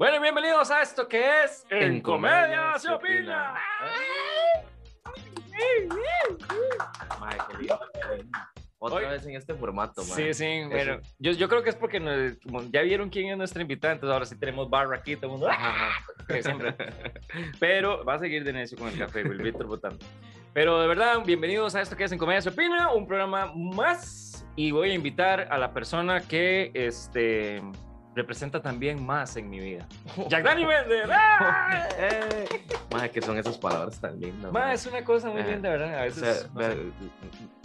Bueno, 0.00 0.18
bienvenidos 0.18 0.70
a 0.70 0.80
esto 0.80 1.06
que 1.06 1.44
es 1.44 1.66
En, 1.68 2.00
Comedia, 2.00 2.72
se 2.78 2.88
opina. 2.88 3.54
Otra 8.78 8.96
Hoy- 8.96 9.04
vez 9.04 9.26
en 9.26 9.36
este 9.36 9.52
formato, 9.52 10.02
mae. 10.04 10.32
Sí, 10.32 10.32
sí, 10.32 10.64
bueno, 10.70 11.00
yo, 11.18 11.32
yo 11.32 11.50
creo 11.50 11.62
que 11.62 11.68
es 11.68 11.76
porque 11.76 12.00
nos- 12.00 12.38
como 12.42 12.62
ya 12.70 12.80
vieron 12.80 13.10
quién 13.10 13.30
es 13.30 13.36
nuestra 13.36 13.60
invitada, 13.60 13.92
entonces 13.92 14.14
ahora 14.14 14.24
sí 14.24 14.38
tenemos 14.38 14.70
barra 14.70 14.96
aquí, 14.96 15.16
todo 15.16 15.26
el 15.26 15.32
mundo, 15.32 15.48
¡ah! 15.50 15.90
siempre. 16.40 16.74
Pero 17.58 18.02
va 18.02 18.14
a 18.14 18.18
seguir 18.20 18.42
de 18.42 18.54
necio 18.54 18.78
con 18.78 18.88
el 18.88 18.96
café, 18.98 19.20
el 19.20 19.36
Víctor 19.42 19.66
votando. 19.66 19.98
Pero 20.54 20.80
de 20.80 20.88
verdad, 20.88 21.18
bienvenidos 21.26 21.74
a 21.74 21.82
esto 21.82 21.94
que 21.94 22.04
es 22.04 22.12
En 22.12 22.16
Comedia 22.18 22.40
se 22.40 22.48
opina, 22.48 22.90
un 22.94 23.06
programa 23.06 23.52
más, 23.54 24.46
y 24.56 24.70
voy 24.70 24.92
a 24.92 24.94
invitar 24.94 25.48
a 25.50 25.58
la 25.58 25.74
persona 25.74 26.22
que, 26.22 26.70
este, 26.72 27.60
representa 28.14 28.60
también 28.60 29.04
más 29.04 29.36
en 29.36 29.48
mi 29.48 29.60
vida. 29.60 29.86
Jack 30.28 30.44
Dani 30.44 30.66
Méndez. 30.66 31.08
¡ah! 31.10 31.88
Eh, 31.98 32.44
mae, 32.92 33.10
que 33.10 33.22
son 33.22 33.38
esas 33.38 33.56
palabras 33.58 34.00
tan 34.00 34.18
lindas. 34.20 34.52
Mae. 34.52 34.74
es 34.74 34.86
una 34.86 35.04
cosa 35.04 35.30
muy 35.30 35.40
Ajá. 35.42 35.50
linda, 35.50 35.70
¿verdad? 35.70 35.94
A 35.94 36.00
O 36.00 36.04
veces 36.04 36.38
sea, 36.40 36.48
no 36.52 36.60
sé, 36.60 36.76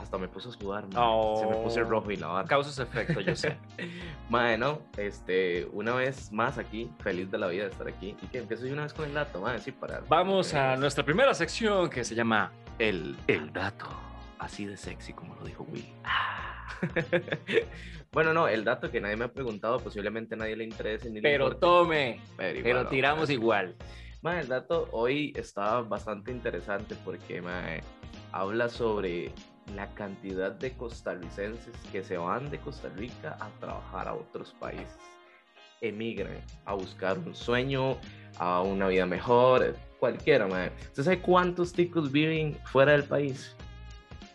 hasta 0.02 0.17
me 0.20 0.27
puso 0.27 0.50
a 0.50 0.52
sudar. 0.52 0.86
Oh. 0.95 1.38
Se 1.39 1.48
me 1.48 1.63
puso 1.63 1.80
el 1.80 1.88
rojo 1.89 2.12
y 2.12 2.17
la 2.17 2.27
barra. 2.27 2.48
causa 2.48 2.84
efecto, 2.84 3.20
yo 3.22 3.36
sé. 3.36 3.58
Mae, 4.30 4.58
no, 4.58 4.81
este, 4.98 5.66
una 5.73 5.94
vez 5.95 6.31
más 6.31 6.58
aquí, 6.59 6.91
feliz 7.00 7.30
de 7.31 7.38
la 7.39 7.48
vida 7.48 7.64
de 7.64 7.72
estar 7.72 7.88
aquí. 7.88 8.16
Y 8.22 8.27
que 8.27 8.38
empiezo 8.38 8.66
yo 8.67 8.73
una 8.73 8.84
vez 8.84 8.94
con 8.94 9.05
el 9.05 9.14
dato, 9.14 9.41
mae, 9.41 9.59
sí, 9.59 9.72
para... 9.72 10.02
Vamos 10.08 10.53
a 10.53 10.58
para- 10.58 10.77
nuestra 10.77 11.03
primera 11.03 11.34
sección 11.34 11.89
que 11.89 12.03
se 12.03 12.14
llama 12.16 12.52
El, 12.77 13.17
El 13.27 13.52
Dato. 13.52 13.88
así 14.39 14.66
de 14.66 14.77
sexy 14.77 15.14
como 15.14 15.34
lo 15.36 15.44
dijo 15.45 15.64
Will. 15.64 15.91
bueno, 18.11 18.33
no, 18.33 18.47
el 18.47 18.63
dato 18.63 18.89
que 18.91 19.02
nadie 19.02 19.16
me 19.16 19.25
ha 19.25 19.31
preguntado, 19.31 19.80
posiblemente 19.80 20.35
a 20.35 20.38
nadie 20.38 20.55
le 20.55 20.63
interese 20.63 21.09
ni 21.09 21.16
le 21.16 21.22
Pero 21.22 21.45
importe, 21.45 21.59
tome, 21.61 22.22
pero, 22.38 22.59
pero 22.63 22.88
tiramos 22.88 23.27
ver. 23.27 23.38
igual. 23.38 23.75
Mae, 24.22 24.41
el 24.41 24.47
dato 24.47 24.88
hoy 24.91 25.33
está 25.35 25.81
bastante 25.81 26.31
interesante 26.31 26.95
porque 27.03 27.41
mae, 27.41 27.81
habla 28.31 28.69
sobre 28.69 29.31
la 29.75 29.88
cantidad 29.94 30.52
de 30.52 30.72
costarricenses 30.73 31.75
que 31.91 32.03
se 32.03 32.17
van 32.17 32.49
de 32.49 32.59
Costa 32.59 32.89
Rica 32.95 33.38
a 33.39 33.50
trabajar 33.59 34.07
a 34.07 34.13
otros 34.13 34.53
países. 34.59 34.97
Emigran 35.81 36.38
a 36.66 36.73
buscar 36.73 37.17
un 37.19 37.35
sueño, 37.35 37.97
a 38.38 38.61
una 38.61 38.88
vida 38.88 39.05
mejor, 39.05 39.75
cualquiera, 40.00 40.47
mae. 40.47 40.72
¿Usted 40.88 41.03
sabe 41.03 41.19
cuántos 41.22 41.73
ticos 41.73 42.11
viven 42.11 42.55
fuera 42.66 42.94
del 42.94 43.03
país? 43.03 43.55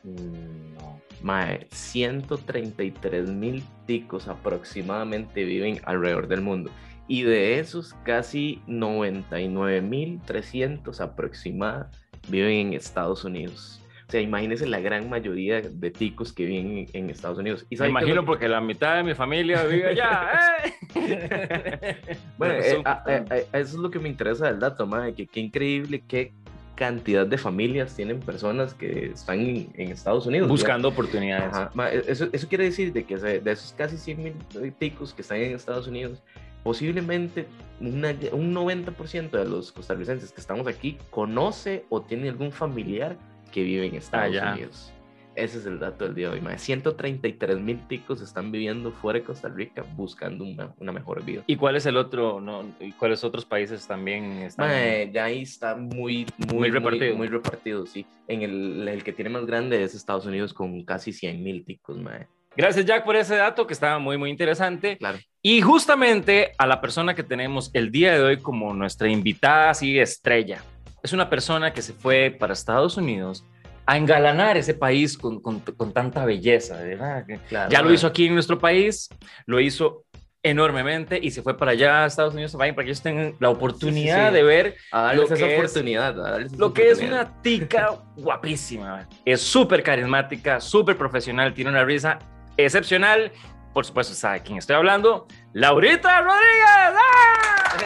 Mm, 0.05 0.75
No. 0.75 1.00
Mae, 1.23 1.67
133 1.71 3.29
mil 3.31 3.63
ticos 3.87 4.29
aproximadamente 4.29 5.45
viven 5.45 5.81
alrededor 5.85 6.29
del 6.29 6.41
mundo. 6.41 6.71
Y 7.09 7.23
de 7.23 7.59
esos, 7.59 7.95
casi 8.05 8.62
99 8.67 9.81
mil 9.83 10.21
300 10.25 11.01
aproximadamente 11.01 11.97
viven 12.29 12.69
en 12.69 12.73
Estados 12.75 13.25
Unidos. 13.25 13.77
O 14.07 14.11
sea, 14.11 14.21
imagínense 14.21 14.67
la 14.67 14.81
gran 14.81 15.09
mayoría 15.09 15.61
de 15.61 15.91
ticos 15.91 16.33
que 16.33 16.45
viven 16.45 16.89
en, 16.93 17.11
Estados 17.11 17.39
Unidos. 17.39 17.65
¿Y 17.71 17.75
Me 17.75 17.79
sabe 17.79 17.91
qué 17.91 17.97
es 17.99 18.03
imagino 18.03 18.25
porque 18.25 18.49
la 18.49 18.61
mitad 18.61 18.97
de 18.97 19.05
mi 19.05 19.15
familia 19.15 19.62
vive 19.65 19.89
allá. 19.89 20.31
¡eh! 20.65 20.77
Bueno, 22.39 22.55
No, 22.55 22.61
eh, 22.61 22.71
son- 22.75 22.87
a- 22.87 22.91
a- 23.07 23.25
a- 23.34 23.37
eso 23.37 23.49
es 23.53 23.75
lo 23.75 23.91
que 23.91 23.99
me 24.01 24.09
interesa 24.09 24.47
del 24.47 24.59
dato, 24.59 24.87
mae, 24.87 25.15
que 25.15 25.27
qué 25.27 25.41
increíble 25.41 26.03
qué 26.09 26.33
cantidad 26.81 27.27
de 27.27 27.36
familias 27.36 27.95
tienen 27.95 28.20
personas 28.20 28.73
que 28.73 29.11
están 29.12 29.39
en, 29.41 29.69
en 29.75 29.92
Estados 29.92 30.27
Unidos. 30.27 30.48
Buscando 30.48 30.89
oportunidades. 30.89 31.53
Ajá, 31.53 31.70
ma, 31.75 31.92
e- 31.92 32.03
Eso, 32.09 32.28
eso 32.33 32.48
quiere 32.48 32.64
decir 32.64 32.91
de 32.95 33.05
que 33.05 33.19
de 33.19 33.53
esos 33.53 33.75
casi 33.75 33.98
100 33.98 34.22
mil 34.22 34.34
ticos 34.78 35.12
que 35.12 35.20
están 35.20 35.37
en 35.42 35.55
Estados 35.55 35.87
Unidos, 35.87 36.22
posiblemente 36.64 37.47
una- 37.81 38.16
un 38.32 38.55
90% 38.55 39.31
de 39.38 39.44
los 39.44 39.72
costarricenses 39.72 40.32
que 40.32 40.41
estamos 40.41 40.66
aquí 40.66 40.97
conoce 41.10 41.84
o 41.91 42.00
tiene 42.00 42.31
algún 42.31 42.50
familiar 42.50 43.19
que 43.53 43.62
vive 43.62 43.87
en 43.87 43.97
Estados 43.97 44.28
Allá. 44.34 44.53
Unidos. 44.55 44.91
Ese 45.35 45.59
es 45.59 45.67
el 45.67 45.79
dato 45.79 46.05
del 46.05 46.15
día 46.15 46.29
de 46.29 46.35
hoy. 46.35 46.41
ma. 46.41 46.59
133 46.59 47.59
mil 47.61 47.87
ticos 47.87 48.21
están 48.21 48.51
viviendo 48.51 48.91
fuera 48.93 49.19
de 49.21 49.25
Costa 49.25 49.49
Rica 49.49 49.85
buscando 49.97 50.45
una, 50.45 50.75
una 50.79 50.93
mejor 50.93 51.25
vida. 51.25 51.43
¿Y 51.47 51.57
cuál 51.57 51.77
es 51.77 51.87
el 51.87 51.97
otro? 51.97 52.41
No, 52.41 52.65
¿Y 52.81 52.93
cuáles 52.93 53.23
otros 53.25 53.45
países 53.45 53.87
también 53.87 54.25
están? 54.43 55.13
Ya 55.13 55.25
ahí 55.25 55.43
está 55.43 55.77
muy, 55.77 56.27
muy, 56.37 56.59
Muy 56.59 56.71
repartido. 56.71 57.17
Muy, 57.17 57.29
repartido, 57.29 57.87
sí. 57.87 58.07
En 58.29 58.43
el, 58.43 58.89
el 58.89 59.05
que 59.05 59.13
tiene 59.13 59.31
más 59.31 59.47
grande 59.47 59.83
es 59.83 59.95
Estados 59.95 60.27
Unidos 60.27 60.53
con 60.53 60.85
casi 60.85 61.13
100 61.13 61.43
mil 61.43 61.65
ticos, 61.65 61.97
mae. 61.99 62.27
Gracias, 62.57 62.85
Jack, 62.85 63.05
por 63.05 63.15
ese 63.15 63.37
dato 63.37 63.67
que 63.67 63.73
estaba 63.73 63.99
muy, 63.99 64.19
muy 64.19 64.29
interesante. 64.29 64.97
Claro. 64.99 65.19
Y 65.41 65.61
justamente 65.62 66.53
a 66.59 66.67
la 66.67 66.81
persona 66.81 67.15
que 67.15 67.23
tenemos 67.23 67.71
el 67.75 67.93
día 67.93 68.12
de 68.12 68.23
hoy 68.23 68.37
como 68.39 68.75
nuestra 68.75 69.09
invitada 69.09 69.71
así 69.71 69.99
estrella. 69.99 70.62
Es 71.03 71.12
una 71.12 71.31
persona 71.31 71.73
que 71.73 71.81
se 71.81 71.93
fue 71.93 72.37
para 72.39 72.53
Estados 72.53 72.97
Unidos 72.97 73.45
a 73.91 73.97
engalanar 73.97 74.56
ese 74.56 74.75
país 74.75 75.19
con, 75.19 75.41
con- 75.41 75.61
con 75.61 75.93
tanta 75.93 76.25
belleza, 76.25 76.77
¿verdad? 76.77 77.27
Que 77.27 77.39
Claro, 77.49 77.71
Ya 77.71 77.83
lo 77.83 77.93
hizo 77.93 78.06
aquí 78.06 78.27
en 78.27 78.34
nuestro 78.34 78.59
país, 78.59 79.09
lo 79.47 79.59
hizo 79.59 80.05
enormemente 80.43 81.19
y 81.21 81.33
se 81.33 81.43
fue 81.43 81.56
para 81.59 81.73
allá 81.73 82.05
a 82.05 82.06
Estados 82.06 82.33
Unidos 82.34 82.53
para 82.56 82.73
que 82.75 82.83
ellos 82.83 83.03
tengan 83.03 83.34
la 83.41 83.50
oportunidad 83.50 84.17
Sí, 84.17 84.23
sí, 84.23 84.29
sí. 84.29 84.34
de 84.34 84.43
ver 84.45 84.77
A 84.93 85.03
darles 85.03 85.31
esa 85.33 85.34
que 85.47 85.53
es- 85.55 85.59
oportunidad. 85.59 86.21
a 86.21 86.31
darles 86.31 86.53
esa 86.53 86.56
lo 86.61 86.73
que 86.73 86.83
es 86.89 86.99
oportunidad. 86.99 87.27
una 87.33 87.43
tica 87.43 87.91
guapísima. 88.17 89.09
Es 89.25 89.41
súper 89.41 89.83
carismática, 89.83 90.61
súper 90.61 90.97
profesional, 90.97 91.53
tiene 91.53 91.71
una 91.71 91.84
risa 91.84 92.19
excepcional. 92.56 93.33
Por 93.75 93.84
supuesto, 93.84 94.15
sabe 94.15 94.41
quién 94.43 94.59
estoy 94.59 94.77
hablando. 94.77 95.27
Laurita 95.53 96.21
Rodríguez. 96.21 96.95
¡Ah! 96.97 97.77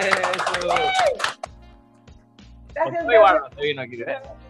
Gracias, 2.74 3.06
bárbaro, 3.06 3.48
gracias. 3.56 4.43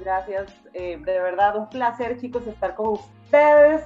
Gracias, 0.00 0.52
eh, 0.74 0.98
de 0.98 1.20
verdad, 1.20 1.56
un 1.56 1.68
placer, 1.68 2.18
chicos, 2.20 2.46
estar 2.46 2.74
con 2.74 2.88
ustedes, 2.88 3.84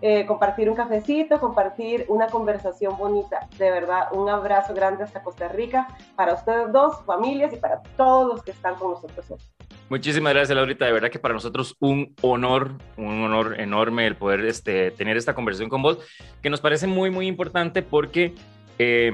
eh, 0.00 0.26
compartir 0.26 0.68
un 0.68 0.76
cafecito, 0.76 1.40
compartir 1.40 2.04
una 2.08 2.26
conversación 2.26 2.96
bonita. 2.96 3.48
De 3.58 3.70
verdad, 3.70 4.08
un 4.12 4.28
abrazo 4.28 4.74
grande 4.74 5.04
hasta 5.04 5.22
Costa 5.22 5.48
Rica 5.48 5.88
para 6.16 6.34
ustedes 6.34 6.72
dos, 6.72 7.04
familias 7.04 7.52
y 7.52 7.56
para 7.56 7.82
todos 7.96 8.34
los 8.34 8.42
que 8.42 8.50
están 8.50 8.74
con 8.74 8.92
nosotros 8.92 9.30
hoy. 9.30 9.38
Muchísimas 9.88 10.32
gracias, 10.32 10.56
Laurita. 10.56 10.86
De 10.86 10.92
verdad 10.92 11.10
que 11.10 11.18
para 11.18 11.34
nosotros 11.34 11.76
un 11.80 12.14
honor, 12.22 12.72
un 12.96 13.22
honor 13.22 13.60
enorme 13.60 14.06
el 14.06 14.16
poder 14.16 14.40
este, 14.40 14.90
tener 14.90 15.16
esta 15.16 15.34
conversación 15.34 15.68
con 15.68 15.82
vos, 15.82 15.98
que 16.42 16.50
nos 16.50 16.60
parece 16.60 16.86
muy, 16.86 17.10
muy 17.10 17.26
importante 17.26 17.82
porque 17.82 18.34
eh, 18.78 19.12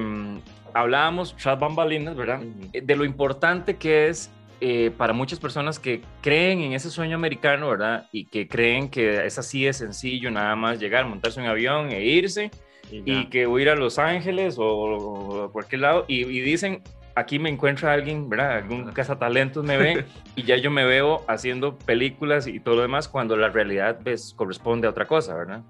hablábamos, 0.73 1.37
tras 1.37 1.59
bambalinas, 1.59 2.17
¿verdad? 2.17 2.41
Eh, 2.73 2.81
De 2.81 2.97
lo 2.97 3.05
importante 3.05 3.77
que 3.77 4.09
es 4.09 4.31
eh, 4.61 4.91
para 4.97 5.13
muchas 5.13 5.41
personas 5.41 5.79
que 5.79 6.03
creen 6.21 6.61
en 6.61 6.73
ese 6.73 6.91
sueño 6.91 7.17
americano, 7.17 7.71
¿verdad? 7.71 8.09
Y 8.13 8.27
que 8.27 8.49
creen 8.49 8.91
que 8.91 9.25
es 9.25 9.39
así 9.39 9.65
de 9.65 9.73
sencillo, 9.73 10.31
nada 10.31 10.55
más 10.57 10.79
llegar, 10.79 11.07
montarse 11.07 11.41
en 11.41 11.47
un 11.47 11.51
avión 11.53 11.91
e 11.91 12.05
irse 12.05 12.51
y 12.91 13.27
que 13.27 13.47
voy 13.47 13.63
a 13.63 13.65
ir 13.65 13.71
a 13.71 13.77
Los 13.77 13.99
Ángeles 13.99 14.59
o, 14.59 14.67
o 14.67 15.45
a 15.45 15.53
cualquier 15.53 15.83
lado 15.83 16.05
y, 16.09 16.25
y 16.25 16.41
dicen, 16.41 16.83
aquí 17.15 17.39
me 17.39 17.49
encuentra 17.51 17.93
alguien, 17.93 18.29
¿verdad? 18.29 18.59
Algún 18.59 18.91
cazatalentos 18.93 19.65
me 19.65 19.77
ve 19.77 20.05
y 20.37 20.43
ya 20.43 20.57
yo 20.57 20.71
me 20.71 20.85
veo 20.85 21.23
haciendo 21.29 21.77
películas 21.79 22.47
y 22.47 22.61
todo 22.61 22.77
lo 22.77 22.83
demás 22.83 23.09
cuando 23.09 23.37
la 23.37 23.49
realidad 23.49 23.99
pues, 24.03 24.35
corresponde 24.35 24.87
a 24.87 24.91
otra 24.91 25.07
cosa, 25.07 25.35
¿verdad? 25.35 25.63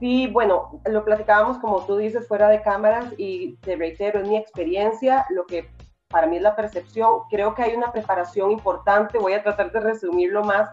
Sí, 0.00 0.26
bueno, 0.26 0.80
lo 0.90 1.04
platicábamos 1.04 1.58
como 1.58 1.86
tú 1.86 1.96
dices 1.96 2.28
fuera 2.28 2.48
de 2.48 2.60
cámaras 2.60 3.14
y 3.16 3.56
te 3.56 3.76
reitero, 3.76 4.20
es 4.20 4.28
mi 4.28 4.36
experiencia, 4.36 5.24
lo 5.30 5.46
que 5.46 5.70
para 6.16 6.28
mí 6.28 6.36
es 6.36 6.42
la 6.42 6.56
percepción. 6.56 7.24
Creo 7.28 7.54
que 7.54 7.62
hay 7.62 7.74
una 7.74 7.92
preparación 7.92 8.50
importante, 8.50 9.18
voy 9.18 9.34
a 9.34 9.42
tratar 9.42 9.70
de 9.70 9.80
resumirlo 9.80 10.42
más 10.42 10.70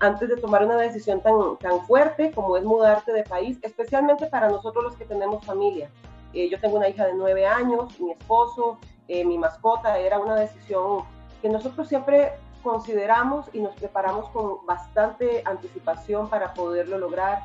antes 0.00 0.26
de 0.26 0.38
tomar 0.38 0.64
una 0.64 0.78
decisión 0.78 1.20
tan, 1.20 1.34
tan 1.58 1.86
fuerte 1.86 2.30
como 2.30 2.56
es 2.56 2.64
mudarte 2.64 3.12
de 3.12 3.22
país, 3.22 3.58
especialmente 3.60 4.24
para 4.24 4.48
nosotros 4.48 4.82
los 4.84 4.96
que 4.96 5.04
tenemos 5.04 5.44
familia. 5.44 5.90
Eh, 6.32 6.48
yo 6.48 6.58
tengo 6.60 6.78
una 6.78 6.88
hija 6.88 7.04
de 7.04 7.12
nueve 7.12 7.46
años, 7.46 8.00
mi 8.00 8.12
esposo, 8.12 8.78
eh, 9.06 9.22
mi 9.22 9.36
mascota, 9.36 9.98
era 9.98 10.18
una 10.18 10.34
decisión 10.34 11.02
que 11.42 11.50
nosotros 11.50 11.88
siempre 11.88 12.32
consideramos 12.62 13.50
y 13.52 13.60
nos 13.60 13.74
preparamos 13.74 14.30
con 14.30 14.64
bastante 14.64 15.42
anticipación 15.44 16.30
para 16.30 16.54
poderlo 16.54 16.96
lograr. 16.96 17.44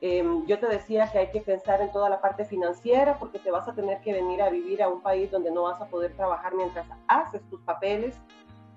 Eh, 0.00 0.22
yo 0.46 0.58
te 0.58 0.66
decía 0.66 1.10
que 1.10 1.18
hay 1.18 1.30
que 1.30 1.40
pensar 1.40 1.80
en 1.80 1.90
toda 1.90 2.10
la 2.10 2.20
parte 2.20 2.44
financiera 2.44 3.18
porque 3.18 3.38
te 3.38 3.50
vas 3.50 3.66
a 3.66 3.74
tener 3.74 4.00
que 4.02 4.12
venir 4.12 4.42
a 4.42 4.50
vivir 4.50 4.82
a 4.82 4.88
un 4.88 5.00
país 5.00 5.30
donde 5.30 5.50
no 5.50 5.62
vas 5.62 5.80
a 5.80 5.86
poder 5.86 6.14
trabajar 6.14 6.54
mientras 6.54 6.86
haces 7.08 7.42
tus 7.48 7.60
papeles 7.62 8.14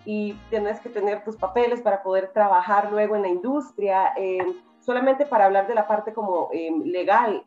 y 0.06 0.34
tienes 0.50 0.80
que 0.80 0.90
tener 0.90 1.24
tus 1.26 1.36
papeles 1.36 1.82
para 1.82 2.02
poder 2.04 2.32
trabajar 2.32 2.90
luego 2.92 3.18
en 3.18 3.24
la 3.24 3.28
industria. 3.28 4.14
Eh, 4.16 4.40
solamente 4.80 5.26
para 5.26 5.46
hablar 5.46 5.68
de 5.68 5.76
la 5.76 5.88
parte 5.88 6.14
como 6.14 6.50
eh, 6.54 6.72
legal, 6.86 7.44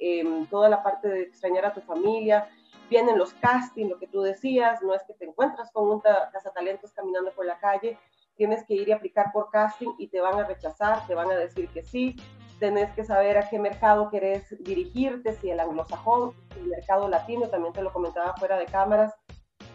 toda 0.51 0.69
la 0.69 0.83
parte 0.83 1.09
de 1.09 1.23
extrañar 1.23 1.65
a 1.65 1.73
tu 1.73 1.81
familia, 1.81 2.47
vienen 2.91 3.19
los 3.19 3.33
castings, 3.35 3.89
lo 3.89 3.99
que 3.99 4.07
tú 4.07 4.21
decías, 4.21 4.83
no 4.83 4.95
es 4.95 5.03
que 5.05 5.15
te 5.15 5.25
encuentras 5.25 5.73
con 5.73 5.89
un 5.89 6.03
ta- 6.03 6.29
cazatalentos 6.31 6.93
caminando 6.93 7.33
por 7.33 7.47
la 7.47 7.59
calle, 7.59 7.99
tienes 8.37 8.65
que 8.67 8.75
ir 8.75 8.89
y 8.89 8.93
aplicar 8.93 9.33
por 9.33 9.51
casting 9.51 9.95
y 9.99 10.09
te 10.09 10.21
van 10.21 10.39
a 10.39 10.45
rechazar, 10.45 11.07
te 11.07 11.15
van 11.15 11.31
a 11.31 11.37
decir 11.37 11.69
que 11.71 11.83
sí, 11.83 12.17
tenés 12.62 12.93
que 12.93 13.03
saber 13.03 13.37
a 13.38 13.49
qué 13.49 13.59
mercado 13.59 14.09
querés 14.09 14.56
dirigirte, 14.62 15.32
si 15.32 15.50
el 15.50 15.59
anglosajón, 15.59 16.32
el 16.56 16.69
mercado 16.69 17.09
latino, 17.09 17.49
también 17.49 17.73
te 17.73 17.82
lo 17.82 17.93
comentaba 17.93 18.37
fuera 18.37 18.56
de 18.56 18.67
cámaras, 18.67 19.12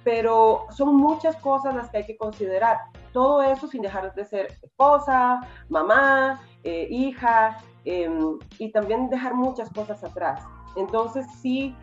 pero 0.06 0.68
son 0.70 0.96
muchas 0.96 1.36
cosas 1.36 1.76
las 1.76 1.90
que 1.90 1.98
hay 1.98 2.06
que 2.06 2.16
considerar. 2.16 2.78
Todo 3.12 3.44
eso 3.44 3.68
sin 3.68 3.82
dejar 3.82 4.16
de 4.16 4.24
ser 4.24 4.54
esposa, 4.62 5.42
mamá, 5.68 6.40
eh, 6.64 6.88
hija, 6.90 7.58
em, 7.84 8.40
y 8.58 8.72
también 8.72 9.10
dejar 9.10 9.34
muchas 9.34 9.70
cosas 9.70 10.02
atrás. 10.06 10.42
Entonces, 10.78 11.26
sí, 11.42 11.76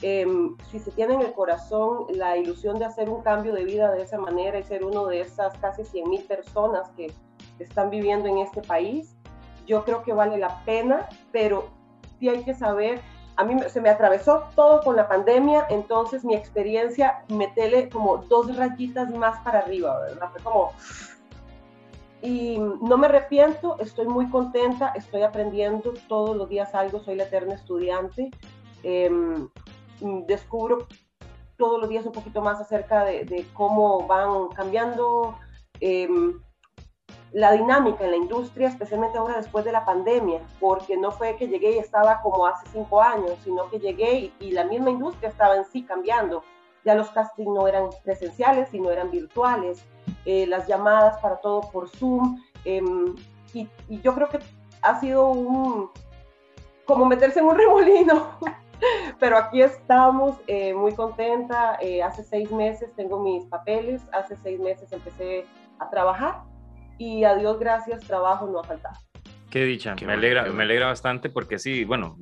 em, 0.00 0.56
si 0.70 0.78
se 0.78 0.92
tiene 0.92 1.14
en 1.14 1.22
el 1.22 1.32
corazón 1.32 2.06
la 2.10 2.36
ilusión 2.36 2.78
de 2.78 2.84
hacer 2.84 3.10
un 3.10 3.20
cambio 3.22 3.52
de 3.52 3.64
vida 3.64 3.90
de 3.90 4.02
esa 4.02 4.16
manera 4.16 4.60
y 4.60 4.62
ser 4.62 4.84
uno 4.84 5.06
de 5.06 5.22
esas 5.22 5.58
casi 5.58 5.84
100 5.84 6.08
mil 6.08 6.22
personas 6.22 6.88
que 6.90 7.12
están 7.58 7.90
viviendo 7.90 8.28
en 8.28 8.38
este 8.38 8.62
país, 8.62 9.16
yo 9.66 9.84
creo 9.84 10.02
que 10.02 10.12
vale 10.12 10.38
la 10.38 10.64
pena, 10.64 11.08
pero 11.30 11.70
sí 12.18 12.28
hay 12.28 12.44
que 12.44 12.54
saber, 12.54 13.00
a 13.36 13.44
mí 13.44 13.56
se 13.68 13.80
me 13.80 13.88
atravesó 13.88 14.44
todo 14.54 14.80
con 14.82 14.96
la 14.96 15.08
pandemia, 15.08 15.66
entonces 15.70 16.24
mi 16.24 16.34
experiencia, 16.34 17.24
metele 17.28 17.88
como 17.88 18.18
dos 18.18 18.54
rayitas 18.56 19.10
más 19.10 19.40
para 19.40 19.60
arriba, 19.60 19.98
¿verdad? 20.00 20.30
Fue 20.32 20.42
como... 20.42 20.72
Y 22.24 22.56
no 22.58 22.96
me 22.98 23.06
arrepiento, 23.08 23.76
estoy 23.80 24.06
muy 24.06 24.30
contenta, 24.30 24.92
estoy 24.94 25.22
aprendiendo 25.22 25.92
todos 26.06 26.36
los 26.36 26.48
días 26.48 26.72
algo, 26.72 27.00
soy 27.00 27.16
la 27.16 27.24
eterna 27.24 27.54
estudiante. 27.54 28.30
Em, 28.84 29.48
descubro 30.26 30.86
todos 31.56 31.80
los 31.80 31.88
días 31.88 32.06
un 32.06 32.12
poquito 32.12 32.40
más 32.40 32.60
acerca 32.60 33.04
de, 33.04 33.46
cómo 33.54 34.06
van 34.06 34.48
cambiando 34.48 35.36
eh, 35.80 36.08
la 37.32 37.52
dinámica 37.52 38.04
en 38.04 38.10
la 38.10 38.16
industria, 38.16 38.68
especialmente 38.68 39.18
ahora 39.18 39.36
después 39.36 39.64
de 39.64 39.72
la 39.72 39.84
pandemia, 39.84 40.40
porque 40.60 40.96
no 40.96 41.10
fue 41.10 41.36
que 41.36 41.48
llegué 41.48 41.72
y 41.72 41.78
estaba 41.78 42.20
como 42.20 42.46
hace 42.46 42.66
cinco 42.72 43.02
años, 43.02 43.38
sino 43.42 43.70
que 43.70 43.78
llegué 43.78 44.32
y, 44.38 44.50
la 44.52 44.64
misma 44.64 44.90
industria 44.90 45.30
estaba 45.30 45.56
en 45.56 45.64
sí 45.64 45.82
cambiando. 45.82 46.44
Ya 46.84 46.94
los 46.94 47.10
castings 47.10 47.48
no 47.48 47.66
eran 47.66 47.88
presenciales, 48.04 48.68
sino 48.68 48.90
eran 48.90 49.10
virtuales, 49.10 49.84
eh, 50.26 50.46
las 50.46 50.66
llamadas 50.66 51.18
para 51.18 51.36
todo 51.36 51.62
por 51.70 51.88
Zoom, 51.88 52.38
em, 52.64 53.14
y, 53.54 53.68
yo 54.02 54.14
creo 54.14 54.28
que 54.28 54.40
ha 54.82 55.00
sido 55.00 55.28
un, 55.28 55.90
como 56.84 57.06
meterse 57.06 57.40
en 57.40 57.46
un 57.46 57.56
remolino. 57.56 58.38
Pero 59.20 59.38
aquí 59.38 59.62
estamos, 59.62 60.36
eh, 60.48 60.74
muy 60.74 60.92
contenta. 60.94 61.78
Eh, 61.80 62.02
hace 62.02 62.24
seis 62.24 62.50
meses 62.50 62.90
tengo 62.96 63.20
mis 63.20 63.44
papeles, 63.46 64.02
hace 64.12 64.36
seis 64.36 64.58
meses 64.58 64.92
empecé 64.92 65.46
a 65.78 65.88
trabajar 65.88 66.51
y 67.02 67.24
a 67.24 67.34
Dios 67.34 67.58
gracias, 67.58 68.00
trabajo 68.06 68.46
no 68.46 68.60
ha 68.60 68.64
faltado. 68.64 68.94
Qué 69.50 69.64
dicha, 69.64 69.94
me, 70.06 70.12
alegra, 70.12 70.44
me 70.44 70.62
alegra 70.62 70.86
bastante 70.86 71.28
porque 71.28 71.58
sí, 71.58 71.84
bueno, 71.84 72.16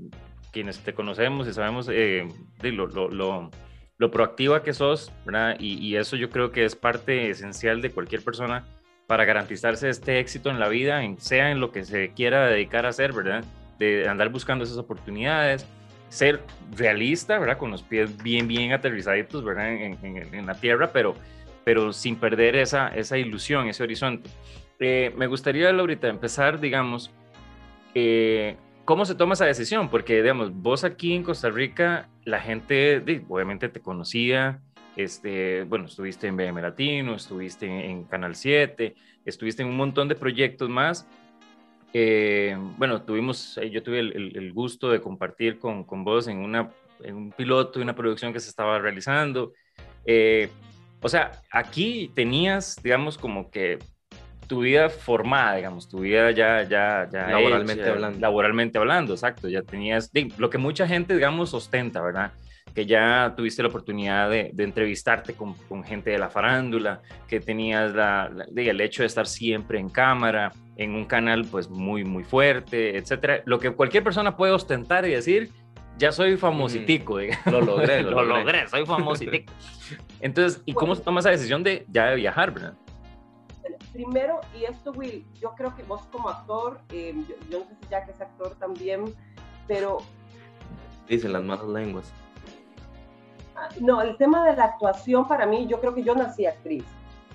quienes 0.53 0.81
te 0.81 0.94
conocemos 0.94 1.47
y 1.47 1.53
sabemos 1.53 1.88
eh, 1.93 2.27
lo, 2.62 2.87
lo, 2.87 3.50
lo, 3.99 4.11
proactiva 4.11 4.62
que 4.62 4.73
sos, 4.73 5.12
¿verdad? 5.25 5.56
Y, 5.61 5.75
y, 5.75 5.97
eso 5.97 6.17
yo 6.17 6.31
creo 6.31 6.50
que 6.50 6.65
es 6.65 6.75
parte 6.75 7.31
esencial 7.31 7.82
de 7.82 7.91
cualquier 7.91 8.25
persona 8.25 8.65
para 9.06 9.25
garantizarse 9.25 9.88
este 9.88 10.19
éxito 10.19 10.50
en 10.50 10.59
la 10.59 10.69
vida, 10.69 11.05
en, 11.05 11.21
sea 11.21 11.50
en 11.50 11.61
lo 11.61 11.71
que 11.71 11.85
se 11.85 12.12
quiera 12.15 12.47
dedicar 12.47 12.87
a 12.87 12.88
hacer, 12.88 13.12
¿verdad? 13.12 13.44
De 13.79 14.09
andar 14.09 14.31
buscando 14.31 14.65
esas 14.65 14.79
oportunidades, 14.79 15.67
ser 16.09 16.41
realista, 16.77 17.38
¿verdad? 17.38 17.59
Con 17.59 17.71
los 17.71 17.82
pies 17.82 18.21
bien, 18.23 18.49
bien 18.49 18.73
aterrizaditos, 18.73 19.44
¿verdad? 19.44 19.73
En, 19.73 19.99
en, 20.03 20.35
en 20.35 20.47
la 20.47 20.55
tierra, 20.55 20.91
pero, 20.93 21.15
pero 21.65 21.93
sin 21.93 22.17
perder 22.17 22.56
esa, 22.56 22.88
esa 22.88 23.19
ilusión, 23.19 23.69
ese 23.69 23.85
horizonte. 23.85 24.29
Eh, 24.82 25.12
me 25.15 25.27
gustaría, 25.27 25.71
Laurita, 25.75 26.09
empezar, 26.09 26.59
digamos, 26.59 27.11
eh, 27.94 28.56
¿cómo 28.87 29.05
se 29.05 29.15
toma 29.15 29.35
esa 29.35 29.44
decisión? 29.44 29.91
Porque, 29.91 30.23
digamos, 30.23 30.55
vos 30.55 30.85
aquí 30.85 31.15
en 31.15 31.23
Costa 31.23 31.50
Rica, 31.50 32.09
la 32.25 32.41
gente 32.41 33.05
obviamente 33.29 33.69
te 33.69 33.81
conocía, 33.81 34.62
este, 34.97 35.65
bueno, 35.65 35.85
estuviste 35.85 36.29
en 36.29 36.37
BM 36.38 36.62
Latino, 36.62 37.15
estuviste 37.15 37.67
en, 37.67 38.05
Canal 38.05 38.35
7, 38.35 38.94
estuviste 39.27 39.62
en 39.62 39.69
un 39.69 39.77
montón 39.77 40.09
de 40.09 40.15
proyectos 40.15 40.71
más. 40.71 41.06
Eh, 41.93 42.56
bueno, 42.79 43.03
tuvimos, 43.03 43.61
yo 43.71 43.82
tuve 43.82 44.00
el, 44.00 44.53
gusto 44.55 44.88
de 44.91 45.03
compartir 45.03 45.59
con, 45.59 45.85
con, 45.85 46.05
vos 46.05 46.27
en, 46.27 46.38
una, 46.38 46.71
en 47.03 47.17
un 47.17 47.32
piloto 47.32 47.79
y 47.79 47.82
una 47.82 47.94
producción 47.94 48.32
que 48.32 48.41
se 48.41 48.49
estaba 48.49 48.79
realizando. 48.79 49.53
o 51.03 51.09
sea, 51.11 51.32
aquí 51.50 52.11
tenías, 52.15 52.82
digamos, 52.82 53.19
como 53.19 53.50
que 53.50 53.79
tu 54.50 54.62
vida 54.62 54.88
formada, 54.88 55.55
digamos, 55.55 55.88
tu 55.88 56.00
vida 56.00 56.32
ya, 56.32 56.64
ya, 56.64 57.08
ya 57.08 57.29
laboralmente 57.29 57.88
hablando. 57.88 58.19
Laboralmente 58.19 58.79
hablando, 58.79 59.12
exacto, 59.12 59.49
ya 59.49 59.62
tenías, 59.62 60.11
lo 60.38 60.50
que 60.50 60.58
mucha 60.58 60.88
gente, 60.88 61.14
digamos, 61.14 61.55
ostenta, 61.55 62.02
¿verdad? 62.02 62.32
Que 62.75 62.85
ya 62.85 63.32
tuviste 63.37 63.62
la 63.62 63.69
oportunidad 63.69 64.29
de, 64.29 64.52
entrevistarte 64.58 65.35
con, 65.35 65.55
con, 65.69 65.85
gente 65.85 66.11
de 66.11 66.19
la 66.19 66.31
farándula, 66.31 67.00
que 67.29 67.38
tenías 67.38 67.94
la, 67.94 68.29
el 68.56 68.81
hecho 68.81 69.05
de 69.05 69.06
estar 69.06 69.29
siempre 69.29 69.79
en 69.79 69.88
cámara, 69.88 70.53
en 70.76 70.96
un 70.96 71.05
canal 71.05 71.44
pues 71.49 71.70
muy, 71.70 72.03
muy 72.03 72.25
fuerte, 72.25 72.96
etcétera. 72.99 73.43
Lo 73.44 73.61
que 73.61 73.70
cualquier 73.70 74.03
persona 74.03 74.37
puede 74.37 74.53
ostentar 74.53 75.06
y 75.06 75.12
decir, 75.12 75.50
ya 75.96 76.11
soy 76.11 76.37
famositico, 76.37 77.19
mm, 77.19 77.50
Lo 77.53 77.61
logré, 77.61 78.03
lo, 78.03 78.23
logré. 78.25 78.67
soy 78.67 78.85
famositico. 78.85 79.53
Entonces, 80.20 80.61
¿y 80.67 80.73
cómo 80.73 80.96
se 80.96 81.03
toma 81.03 81.20
esa 81.20 81.31
decisión 81.31 81.62
de 81.62 81.85
ya 81.88 82.06
de 82.06 82.17
viajar, 82.17 82.53
verdad? 82.53 82.75
Primero, 83.92 84.40
y 84.58 84.64
esto, 84.64 84.92
Will, 84.92 85.25
yo 85.40 85.54
creo 85.54 85.75
que 85.75 85.82
vos 85.82 86.02
como 86.12 86.28
actor, 86.28 86.81
eh, 86.90 87.14
yo, 87.48 87.58
no 87.58 87.64
sé 87.64 87.75
si 87.81 87.88
Jack 87.88 88.08
es 88.08 88.20
actor 88.20 88.54
también, 88.56 89.14
pero... 89.66 89.98
Dicen 91.08 91.32
las 91.32 91.42
malas 91.42 91.66
lenguas. 91.66 92.12
No, 93.81 94.00
el 94.00 94.16
tema 94.16 94.46
de 94.46 94.56
la 94.56 94.64
actuación 94.64 95.26
para 95.26 95.46
mí, 95.46 95.66
yo 95.66 95.81
creo 95.81 95.94
que 95.94 96.02
yo 96.02 96.14
nací 96.14 96.46
actriz. 96.46 96.84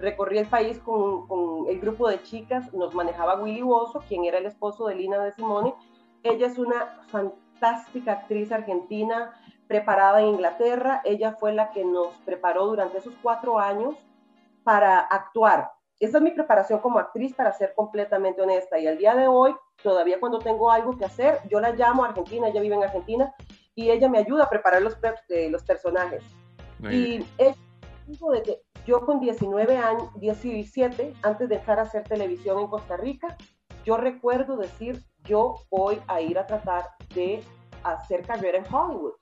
recorrí 0.04 0.38
el 0.38 0.46
país 0.46 0.78
con, 0.78 1.26
con, 1.26 1.68
el 1.68 1.80
grupo 1.80 2.08
de 2.08 2.22
chicas, 2.22 2.72
nos 2.72 2.94
manejaba 2.94 3.40
Willy 3.40 3.62
Bozo, 3.62 4.04
quien 4.06 4.24
era 4.24 4.38
el 4.38 4.46
esposo 4.46 4.86
de 4.86 4.94
Lina 4.94 5.18
de 5.24 5.32
Simone. 5.32 5.74
Ella 6.22 6.46
es 6.46 6.58
una 6.58 7.04
fantástica 7.08 8.12
actriz 8.12 8.52
argentina 8.52 9.34
preparada 9.66 10.20
en 10.20 10.28
Inglaterra. 10.28 11.00
Ella 11.04 11.32
fue 11.32 11.52
la 11.52 11.70
que 11.70 11.84
nos 11.84 12.08
preparó 12.24 12.66
durante 12.66 12.98
esos 12.98 13.14
cuatro 13.22 13.58
años 13.58 13.96
para 14.62 15.00
actuar. 15.00 15.72
Esa 16.00 16.18
es 16.18 16.24
mi 16.24 16.32
preparación 16.32 16.80
como 16.80 16.98
actriz, 16.98 17.34
para 17.34 17.52
ser 17.52 17.72
completamente 17.74 18.42
honesta. 18.42 18.78
Y 18.78 18.86
al 18.86 18.98
día 18.98 19.14
de 19.14 19.26
hoy, 19.26 19.54
todavía 19.82 20.20
cuando 20.20 20.38
tengo 20.38 20.70
algo 20.70 20.96
que 20.98 21.04
hacer, 21.04 21.40
yo 21.48 21.60
la 21.60 21.70
llamo 21.70 22.04
a 22.04 22.08
Argentina, 22.08 22.48
ella 22.48 22.60
vive 22.60 22.74
en 22.74 22.82
Argentina, 22.82 23.34
y 23.74 23.90
ella 23.90 24.08
me 24.08 24.18
ayuda 24.18 24.44
a 24.44 24.50
preparar 24.50 24.82
los, 24.82 24.96
de 25.28 25.50
los 25.50 25.62
personajes. 25.62 26.22
y 26.90 27.24
es 27.38 27.56
de 28.06 28.42
que 28.42 28.62
yo 28.86 29.04
con 29.06 29.20
19 29.20 29.76
años, 29.78 30.08
17, 30.16 31.14
antes 31.22 31.48
de 31.48 31.56
dejar 31.56 31.80
hacer 31.80 32.04
televisión 32.04 32.58
en 32.60 32.66
Costa 32.66 32.96
Rica, 32.96 33.36
yo 33.84 33.96
recuerdo 33.96 34.56
decir, 34.56 35.02
yo 35.24 35.56
voy 35.70 36.00
a 36.06 36.20
ir 36.20 36.38
a 36.38 36.46
tratar 36.46 36.90
de 37.14 37.42
hacer 37.82 38.26
carrera 38.26 38.58
en 38.58 38.74
Hollywood. 38.74 39.12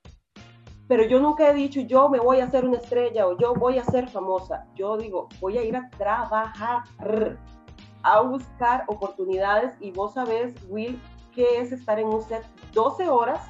Pero 0.89 1.05
yo 1.05 1.21
nunca 1.21 1.49
he 1.49 1.55
dicho, 1.55 1.81
yo 1.81 2.09
me 2.09 2.19
voy 2.19 2.41
a 2.41 2.45
hacer 2.45 2.65
una 2.65 2.77
estrella 2.77 3.27
o 3.27 3.39
yo 3.39 3.55
voy 3.55 3.79
a 3.79 3.85
ser 3.85 4.09
famosa. 4.09 4.67
Yo 4.75 4.97
digo, 4.97 5.29
voy 5.41 5.59
a 5.59 5.65
ir 5.65 5.77
a 5.77 5.89
trabajar, 5.91 6.83
a 8.03 8.21
buscar 8.21 8.85
oportunidades 8.89 9.75
y 9.81 9.93
vos 9.93 10.15
sabés, 10.15 10.55
Will, 10.69 11.01
qué 11.33 11.61
es 11.61 11.73
estar 11.73 11.99
en 11.99 12.09
un 12.09 12.21
set 12.21 12.45
12 12.73 13.09
horas 13.09 13.41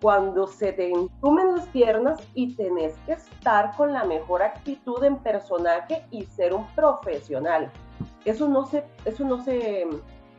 cuando 0.00 0.46
se 0.46 0.72
te 0.72 0.90
entumen 0.90 1.56
las 1.56 1.66
piernas 1.68 2.20
y 2.34 2.54
tenés 2.54 2.94
que 3.06 3.12
estar 3.12 3.74
con 3.76 3.92
la 3.92 4.04
mejor 4.04 4.42
actitud 4.42 5.02
en 5.04 5.16
personaje 5.16 6.04
y 6.10 6.24
ser 6.24 6.52
un 6.52 6.66
profesional. 6.74 7.70
Eso 8.24 8.48
no 8.48 8.66
se, 8.66 8.84
eso 9.04 9.24
no 9.24 9.42
se, 9.42 9.86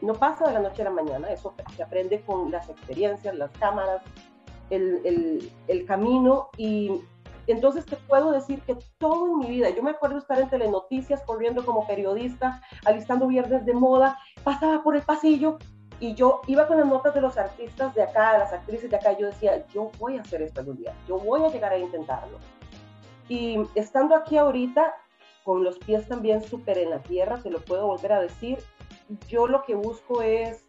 no 0.01 0.13
pasa 0.13 0.47
de 0.47 0.53
la 0.53 0.59
noche 0.59 0.81
a 0.81 0.85
la 0.85 0.91
mañana, 0.91 1.31
eso 1.31 1.53
se 1.75 1.83
aprende 1.83 2.21
con 2.21 2.51
las 2.51 2.69
experiencias, 2.69 3.35
las 3.35 3.51
cámaras, 3.53 4.01
el, 4.69 5.01
el, 5.05 5.51
el 5.67 5.85
camino 5.85 6.49
y 6.57 7.01
entonces 7.47 7.85
te 7.85 7.95
puedo 7.95 8.31
decir 8.31 8.61
que 8.63 8.77
todo 8.97 9.27
en 9.27 9.37
mi 9.39 9.47
vida, 9.47 9.69
yo 9.69 9.81
me 9.81 9.91
acuerdo 9.91 10.17
estar 10.17 10.39
en 10.39 10.49
telenoticias 10.49 11.23
corriendo 11.23 11.65
como 11.65 11.87
periodista, 11.87 12.61
alistando 12.85 13.25
viernes 13.27 13.65
de 13.65 13.73
moda, 13.73 14.19
pasaba 14.43 14.83
por 14.83 14.97
el 14.97 15.01
pasillo 15.01 15.57
y 15.99 16.13
yo 16.13 16.41
iba 16.47 16.67
con 16.67 16.77
las 16.77 16.85
notas 16.85 17.13
de 17.13 17.21
los 17.21 17.37
artistas 17.37 17.93
de 17.95 18.03
acá, 18.03 18.37
las 18.37 18.53
actrices 18.53 18.89
de 18.89 18.97
acá, 18.97 19.17
yo 19.17 19.27
decía, 19.27 19.65
yo 19.73 19.91
voy 19.97 20.17
a 20.17 20.21
hacer 20.21 20.41
esto 20.41 20.59
algún 20.59 20.77
día, 20.77 20.93
yo 21.07 21.17
voy 21.19 21.43
a 21.43 21.49
llegar 21.49 21.73
a 21.73 21.77
intentarlo. 21.77 22.37
Y 23.29 23.59
estando 23.75 24.15
aquí 24.15 24.37
ahorita, 24.37 24.95
con 25.43 25.63
los 25.63 25.77
pies 25.79 26.07
también 26.07 26.43
súper 26.43 26.77
en 26.77 26.91
la 26.91 26.99
tierra, 26.99 27.37
te 27.41 27.49
lo 27.49 27.59
puedo 27.59 27.87
volver 27.87 28.13
a 28.13 28.21
decir, 28.21 28.59
yo 29.27 29.47
lo 29.47 29.63
que 29.63 29.75
busco 29.75 30.21
es 30.21 30.65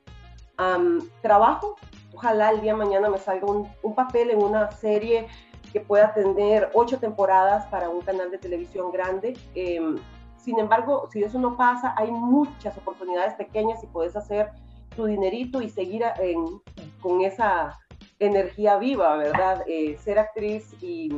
trabajo, 1.20 1.76
ojalá 2.14 2.50
el 2.50 2.60
día 2.60 2.72
de 2.72 2.78
mañana 2.78 3.08
me 3.08 3.18
salga 3.18 3.46
un, 3.46 3.68
un 3.82 3.94
papel 3.94 4.30
en 4.30 4.42
una 4.42 4.72
serie 4.72 5.28
que 5.72 5.80
pueda 5.80 6.12
tener 6.14 6.70
ocho 6.74 6.98
temporadas 6.98 7.66
para 7.66 7.88
un 7.88 8.00
canal 8.00 8.30
de 8.30 8.38
televisión 8.38 8.90
grande. 8.90 9.36
Em, 9.54 9.98
sin 10.36 10.58
embargo, 10.58 11.08
si 11.12 11.22
eso 11.22 11.38
no 11.38 11.56
pasa, 11.56 11.94
hay 11.96 12.10
muchas 12.10 12.76
oportunidades 12.78 13.34
pequeñas 13.34 13.82
y 13.84 13.86
puedes 13.86 14.16
hacer 14.16 14.50
tu 14.98 15.06
dinerito 15.06 15.62
y 15.62 15.70
seguir 15.70 16.02
con 17.00 17.20
esa 17.20 17.78
energía 18.18 18.78
viva, 18.78 19.16
¿verdad? 19.16 19.62
Eh, 19.68 19.96
ser 19.96 20.18
actriz 20.18 20.74
y 20.82 21.08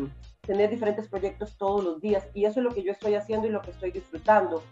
tener 0.43 0.69
diferentes 0.69 1.09
proyectos 1.09 1.57
todos 1.57 1.83
los 1.83 1.99
días. 1.99 2.29
Y 2.35 2.45
eso 2.45 2.61
es 2.61 2.65
lo 2.65 2.75
que 2.75 2.83
yo 2.83 2.93
estoy 2.93 3.15
haciendo 3.15 3.47
y 3.47 3.51
lo 3.51 3.63
que 3.63 3.71
estoy 3.71 3.91
disfrutando. 3.91 4.63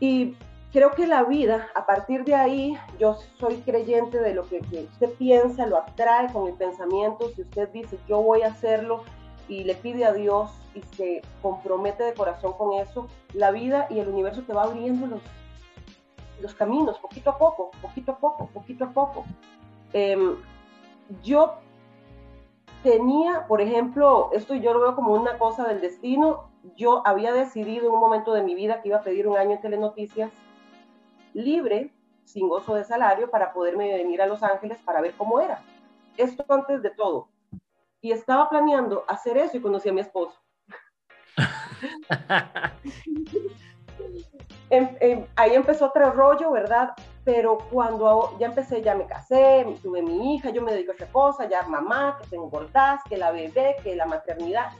Y 0.00 0.34
creo 0.72 0.90
que 0.90 1.06
la 1.06 1.22
vida, 1.22 1.68
a 1.76 1.86
partir 1.86 2.24
de 2.24 2.34
ahí, 2.34 2.76
yo 2.98 3.16
soy 3.38 3.58
creyente 3.58 4.18
de 4.18 4.34
lo 4.34 4.42
que, 4.48 4.58
usted 4.58 5.10
piensa, 5.10 5.66
lo 5.66 5.76
atrae 5.76 6.32
con 6.32 6.48
el 6.48 6.54
pensamiento. 6.54 7.30
Si 7.36 7.42
usted 7.42 7.68
dice, 7.68 7.96
yo 8.08 8.20
voy 8.20 8.42
a 8.42 8.48
hacerlo 8.48 9.04
y 9.48 9.62
le 9.62 9.76
pide 9.76 10.04
a 10.04 10.12
Dios 10.12 10.50
y 10.74 10.82
se 10.96 11.22
compromete 11.42 12.02
de 12.02 12.14
corazón 12.14 12.54
con 12.54 12.72
eso, 12.72 13.06
la 13.34 13.52
vida 13.52 13.86
y 13.88 14.00
el 14.00 14.08
universo 14.08 14.42
te 14.42 14.52
va 14.52 14.64
abriendo 14.64 15.06
los, 15.06 15.20
los 16.40 16.54
caminos, 16.54 16.98
poquito 16.98 17.30
a 17.30 17.38
poco, 17.38 17.70
poquito 17.82 18.12
a 18.12 18.18
poco, 18.18 18.48
poquito 18.48 18.84
a 18.84 18.90
poco. 18.90 19.24
Em, 19.92 20.36
yo 21.22 21.54
tenía, 22.82 23.46
por 23.46 23.60
ejemplo, 23.60 24.30
esto 24.32 24.54
yo 24.54 24.72
lo 24.72 24.80
veo 24.80 24.94
como 24.94 25.12
una 25.12 25.38
cosa 25.38 25.66
del 25.68 25.80
destino, 25.80 26.50
yo 26.76 27.02
había 27.06 27.32
decidido 27.32 27.86
en 27.86 27.92
un 27.92 28.00
momento 28.00 28.32
de 28.32 28.42
mi 28.42 28.54
vida 28.54 28.80
que 28.80 28.88
iba 28.88 28.98
a 28.98 29.02
pedir 29.02 29.26
un 29.26 29.36
año 29.36 29.52
en 29.52 29.60
Telenoticias 29.60 30.30
libre, 31.32 31.92
sin 32.24 32.48
gozo 32.48 32.74
de 32.74 32.84
salario, 32.84 33.30
para 33.30 33.52
poderme 33.52 33.96
venir 33.96 34.22
a 34.22 34.26
Los 34.26 34.42
Ángeles 34.42 34.78
para 34.84 35.00
ver 35.00 35.14
cómo 35.14 35.40
era. 35.40 35.62
Esto 36.16 36.44
antes 36.48 36.82
de 36.82 36.90
todo. 36.90 37.28
Y 38.00 38.12
estaba 38.12 38.48
planeando 38.48 39.04
hacer 39.08 39.36
eso 39.36 39.56
y 39.56 39.60
conocí 39.60 39.88
a 39.88 39.92
mi 39.92 40.00
esposo. 40.00 40.38
ahí 45.36 45.54
empezó 45.54 45.86
otro 45.86 46.12
rollo, 46.12 46.52
¿verdad? 46.52 46.92
Pero 47.24 47.58
cuando 47.70 48.36
ya 48.38 48.46
empecé, 48.46 48.82
ya 48.82 48.94
me 48.94 49.06
casé, 49.06 49.66
tuve 49.82 50.02
mi 50.02 50.34
hija, 50.34 50.50
yo 50.50 50.62
me 50.62 50.72
dedico 50.72 50.92
a 50.92 50.94
esa 50.94 51.06
cosa, 51.06 51.48
ya 51.48 51.62
mamá, 51.62 52.18
que 52.20 52.28
tengo 52.28 52.44
engordás, 52.44 53.02
que 53.08 53.16
la 53.16 53.30
bebé, 53.30 53.76
que 53.82 53.96
la 53.96 54.06
maternidad, 54.06 54.72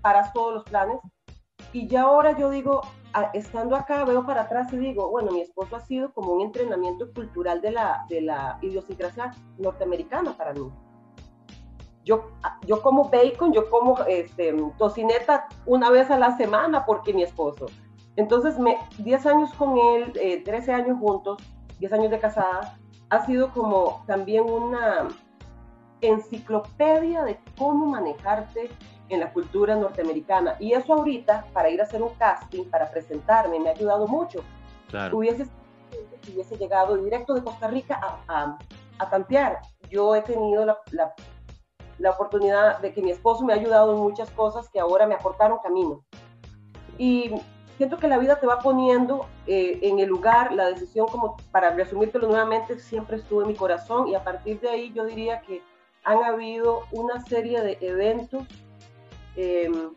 paras 0.00 0.32
todos 0.32 0.54
los 0.54 0.64
planes. 0.64 0.98
Y 1.72 1.86
ya 1.86 2.02
ahora 2.02 2.36
yo 2.36 2.50
digo, 2.50 2.82
estando 3.32 3.76
acá, 3.76 4.04
veo 4.04 4.24
para 4.24 4.42
atrás 4.42 4.72
y 4.72 4.76
digo, 4.76 5.10
bueno, 5.10 5.32
mi 5.32 5.40
esposo 5.40 5.76
ha 5.76 5.80
sido 5.80 6.12
como 6.12 6.32
un 6.32 6.42
entrenamiento 6.42 7.12
cultural 7.12 7.60
de 7.60 7.72
la, 7.72 8.04
de 8.08 8.22
la 8.22 8.58
idiosincrasia 8.62 9.32
norteamericana 9.58 10.36
para 10.36 10.52
mí. 10.52 10.70
Yo, 12.04 12.32
yo 12.66 12.82
como 12.82 13.08
bacon, 13.10 13.52
yo 13.52 13.70
como 13.70 13.96
este, 14.08 14.54
tocineta 14.76 15.48
una 15.66 15.90
vez 15.90 16.10
a 16.10 16.18
la 16.18 16.36
semana 16.36 16.84
porque 16.84 17.12
mi 17.14 17.22
esposo. 17.22 17.66
Entonces, 18.16 18.58
me, 18.58 18.76
10 18.98 19.26
años 19.26 19.52
con 19.54 19.78
él, 19.78 20.42
13 20.44 20.70
eh, 20.70 20.74
años 20.74 20.98
juntos, 20.98 21.42
10 21.78 21.92
años 21.94 22.10
de 22.10 22.18
casada, 22.18 22.78
ha 23.08 23.26
sido 23.26 23.52
como 23.52 24.04
también 24.06 24.44
una 24.44 25.08
enciclopedia 26.00 27.22
de 27.24 27.38
cómo 27.56 27.86
manejarte 27.86 28.70
en 29.08 29.20
la 29.20 29.32
cultura 29.32 29.76
norteamericana. 29.76 30.56
Y 30.58 30.72
eso 30.72 30.94
ahorita, 30.94 31.46
para 31.52 31.70
ir 31.70 31.80
a 31.80 31.84
hacer 31.84 32.02
un 32.02 32.14
casting, 32.14 32.64
para 32.64 32.90
presentarme, 32.90 33.60
me 33.60 33.70
ha 33.70 33.72
ayudado 33.72 34.06
mucho. 34.06 34.42
Claro. 34.88 35.16
Hubiese, 35.16 35.46
hubiese 36.32 36.56
llegado 36.56 36.96
directo 36.96 37.34
de 37.34 37.42
Costa 37.42 37.68
Rica 37.68 38.00
a, 38.28 38.58
a, 38.98 39.10
tantear. 39.10 39.60
Yo 39.90 40.14
he 40.14 40.22
tenido 40.22 40.64
la, 40.64 40.78
la, 40.90 41.14
la, 41.98 42.10
oportunidad 42.10 42.78
de 42.80 42.92
que 42.92 43.02
mi 43.02 43.10
esposo 43.10 43.44
me 43.44 43.52
ha 43.52 43.56
ayudado 43.56 43.92
en 43.94 44.00
muchas 44.00 44.30
cosas 44.30 44.68
que 44.70 44.80
ahora 44.80 45.06
me 45.06 45.14
aportaron 45.14 45.58
camino. 45.62 46.04
Y 46.98 47.34
siento 47.76 47.98
que 47.98 48.08
la 48.08 48.18
vida 48.18 48.38
te 48.38 48.46
va 48.46 48.58
poniendo 48.58 49.26
eh, 49.46 49.78
en 49.82 49.98
el 49.98 50.08
lugar, 50.08 50.52
la 50.52 50.68
decisión, 50.68 51.06
como 51.06 51.36
para 51.50 51.74
resumírtelo 51.74 52.28
nuevamente, 52.28 52.78
siempre 52.78 53.16
estuvo 53.16 53.42
en 53.42 53.48
mi 53.48 53.54
corazón 53.54 54.08
y 54.08 54.14
a 54.14 54.22
partir 54.22 54.60
de 54.60 54.68
ahí 54.68 54.92
yo 54.94 55.04
diría 55.04 55.40
que 55.40 55.62
han 56.04 56.22
habido 56.24 56.82
una 56.90 57.24
serie 57.24 57.60
de 57.60 57.78
eventos 57.80 58.44
em, 59.36 59.90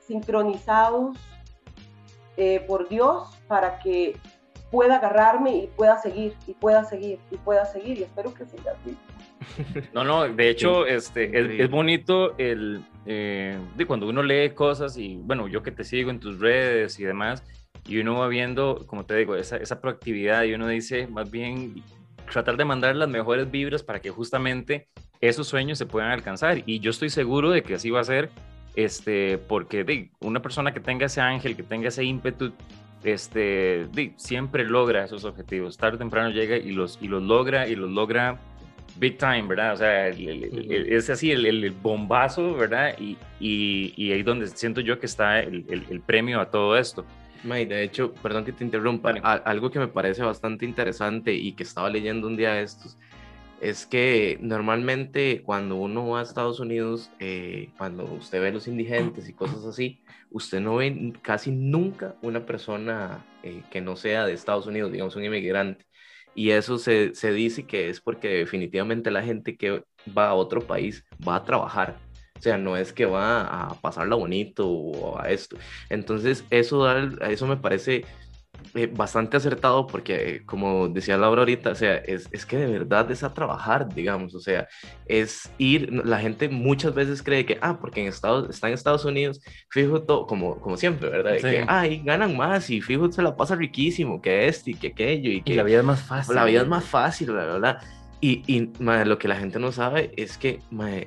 sincronizados 0.00 1.16
eh, 2.36 2.64
por 2.66 2.88
Dios 2.88 3.28
para 3.48 3.78
que 3.80 4.16
pueda 4.70 4.96
agarrarme 4.96 5.56
y 5.56 5.66
pueda 5.68 5.98
seguir, 5.98 6.34
y 6.46 6.54
pueda 6.54 6.84
seguir, 6.84 7.18
y 7.30 7.36
pueda 7.36 7.64
seguir, 7.64 7.98
y 7.98 8.02
espero 8.02 8.32
que 8.34 8.44
siga 8.46 8.72
así. 8.72 8.96
No, 9.94 10.04
no, 10.04 10.28
de 10.28 10.50
hecho, 10.50 10.86
este, 10.86 11.62
es, 11.62 11.70
bonito 11.70 12.36
el, 12.38 12.84
eh, 13.10 13.58
de 13.74 13.86
cuando 13.86 14.06
uno 14.06 14.22
lee 14.22 14.50
cosas 14.50 14.98
y, 14.98 15.16
bueno, 15.16 15.48
yo 15.48 15.62
que 15.62 15.72
te 15.72 15.82
sigo 15.82 16.10
en 16.10 16.20
tus 16.20 16.38
redes 16.38 17.00
y 17.00 17.04
demás, 17.04 17.42
y 17.86 17.96
uno 18.00 18.18
va 18.18 18.28
viendo, 18.28 18.84
como 18.86 19.06
te 19.06 19.16
digo, 19.16 19.34
esa, 19.34 19.56
esa 19.56 19.80
proactividad 19.80 20.42
y 20.44 20.52
uno 20.52 20.68
dice, 20.68 21.06
más 21.06 21.30
bien, 21.30 21.82
tratar 22.30 22.58
de 22.58 22.66
mandar 22.66 22.94
las 22.96 23.08
mejores 23.08 23.50
vibras 23.50 23.82
para 23.82 24.00
que 24.00 24.10
justamente 24.10 24.88
esos 25.22 25.48
sueños 25.48 25.78
se 25.78 25.86
puedan 25.86 26.10
alcanzar. 26.10 26.62
Y 26.66 26.80
yo 26.80 26.90
estoy 26.90 27.08
seguro 27.08 27.48
de 27.50 27.62
que 27.62 27.76
así 27.76 27.88
va 27.88 28.00
a 28.00 28.04
ser, 28.04 28.28
este, 28.76 29.38
porque 29.38 29.84
de, 29.84 30.10
una 30.20 30.42
persona 30.42 30.74
que 30.74 30.80
tenga 30.80 31.06
ese 31.06 31.22
ángel, 31.22 31.56
que 31.56 31.62
tenga 31.62 31.88
ese 31.88 32.04
ímpetu, 32.04 32.52
este, 33.04 33.86
de, 33.90 34.12
siempre 34.16 34.66
logra 34.66 35.04
esos 35.04 35.24
objetivos. 35.24 35.78
Tarde 35.78 35.96
o 35.96 35.98
temprano 35.98 36.28
llega 36.28 36.58
y 36.58 36.72
los, 36.72 36.98
y 37.00 37.08
los 37.08 37.22
logra 37.22 37.68
y 37.68 37.74
los 37.74 37.90
logra 37.90 38.38
big 38.98 39.18
time, 39.18 39.42
¿verdad? 39.42 39.74
O 39.74 39.76
sea, 39.76 40.08
es 40.08 41.10
así 41.10 41.30
el, 41.30 41.70
bombazo, 41.70 42.54
¿verdad? 42.54 42.94
Y, 42.98 43.16
y, 43.40 44.12
ahí 44.12 44.22
donde 44.22 44.46
siento 44.48 44.80
yo 44.80 44.98
que 44.98 45.06
está 45.06 45.40
el, 45.40 46.02
premio 46.06 46.40
a 46.40 46.50
todo 46.50 46.76
esto. 46.76 47.04
May, 47.44 47.66
de 47.66 47.84
hecho, 47.84 48.12
perdón 48.14 48.44
que 48.44 48.52
te 48.52 48.64
interrumpa, 48.64 49.10
algo 49.10 49.70
que 49.70 49.78
me 49.78 49.88
parece 49.88 50.22
bastante 50.22 50.64
interesante 50.64 51.32
y 51.32 51.52
que 51.52 51.62
estaba 51.62 51.88
leyendo 51.88 52.26
un 52.26 52.36
día 52.36 52.54
de 52.54 52.62
estos, 52.62 52.98
es 53.60 53.86
que 53.86 54.38
normalmente 54.40 55.42
cuando 55.42 55.76
uno 55.76 56.08
va 56.08 56.20
a 56.20 56.22
Estados 56.22 56.60
Unidos, 56.60 57.10
eh, 57.18 57.70
cuando 57.76 58.04
usted 58.04 58.40
ve 58.40 58.52
los 58.52 58.68
indigentes 58.68 59.28
y 59.28 59.32
cosas 59.32 59.64
así, 59.64 60.00
usted 60.30 60.60
no 60.60 60.76
ve 60.76 61.12
casi 61.22 61.50
nunca 61.50 62.14
una 62.22 62.44
persona 62.44 63.24
eh, 63.42 63.62
que 63.70 63.80
no 63.80 63.96
sea 63.96 64.26
de 64.26 64.32
Estados 64.32 64.66
Unidos, 64.66 64.92
digamos 64.92 65.16
un 65.16 65.24
inmigrante. 65.24 65.87
Y 66.38 66.52
eso 66.52 66.78
se, 66.78 67.16
se, 67.16 67.32
dice 67.32 67.64
que 67.66 67.88
es 67.88 68.00
porque 68.00 68.28
definitivamente 68.28 69.10
la 69.10 69.24
gente 69.24 69.56
que 69.56 69.82
va 70.16 70.28
a 70.28 70.34
otro 70.34 70.60
país 70.60 71.04
va 71.26 71.34
a 71.34 71.42
trabajar. 71.42 71.96
O 72.38 72.40
sea, 72.40 72.56
no 72.56 72.76
es 72.76 72.92
que 72.92 73.06
va 73.06 73.40
a 73.42 73.74
pasarla 73.80 74.14
bonito 74.14 74.68
o 74.68 75.20
a 75.20 75.30
esto. 75.30 75.56
Entonces, 75.90 76.44
eso, 76.50 76.88
eso 77.22 77.46
me 77.48 77.56
parece 77.56 78.04
eh, 78.74 78.86
bastante 78.86 79.36
acertado 79.36 79.86
porque, 79.86 80.42
como 80.44 80.88
decía 80.88 81.16
Laura 81.16 81.42
ahorita, 81.42 81.70
o 81.70 81.74
sea, 81.74 81.96
es, 81.96 82.28
es, 82.32 82.44
que 82.44 82.56
de 82.58 82.66
verdad 82.66 83.10
es 83.10 83.22
a 83.22 83.32
trabajar, 83.32 83.92
digamos, 83.94 84.34
o 84.34 84.40
sea, 84.40 84.68
es 85.06 85.50
ir, 85.58 85.92
la 86.04 86.18
gente 86.18 86.48
muchas 86.48 86.94
veces 86.94 87.22
cree 87.22 87.46
que, 87.46 87.58
ah, 87.62 87.78
porque 87.80 88.02
en 88.02 88.08
Estados, 88.08 88.50
está 88.50 88.68
en 88.68 88.74
Estados 88.74 89.04
Unidos, 89.04 89.40
fijo 89.70 90.02
todo, 90.02 90.26
como, 90.26 90.60
como 90.60 90.76
siempre, 90.76 91.08
¿verdad? 91.08 91.32
De 91.32 91.40
que, 91.40 91.64
ay, 91.66 92.02
ganan 92.04 92.36
más 92.36 92.68
y 92.70 92.80
fijo 92.80 93.10
se 93.10 93.22
la 93.22 93.36
pasa 93.36 93.54
riquísimo, 93.54 94.20
que 94.20 94.48
este 94.48 94.72
y 94.72 94.74
que 94.74 94.88
aquello 94.88 95.30
y 95.30 95.42
que... 95.42 95.54
la 95.54 95.62
vida 95.62 95.78
es 95.78 95.84
más 95.84 96.02
fácil. 96.02 96.34
La 96.34 96.44
vida 96.44 96.60
es 96.62 96.68
más 96.68 96.84
fácil, 96.84 97.28
la 97.28 97.44
verdad. 97.44 97.78
Y, 98.20 98.70
lo 98.80 99.18
que 99.18 99.28
la 99.28 99.36
gente 99.36 99.60
no 99.60 99.70
sabe 99.70 100.12
es 100.16 100.38
que 100.38 100.60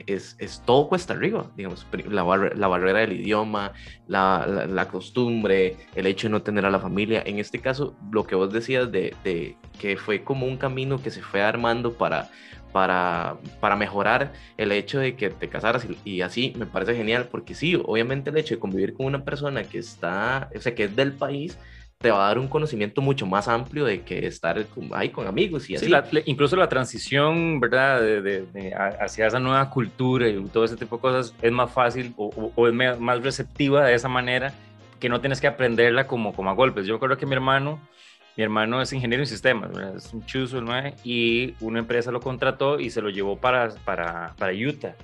es, 0.07 0.37
es, 0.39 0.61
todo 0.65 0.87
cuesta 0.87 1.13
arriba, 1.13 1.51
digamos, 1.57 1.85
la, 2.07 2.23
barrera 2.23 2.99
del 2.99 3.19
idioma, 3.19 3.73
la, 4.07 4.87
costumbre, 4.89 5.75
el 5.95 6.07
hecho 6.07 6.27
de 6.27 6.31
no 6.31 6.41
tener 6.41 6.65
a 6.65 6.69
la 6.69 6.79
familia. 6.79 7.21
En 7.25 7.39
este 7.39 7.59
caso, 7.59 7.95
lo 8.11 8.25
que 8.25 8.35
vos 8.35 8.53
decías 8.53 8.91
de, 8.93 9.13
de 9.25 9.57
que 9.77 9.97
fue 9.97 10.23
como 10.23 10.45
un 10.45 10.55
camino 10.55 11.01
que 11.01 11.11
se 11.11 11.21
fue 11.21 11.41
armando 11.41 11.93
para, 11.93 12.29
para, 12.71 13.35
para 13.59 13.75
mejorar 13.75 14.31
el 14.55 14.71
hecho 14.71 14.99
de 14.99 15.17
que 15.17 15.29
te 15.31 15.49
casaras 15.49 15.85
y, 15.85 16.09
y, 16.09 16.21
así 16.21 16.53
me 16.57 16.65
parece 16.65 16.95
genial 16.95 17.27
porque 17.29 17.55
sí, 17.55 17.75
obviamente 17.75 18.29
el 18.29 18.37
hecho 18.37 18.55
de 18.55 18.59
convivir 18.59 18.93
con 18.93 19.05
una 19.05 19.25
persona 19.25 19.63
que 19.63 19.79
está, 19.79 20.49
o 20.55 20.61
sea, 20.61 20.73
que 20.73 20.85
es 20.85 20.95
del 20.95 21.11
país, 21.11 21.57
te 22.01 22.09
va 22.09 22.25
a 22.25 22.27
dar 22.29 22.39
un 22.39 22.47
conocimiento 22.47 23.01
mucho 23.01 23.25
más 23.27 23.47
amplio 23.47 23.85
de 23.85 24.01
que 24.01 24.25
estar 24.25 24.65
ahí 24.93 25.09
con 25.09 25.27
amigos 25.27 25.69
y 25.69 25.75
así. 25.75 25.91
incluso 26.25 26.55
la 26.55 26.67
transición, 26.67 27.59
¿verdad? 27.59 28.01
De, 28.01 28.73
hacia 28.99 29.27
esa 29.27 29.39
nueva 29.39 29.69
cultura 29.69 30.27
y 30.27 30.43
todo 30.45 30.65
ese 30.65 30.75
tipo 30.75 30.97
de 30.97 31.01
cosas 31.01 31.35
es 31.41 31.51
más 31.51 31.71
fácil 31.71 32.13
o, 32.17 32.67
es 32.67 32.73
más 32.73 33.21
receptiva 33.21 33.85
de 33.85 33.93
esa 33.93 34.09
manera 34.09 34.53
que 34.99 35.09
no 35.09 35.21
tienes 35.21 35.39
que 35.39 35.47
aprenderla 35.47 36.07
como, 36.07 36.33
como 36.33 36.49
a 36.49 36.53
golpes. 36.53 36.87
Yo 36.87 36.99
creo 36.99 37.17
que 37.17 37.25
mi 37.25 37.33
hermano, 37.33 37.79
mi 38.35 38.43
hermano 38.43 38.81
es 38.81 38.91
ingeniero 38.93 39.23
en 39.23 39.27
sistemas, 39.27 39.71
es 39.95 40.11
un 40.13 40.25
chuzo, 40.25 40.61
¿no? 40.61 40.73
Y 41.03 41.53
una 41.59 41.79
empresa 41.79 42.11
lo 42.11 42.19
contrató 42.19 42.79
y 42.79 42.89
se 42.89 43.01
lo 43.01 43.09
llevó 43.09 43.37
para, 43.37 43.69
para, 43.85 44.33
para 44.37 44.53
Utah. 44.53 44.95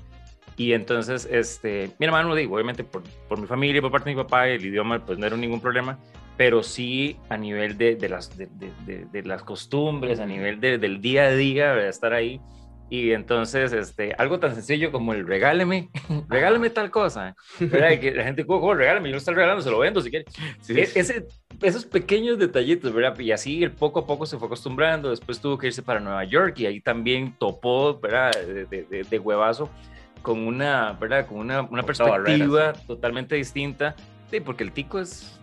Y 0.56 0.74
entonces, 0.74 1.27
este, 1.32 1.92
mi 2.00 2.08
hermano, 2.08 2.34
digo, 2.34 2.56
obviamente 2.56 2.84
por, 2.84 3.04
por 3.27 3.39
mi 3.39 3.46
familia, 3.46 3.80
por 3.80 3.92
parte 3.92 4.10
de 4.10 4.16
mi 4.16 4.24
papá, 4.24 4.48
el 4.48 4.66
idioma 4.66 4.98
pues 5.06 5.20
no 5.20 5.27
era 5.27 5.38
ningún 5.38 5.62
problema, 5.62 6.00
pero 6.38 6.62
sí 6.63 7.17
a 7.29 7.38
nivel 7.38 7.77
de, 7.77 7.96
de 7.96 8.10
las, 8.10 8.38
de, 8.38 8.48
de, 8.48 9.24
las 9.24 9.44
costumbres, 9.44 10.20
a 10.20 10.25
nivel 10.25 10.62
del 10.62 11.01
día 11.01 11.24
a 11.24 11.32
día, 11.32 11.74
de 11.74 11.89
estar 11.89 12.13
ahí. 12.13 12.39
Y 12.89 13.12
entonces, 13.12 13.74
este, 13.74 14.13
algo 14.17 14.39
tan 14.39 14.53
sencillo 14.53 14.94
como 14.94 15.13
el 15.13 15.27
regáleme, 15.27 15.89
regáleme 16.29 16.70
tal 16.70 16.89
cosa. 16.89 17.36
¿verdad? 17.60 18.00
que 18.00 18.12
la 18.12 18.24
gente, 18.24 18.46
¿cómo, 18.46 18.74
regáleme? 18.74 19.10
Yo 19.10 19.13
lo 19.13 19.17
estoy 19.17 19.34
regalando, 19.34 19.62
se 19.62 19.72
lo 19.72 19.79
vendo 19.79 20.00
si 20.00 20.10
quiere. 20.10 20.25
E, 20.70 20.82
ese, 20.96 21.25
esos 21.62 21.86
pequeños 21.86 22.38
detallitos, 22.38 22.94
¿verdad? 22.94 23.20
Y 23.20 23.32
así 23.32 23.63
él 23.63 23.72
poco 23.72 24.00
a 24.00 24.08
poco 24.08 24.25
se 24.25 24.38
fue 24.38 24.46
acostumbrando. 24.46 25.10
Después 25.10 25.41
tuvo 25.41 25.58
que 25.58 25.67
irse 25.67 25.82
para 25.82 26.00
Nueva 26.00 26.24
York 26.24 26.60
y 26.60 26.67
ahí 26.67 26.79
también 26.79 27.36
topó, 27.38 28.00
¿verdad? 28.00 28.32
De, 28.46 29.03
de 29.10 29.20
huevazo 29.20 29.70
con 30.22 30.46
una, 30.46 30.94
¿verdad? 30.94 31.25
Con 31.25 31.39
una, 31.39 31.62
una 31.62 31.84
perspectiva 31.84 32.74
totalmente 32.74 33.36
distinta. 33.36 33.96
Sí, 34.29 34.39
porque 34.39 34.63
el 34.63 34.72
tico 34.72 35.00
es 35.00 35.37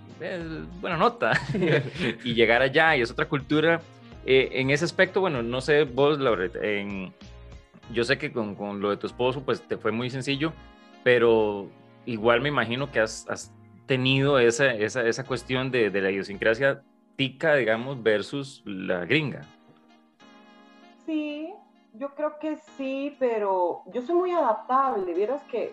buena 0.80 0.96
nota. 0.96 1.32
y 2.24 2.34
llegar 2.34 2.62
allá 2.62 2.96
y 2.96 3.02
es 3.02 3.10
otra 3.10 3.28
cultura. 3.28 3.80
Eh, 4.26 4.48
en 4.52 4.70
ese 4.70 4.84
aspecto, 4.84 5.20
bueno, 5.20 5.42
no 5.42 5.60
sé 5.60 5.84
vos, 5.84 6.18
Laura, 6.18 6.48
en, 6.62 7.12
yo 7.92 8.04
sé 8.04 8.16
que 8.18 8.32
con, 8.32 8.54
con, 8.54 8.80
lo 8.80 8.90
de 8.90 8.96
tu 8.96 9.06
esposo, 9.06 9.42
pues 9.44 9.62
te 9.62 9.76
fue 9.76 9.92
muy 9.92 10.08
sencillo, 10.08 10.52
pero 11.02 11.68
igual 12.06 12.40
me 12.40 12.48
imagino 12.48 12.90
que 12.90 13.00
has, 13.00 13.28
has 13.28 13.52
tenido 13.86 14.38
esa, 14.38 14.72
esa, 14.74 15.06
esa 15.06 15.24
cuestión 15.24 15.70
de, 15.70 15.90
de, 15.90 16.00
la 16.00 16.10
idiosincrasia 16.10 16.82
tica, 17.16 17.54
digamos, 17.54 18.02
versus 18.02 18.62
la 18.64 19.04
gringa. 19.04 19.42
Sí, 21.04 21.52
yo 21.92 22.14
creo 22.14 22.38
que 22.38 22.56
sí, 22.76 23.14
pero 23.18 23.82
yo 23.92 24.00
soy 24.00 24.14
muy 24.14 24.30
adaptable. 24.30 25.12
Vieras 25.12 25.42
que 25.50 25.72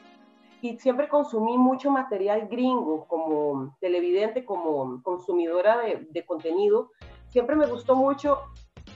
y 0.62 0.78
siempre 0.80 1.10
consumí 1.10 1.58
mucho 1.58 1.90
material 1.92 2.48
gringo 2.48 3.06
como 3.08 3.76
televidente, 3.80 4.46
como 4.46 5.02
consumidora 5.04 5.80
de, 5.80 6.08
de, 6.10 6.26
contenido. 6.26 6.92
Siempre 7.30 7.56
me 7.56 7.66
gustó 7.66 7.96
mucho 7.96 8.40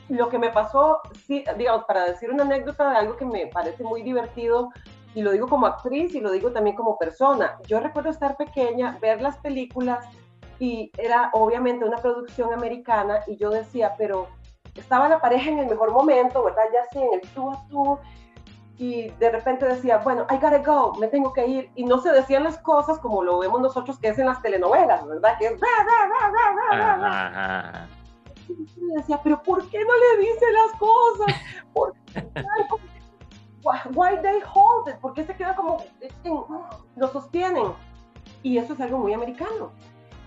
lo 0.10 0.29
que 0.29 0.38
me 0.38 0.51
pasó, 0.51 1.00
sí, 1.25 1.43
digamos, 1.57 1.86
para 1.86 2.05
decir 2.05 2.29
una 2.29 2.43
anécdota 2.43 2.89
de 2.89 2.98
algo 2.98 3.17
que 3.17 3.25
me 3.25 3.48
parece 3.48 3.83
muy 3.83 4.03
divertido, 4.03 4.70
y 5.16 5.22
lo 5.22 5.31
digo 5.31 5.48
como 5.48 5.66
actriz 5.66 6.13
y 6.13 6.20
lo 6.20 6.29
digo 6.29 6.51
también 6.51 6.75
como 6.75 6.98
persona. 6.98 7.57
Yo 7.68 7.79
recuerdo 7.79 8.09
estar 8.09 8.35
pequeña, 8.35 8.98
ver 9.01 9.22
las 9.22 9.37
películas 9.37 10.05
y 10.59 10.92
era 10.98 11.29
obviamente 11.33 11.85
una 11.85 11.98
producción 11.98 12.53
americana 12.53 13.22
y 13.25 13.37
yo 13.37 13.50
decía, 13.50 13.96
pero 13.98 14.27
estaba 14.75 15.07
la 15.07 15.20
pareja 15.20 15.50
en 15.50 15.59
el 15.59 15.68
mejor 15.68 15.92
momento, 15.92 16.44
¿verdad? 16.44 16.63
Ya 16.74 16.85
sí, 16.92 17.00
en 17.01 17.13
el 17.13 17.22
tú 17.29 17.50
a 17.50 17.66
tú, 17.70 17.98
y 18.77 19.09
de 19.09 19.31
repente 19.31 19.66
decía, 19.66 20.00
bueno, 20.00 20.25
I 20.29 20.35
gotta 20.35 20.59
go, 20.59 20.94
me 21.00 21.07
tengo 21.07 21.31
que 21.31 21.48
ir, 21.48 21.72
y 21.75 21.85
no 21.85 22.00
se 22.00 22.11
decían 22.11 22.44
las 22.44 22.57
cosas 22.59 23.00
como 23.00 23.24
lo 23.24 23.40
vemos 23.40 23.61
nosotros 23.61 23.98
que 24.00 24.09
es 24.09 24.20
en 24.20 24.25
las 24.25 24.42
telenovelas, 24.42 25.05
¿verdad? 25.07 25.38
Que 25.40 25.48
es... 25.48 25.61
Y 28.48 28.96
decía, 28.96 29.20
pero 29.24 29.42
¿por 29.42 29.68
qué 29.70 29.79
no 29.79 29.94
le 29.96 30.24
dice 30.24 30.46
las 30.51 30.79
cosas? 30.79 31.35
¿Por 31.74 31.94
qué? 31.94 32.27
Why 33.64 34.22
they 34.22 34.44
hold 34.53 34.90
it? 34.90 34.96
¿Por 34.98 35.14
qué 35.14 35.25
se 35.25 35.35
queda 35.35 35.55
como, 35.55 35.77
lo 36.96 37.07
sostienen? 37.07 37.74
Y 38.44 38.57
eso 38.57 38.74
es 38.74 38.81
algo 38.81 39.00
muy 39.00 39.14
americano. 39.14 39.72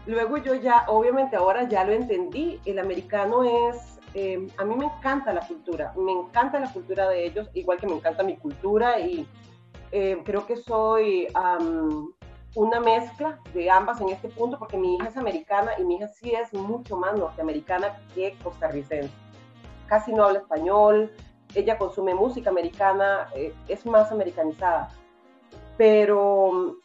Luego 0.07 0.39
yo 0.39 0.55
ya, 0.55 0.85
obviamente 0.89 1.37
ahora 1.37 1.69
ya 1.69 1.85
lo 1.85 1.93
entendí, 1.93 2.61
el 2.65 2.79
americano 2.79 3.45
es 3.45 3.98
Em, 4.21 4.49
a 4.57 4.65
mí 4.65 4.75
me 4.75 4.87
encanta 4.87 5.33
la 5.33 5.47
cultura, 5.47 5.93
me 5.97 6.11
encanta 6.11 6.59
la 6.59 6.73
cultura 6.73 7.09
de 7.09 7.25
ellos, 7.25 7.49
igual 7.55 7.79
que 7.79 7.87
me 7.87 7.95
encanta 7.95 8.25
mi 8.25 8.37
cultura 8.37 8.99
y 8.99 9.29
em, 9.93 10.25
creo 10.25 10.45
que 10.45 10.57
soy 10.57 11.29
una 12.57 12.81
mezcla 12.81 13.39
de 13.55 13.71
ambas 13.71 14.01
en 14.01 14.09
este 14.09 14.29
punto 14.29 14.59
porque 14.59 14.77
mi 14.77 14.97
hija 14.97 15.07
es 15.07 15.17
americana 15.17 15.71
y 15.79 15.85
mi 15.85 15.95
hija 15.95 16.09
sí 16.09 16.33
es 16.33 16.53
mucho 16.53 16.97
más 16.97 17.17
norteamericana 17.17 17.97
que 18.13 18.37
costarricense. 18.43 19.15
Casi 19.87 20.13
no 20.13 20.25
habla 20.25 20.41
español, 20.41 21.13
ella 21.55 21.79
consume 21.79 22.13
música 22.13 22.51
americana, 22.51 23.29
eh, 23.37 23.55
es 23.69 23.87
más 23.87 24.11
americanizada, 24.11 24.89
pero 25.77 26.77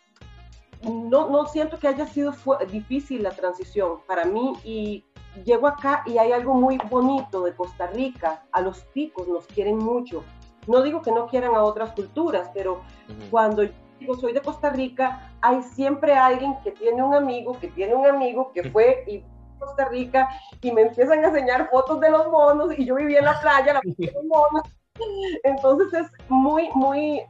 no, 0.83 1.29
no 1.29 1.47
siento 1.47 1.79
que 1.79 1.87
haya 1.87 2.05
sido 2.05 2.35
difícil 2.69 3.23
la 3.23 3.31
transición 3.31 4.01
para 4.05 4.23
mí 4.25 4.53
y 4.63 5.03
llego 5.43 5.67
acá 5.67 6.03
y 6.05 6.17
hay 6.17 6.31
algo 6.31 6.53
muy 6.53 6.77
bonito 6.89 7.43
de 7.43 7.55
Costa 7.55 7.87
Rica. 7.87 8.43
A 8.51 8.61
los 8.61 8.85
ticos 8.91 9.27
nos 9.27 9.47
quieren 9.47 9.77
mucho. 9.77 10.23
No 10.67 10.81
digo 10.81 11.01
que 11.01 11.11
no 11.11 11.27
quieran 11.27 11.55
a 11.55 11.63
otras 11.63 11.91
culturas, 11.91 12.49
pero 12.53 12.81
cuando 13.29 13.63
digo 13.99 14.15
soy 14.15 14.33
de 14.33 14.41
Costa 14.41 14.69
Rica, 14.69 15.31
hay 15.41 15.61
siempre 15.61 16.13
alguien 16.13 16.55
que 16.63 16.71
tiene 16.71 17.03
un 17.03 17.13
amigo, 17.13 17.57
que 17.59 17.67
tiene 17.69 17.95
un 17.95 18.05
amigo 18.05 18.51
que 18.53 18.69
fue 18.69 19.03
y 19.07 19.23
Costa 19.59 19.85
Rica 19.85 20.29
y 20.61 20.71
me 20.71 20.81
empiezan 20.83 21.23
a 21.23 21.27
enseñar 21.27 21.69
fotos 21.69 21.99
de 21.99 22.09
los 22.09 22.29
monos 22.29 22.77
y 22.77 22.85
yo 22.85 22.95
vivía 22.95 23.19
en 23.19 23.25
la 23.25 23.39
playa, 23.39 23.73
la 23.73 23.81
de 23.83 24.11
los 24.11 24.23
monos. 24.25 24.63
Entonces 25.43 25.93
es 25.93 26.29
muy, 26.29 26.69
muy, 26.75 27.21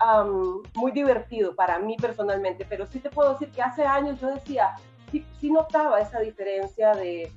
muy 0.75 0.91
divertido 0.91 1.55
para 1.55 1.79
mí 1.79 1.95
personalmente, 1.97 2.65
pero 2.67 2.85
sí 2.85 2.99
te 2.99 3.09
puedo 3.09 3.33
decir 3.33 3.51
que 3.51 3.61
hace 3.61 3.85
años 3.85 4.19
yo 4.19 4.27
decía, 4.27 4.75
sí, 5.11 5.25
sí 5.39 5.49
notaba 5.49 5.99
esa 5.99 6.19
diferencia 6.19 6.93
de, 6.93 7.31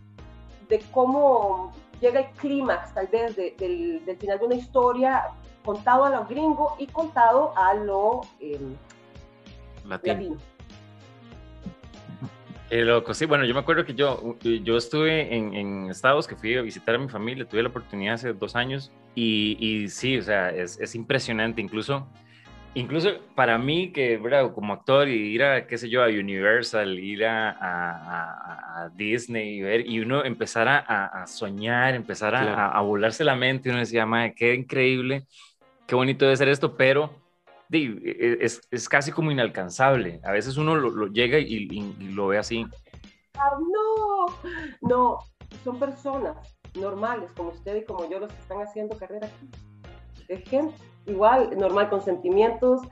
de 0.69 0.81
cómo 0.93 1.73
llega 2.01 2.21
el 2.21 2.27
clímax, 2.37 2.95
tal 2.95 3.07
vez, 3.09 3.37
del, 3.37 4.03
final 4.19 4.39
de 4.39 4.45
una 4.45 4.55
historia 4.55 5.25
contado 5.65 6.05
a 6.05 6.11
lo 6.11 6.25
gringo 6.27 6.77
y 6.79 6.87
contado 6.87 7.53
a 7.57 7.75
lo 7.75 8.21
em, 8.41 8.77
latino. 9.87 10.37
Qué 12.69 12.85
loco, 12.85 13.15
sí, 13.15 13.27
bueno, 13.27 13.45
yo 13.45 13.55
me 13.55 13.61
acuerdo 13.61 13.85
que 13.85 13.95
yo, 13.95 14.37
yo 14.41 14.77
estuve 14.77 15.35
en, 15.35 15.89
Estados, 15.89 16.27
que 16.27 16.35
fui 16.35 16.57
a 16.57 16.63
visitar 16.63 16.97
a 16.97 16.99
mi 16.99 17.09
familia, 17.09 17.49
tuve 17.49 17.63
la 17.63 17.69
oportunidad 17.69 18.15
hace 18.15 18.33
dos 18.33 18.57
años 18.57 18.91
y, 19.15 19.57
y 19.61 19.89
sí, 19.89 20.19
o 20.19 20.23
sea, 20.23 20.51
es, 20.51 20.81
es 20.81 20.97
impresionante, 20.97 21.61
incluso 21.61 22.09
incluso 22.77 23.09
para 23.35 23.57
mí, 23.57 23.91
que 23.91 24.19
¿verdad? 24.19 24.53
como 24.53 24.75
actor, 24.75 25.09
y 25.09 25.15
ir 25.15 25.43
a, 25.43 25.67
qué 25.67 25.79
sé 25.79 25.89
yo, 25.89 26.05
a 26.05 26.09
Universal, 26.09 26.99
ir 26.99 27.25
a, 27.25 27.57
a, 27.59 28.91
Disney 28.95 29.57
y 29.57 29.63
ver, 29.63 29.87
y 29.89 30.01
uno 30.01 30.25
empezar 30.25 30.69
a, 30.69 31.27
soñar, 31.27 31.95
empezar 31.95 32.35
a, 32.35 32.81
volarse 32.83 33.25
la 33.25 33.35
mente, 33.35 33.69
y 33.69 33.73
uno 33.73 33.81
decía, 33.81 34.05
madre, 34.05 34.35
qué 34.37 34.55
increíble, 34.55 35.27
qué 35.87 35.95
bonito 35.95 36.27
debe 36.27 36.37
ser 36.37 36.49
esto, 36.49 36.77
pero 36.77 37.11
e, 37.73 38.39
es, 38.41 38.61
es, 38.71 38.89
casi 38.89 39.11
como 39.11 39.31
inalcanzable. 39.31 40.21
A 40.23 40.33
veces 40.33 40.59
uno 40.59 40.77
lo, 40.77 41.07
llega 41.09 41.39
y, 41.39 41.81
lo 42.13 42.29
ve 42.29 42.39
así. 42.39 42.67
Ah, 43.39 43.59
no, 43.59 44.27
no, 44.83 45.19
son 45.65 45.79
personas 45.79 46.37
normales 46.75 47.31
como 47.35 47.51
usted 47.51 47.77
y 47.77 47.85
como 47.85 48.09
yo 48.09 48.21
los 48.21 48.31
que 48.31 48.41
están 48.41 48.61
haciendo 48.61 48.99
carrera 48.99 49.29
aquí. 49.29 49.49
Gente 50.27 50.75
igual, 51.07 51.57
normal, 51.57 51.89
con 51.89 52.01
sentimientos 52.01 52.83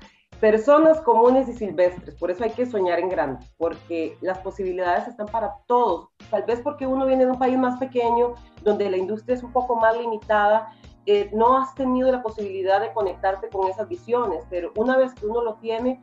personas 0.40 1.01
comunes 1.01 1.49
y 1.49 1.55
silvestres, 1.55 2.14
por 2.16 2.31
eso 2.31 2.44
hay 2.44 2.51
que 2.51 2.66
soñar 2.66 2.99
en 2.99 3.09
grande, 3.09 3.47
porque 3.57 4.18
las 4.20 4.38
posibilidades 4.40 5.09
están 5.09 5.27
para 5.27 5.55
todos, 5.66 6.11
tal 6.31 6.42
vez 6.42 6.61
porque 6.61 6.87
uno 6.87 7.07
viene 7.07 7.25
de 7.25 7.31
un 7.31 7.38
país 7.38 7.57
más 7.57 7.79
pequeño, 7.79 8.35
donde 8.62 8.90
la 8.90 8.97
industria 8.97 9.37
es 9.37 9.42
un 9.42 9.53
poco 9.53 9.77
más 9.77 9.97
limitada, 9.97 10.70
eh, 11.07 11.31
no 11.33 11.57
has 11.57 11.75
tenido 11.75 12.11
la 12.11 12.23
posibilidad 12.23 12.81
de 12.81 12.92
conectarte 12.92 13.49
con 13.49 13.70
esas 13.70 13.88
visiones, 13.88 14.44
pero 14.51 14.73
una 14.77 14.97
vez 14.97 15.14
que 15.14 15.27
uno 15.27 15.42
lo 15.42 15.55
tiene, 15.55 16.03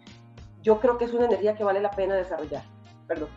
yo 0.62 0.80
creo 0.80 0.98
que 0.98 1.06
es 1.06 1.14
una 1.14 1.26
energía 1.26 1.56
que 1.56 1.64
vale 1.64 1.80
la 1.80 1.92
pena 1.92 2.16
desarrollar. 2.16 2.64
Perdón. 3.08 3.30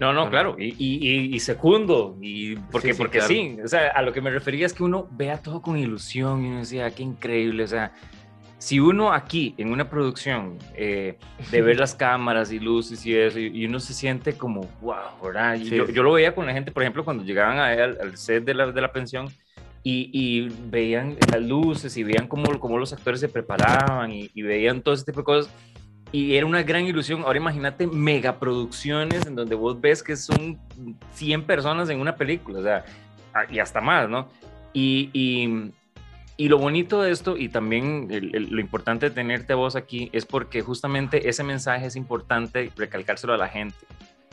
No, 0.00 0.14
no, 0.14 0.30
claro, 0.30 0.56
y, 0.58 0.74
y, 0.78 1.34
y 1.34 1.40
segundo, 1.40 2.16
y 2.22 2.56
porque, 2.56 2.94
sí, 2.94 2.98
porque 2.98 3.20
sí, 3.20 3.58
o 3.62 3.68
sea, 3.68 3.88
a 3.88 4.00
lo 4.00 4.14
que 4.14 4.22
me 4.22 4.30
refería 4.30 4.64
es 4.64 4.72
que 4.72 4.82
uno 4.82 5.06
vea 5.10 5.36
todo 5.36 5.60
con 5.60 5.76
ilusión 5.76 6.42
y 6.42 6.48
uno 6.48 6.60
decía, 6.60 6.86
ah, 6.86 6.90
qué 6.90 7.02
increíble, 7.02 7.64
o 7.64 7.66
sea, 7.66 7.92
si 8.56 8.80
uno 8.80 9.12
aquí 9.12 9.54
en 9.58 9.70
una 9.70 9.90
producción 9.90 10.56
eh, 10.74 11.18
de 11.50 11.62
ver 11.62 11.76
las 11.80 11.94
cámaras 11.94 12.50
y 12.50 12.58
luces 12.58 13.04
y 13.04 13.14
eso, 13.14 13.38
y, 13.38 13.66
uno 13.66 13.78
se 13.78 13.92
siente 13.92 14.32
como, 14.32 14.62
wow, 14.80 15.22
¿verdad? 15.22 15.56
yo, 15.56 15.86
yo, 15.90 16.02
lo 16.02 16.12
veía 16.12 16.34
con 16.34 16.46
la 16.46 16.54
gente, 16.54 16.72
por 16.72 16.82
ejemplo, 16.82 17.04
cuando 17.04 17.22
llegaban 17.22 17.58
a, 17.58 17.66
al, 17.68 17.98
al 18.00 18.16
set 18.16 18.42
de 18.42 18.54
la, 18.54 18.72
de 18.72 18.80
la 18.80 18.92
pensión 18.92 19.28
y, 19.82 20.10
y, 20.14 20.48
veían 20.70 21.18
las 21.30 21.42
luces 21.42 21.94
y 21.98 22.04
veían 22.04 22.26
cómo, 22.26 22.58
cómo 22.58 22.78
los 22.78 22.94
actores 22.94 23.20
se 23.20 23.28
preparaban 23.28 24.12
y, 24.12 24.30
y 24.32 24.40
veían 24.40 24.80
todo 24.80 24.94
ese 24.94 25.04
tipo 25.04 25.20
de 25.20 25.24
cosas 25.24 25.52
y 26.12 26.34
era 26.34 26.46
una 26.46 26.62
gran 26.62 26.86
ilusión. 26.86 27.22
Ahora 27.22 27.38
imagínate 27.38 27.86
megaproducciones 27.86 29.26
en 29.26 29.34
donde 29.34 29.54
vos 29.54 29.80
ves 29.80 30.02
que 30.02 30.16
son 30.16 30.58
100 31.12 31.44
personas 31.44 31.88
en 31.90 32.00
una 32.00 32.16
película, 32.16 32.58
o 32.58 32.62
sea, 32.62 32.84
y 33.50 33.58
hasta 33.58 33.80
más, 33.80 34.08
¿no? 34.08 34.28
Y, 34.72 35.10
y, 35.12 35.72
y 36.36 36.48
lo 36.48 36.58
bonito 36.58 37.02
de 37.02 37.10
esto 37.10 37.36
y 37.36 37.48
también 37.48 38.08
lo 38.10 38.60
importante 38.60 39.08
de 39.08 39.14
tenerte 39.14 39.54
vos 39.54 39.76
aquí 39.76 40.08
es 40.12 40.26
porque 40.26 40.62
justamente 40.62 41.28
ese 41.28 41.44
mensaje 41.44 41.86
es 41.86 41.96
importante 41.96 42.72
recalcárselo 42.76 43.34
a 43.34 43.36
la 43.36 43.48
gente, 43.48 43.76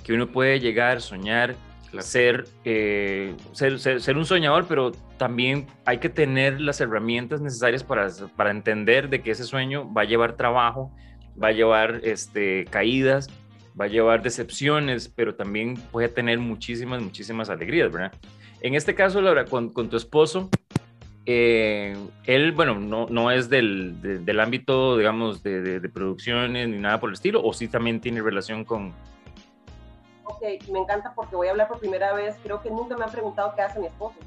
que 0.03 0.13
uno 0.13 0.27
puede 0.27 0.59
llegar, 0.59 1.01
soñar, 1.01 1.55
ser, 1.99 2.45
eh, 2.63 3.35
ser, 3.51 3.79
ser, 3.79 4.01
ser, 4.01 4.17
un 4.17 4.25
soñador, 4.25 4.67
pero 4.67 4.91
también 5.17 5.67
hay 5.85 5.97
que 5.97 6.09
tener 6.09 6.61
las 6.61 6.79
herramientas 6.81 7.41
necesarias 7.41 7.83
para, 7.83 8.07
para 8.35 8.51
entender 8.51 9.09
de 9.09 9.21
que 9.21 9.31
ese 9.31 9.43
sueño 9.43 9.91
va 9.91 10.01
a 10.01 10.05
llevar 10.05 10.33
trabajo, 10.33 10.91
va 11.41 11.49
a 11.49 11.51
llevar 11.51 12.01
este, 12.03 12.65
caídas, 12.65 13.29
va 13.79 13.85
a 13.85 13.87
llevar 13.87 14.21
decepciones, 14.21 15.07
pero 15.07 15.35
también 15.35 15.75
puede 15.91 16.09
tener 16.09 16.39
muchísimas, 16.39 17.01
muchísimas 17.01 17.49
alegrías, 17.49 17.91
¿verdad? 17.91 18.11
En 18.61 18.73
este 18.75 18.95
caso, 18.95 19.21
Laura, 19.21 19.45
con, 19.45 19.69
con 19.69 19.89
tu 19.89 19.97
esposo, 19.97 20.49
eh, 21.25 21.95
él, 22.25 22.53
bueno, 22.53 22.75
no, 22.75 23.05
no 23.07 23.31
es 23.31 23.49
del, 23.49 24.01
de, 24.01 24.19
del 24.19 24.39
ámbito, 24.39 24.97
digamos, 24.97 25.43
de, 25.43 25.61
de, 25.61 25.79
de, 25.79 25.89
producciones 25.89 26.67
ni 26.69 26.77
nada 26.77 26.99
por 26.99 27.09
el 27.09 27.13
estilo, 27.13 27.43
o 27.43 27.53
sí 27.53 27.67
también 27.67 28.01
tiene 28.01 28.21
relación 28.21 28.63
con... 28.63 28.93
Ok, 30.23 30.41
me 30.71 30.79
encanta 30.79 31.13
porque 31.13 31.35
voy 31.35 31.47
a 31.47 31.51
hablar 31.51 31.67
por 31.67 31.79
primera 31.79 32.13
vez, 32.13 32.35
creo 32.43 32.61
que 32.61 32.69
nunca 32.69 32.97
me 32.97 33.03
han 33.03 33.11
preguntado 33.11 33.53
qué 33.55 33.61
hace 33.61 33.79
mi 33.79 33.87
esposo. 33.87 34.17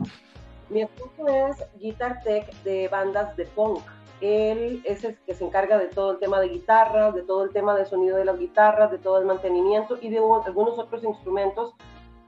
Mi 0.69 0.83
esposo 0.83 1.27
es 1.27 1.81
guitar 1.81 2.23
tech 2.23 2.53
de 2.63 2.89
bandas 2.89 3.37
de 3.37 3.45
punk 3.47 3.83
él 4.21 4.83
es 4.85 5.05
el 5.05 5.17
que 5.19 5.35
se 5.35 5.45
encarga 5.45 5.79
de 5.79 5.87
todo 5.87 6.13
el 6.13 6.19
tema 6.19 6.41
de 6.41 6.49
guitarras, 6.49 7.15
de 7.15 7.23
todo 7.23 7.45
el 7.45 7.51
tema 7.51 7.75
de 7.75 7.85
sonido 7.85 8.17
de 8.17 8.25
las 8.25 8.39
guitarras, 8.39 8.91
de 8.91 8.99
todo 8.99 9.19
el 9.19 9.27
mantenimiento 9.27 9.99
y 10.01 10.11
de 10.11 10.19
algunos 10.19 10.79
otros 10.79 11.05
instrumentos 11.05 11.75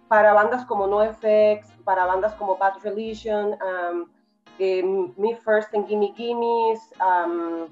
para 0.08 0.32
bandas 0.34 0.64
como 0.66 0.86
NoFX, 0.86 1.68
para 1.84 2.06
bandas 2.06 2.34
como 2.34 2.56
Bad 2.56 2.74
Religion, 2.82 3.56
um, 3.62 4.06
eh, 4.58 4.82
Me 5.16 5.36
First 5.36 5.74
and 5.74 5.86
Gimme 5.86 6.12
Gimmes. 6.14 6.80
Um, 7.00 7.68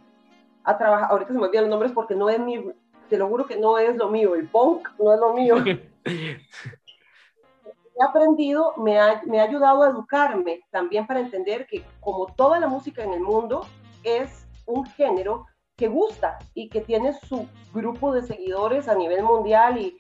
ha 0.65 0.79
trabajado, 0.79 1.13
ahorita 1.13 1.33
se 1.33 1.39
me 1.39 1.47
olvidan 1.47 1.65
los 1.65 1.71
nombres 1.71 1.93
porque 1.93 2.15
no 2.15 2.29
es 2.29 2.39
mi, 2.39 2.73
te 3.09 3.19
lo 3.19 3.29
juro 3.29 3.47
que 3.47 3.57
no 3.57 3.79
es 3.79 3.97
lo 3.97 4.09
mío, 4.09 4.35
el 4.35 4.49
punk 4.49 4.89
no 4.99 5.13
es 5.13 5.21
lo 5.21 5.33
mío. 5.35 5.57
he 6.05 8.03
aprendido, 8.03 8.75
me 8.79 8.99
ha, 8.99 9.23
me 9.27 9.41
ha 9.41 9.45
ayudado 9.45 9.83
a 9.83 9.91
educarme 9.91 10.63
también 10.71 11.07
para 11.07 11.21
entender 11.21 11.67
que 11.67 11.85
como 12.01 12.27
toda 12.27 12.59
la 12.59 12.69
música 12.69 13.05
en 13.05 13.13
el 13.13 13.21
mundo, 13.21 13.67
es 14.05 14.47
un 14.67 14.85
género 14.87 15.47
que 15.77 15.89
gusta 15.89 16.39
y 16.55 16.69
que 16.69 16.81
tiene 16.81 17.13
su 17.13 17.49
grupo 17.73 18.13
de 18.13 18.23
seguidores 18.23 18.89
a 18.89 18.95
nivel 18.95 19.23
mundial 19.23 19.79
y, 19.79 19.99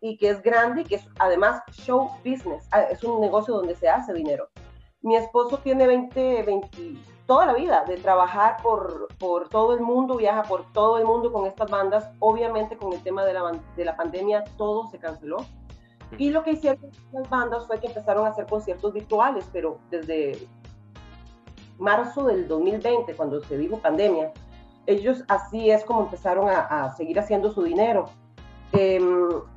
y 0.00 0.16
que 0.16 0.30
es 0.30 0.42
grande 0.42 0.82
y 0.82 0.84
que 0.84 0.96
es 0.96 1.08
además 1.18 1.62
show 1.72 2.10
business, 2.24 2.68
ah, 2.72 2.82
es 2.82 3.04
un 3.04 3.20
negocio 3.20 3.54
donde 3.54 3.76
se 3.76 3.88
hace 3.88 4.12
dinero. 4.12 4.48
Mi 5.02 5.16
esposo 5.16 5.58
tiene 5.58 5.86
20, 5.86 6.42
20 6.42 7.00
toda 7.30 7.46
la 7.46 7.52
vida 7.52 7.84
de 7.86 7.96
trabajar 7.96 8.56
por, 8.60 9.06
por 9.18 9.48
todo 9.48 9.72
el 9.74 9.80
mundo, 9.80 10.16
viaja 10.16 10.42
por 10.42 10.72
todo 10.72 10.98
el 10.98 11.04
mundo 11.04 11.32
con 11.32 11.46
estas 11.46 11.70
bandas. 11.70 12.10
Obviamente 12.18 12.76
con 12.76 12.92
el 12.92 13.00
tema 13.04 13.24
de 13.24 13.34
la, 13.34 13.52
de 13.76 13.84
la 13.84 13.96
pandemia 13.96 14.42
todo 14.58 14.90
se 14.90 14.98
canceló. 14.98 15.36
Y 16.18 16.30
lo 16.30 16.42
que 16.42 16.50
hicieron 16.50 16.90
las 17.12 17.30
bandas 17.30 17.68
fue 17.68 17.78
que 17.78 17.86
empezaron 17.86 18.26
a 18.26 18.30
hacer 18.30 18.46
conciertos 18.46 18.92
virtuales, 18.92 19.48
pero 19.52 19.78
desde 19.90 20.48
marzo 21.80 22.26
del 22.26 22.46
2020, 22.46 23.14
cuando 23.14 23.42
se 23.42 23.58
dijo 23.58 23.78
pandemia, 23.78 24.32
ellos 24.86 25.24
así 25.28 25.70
es 25.70 25.84
como 25.84 26.02
empezaron 26.02 26.48
a, 26.48 26.94
seguir 26.96 27.18
haciendo 27.18 27.52
su 27.52 27.62
dinero. 27.62 28.10
Eh, 28.72 29.00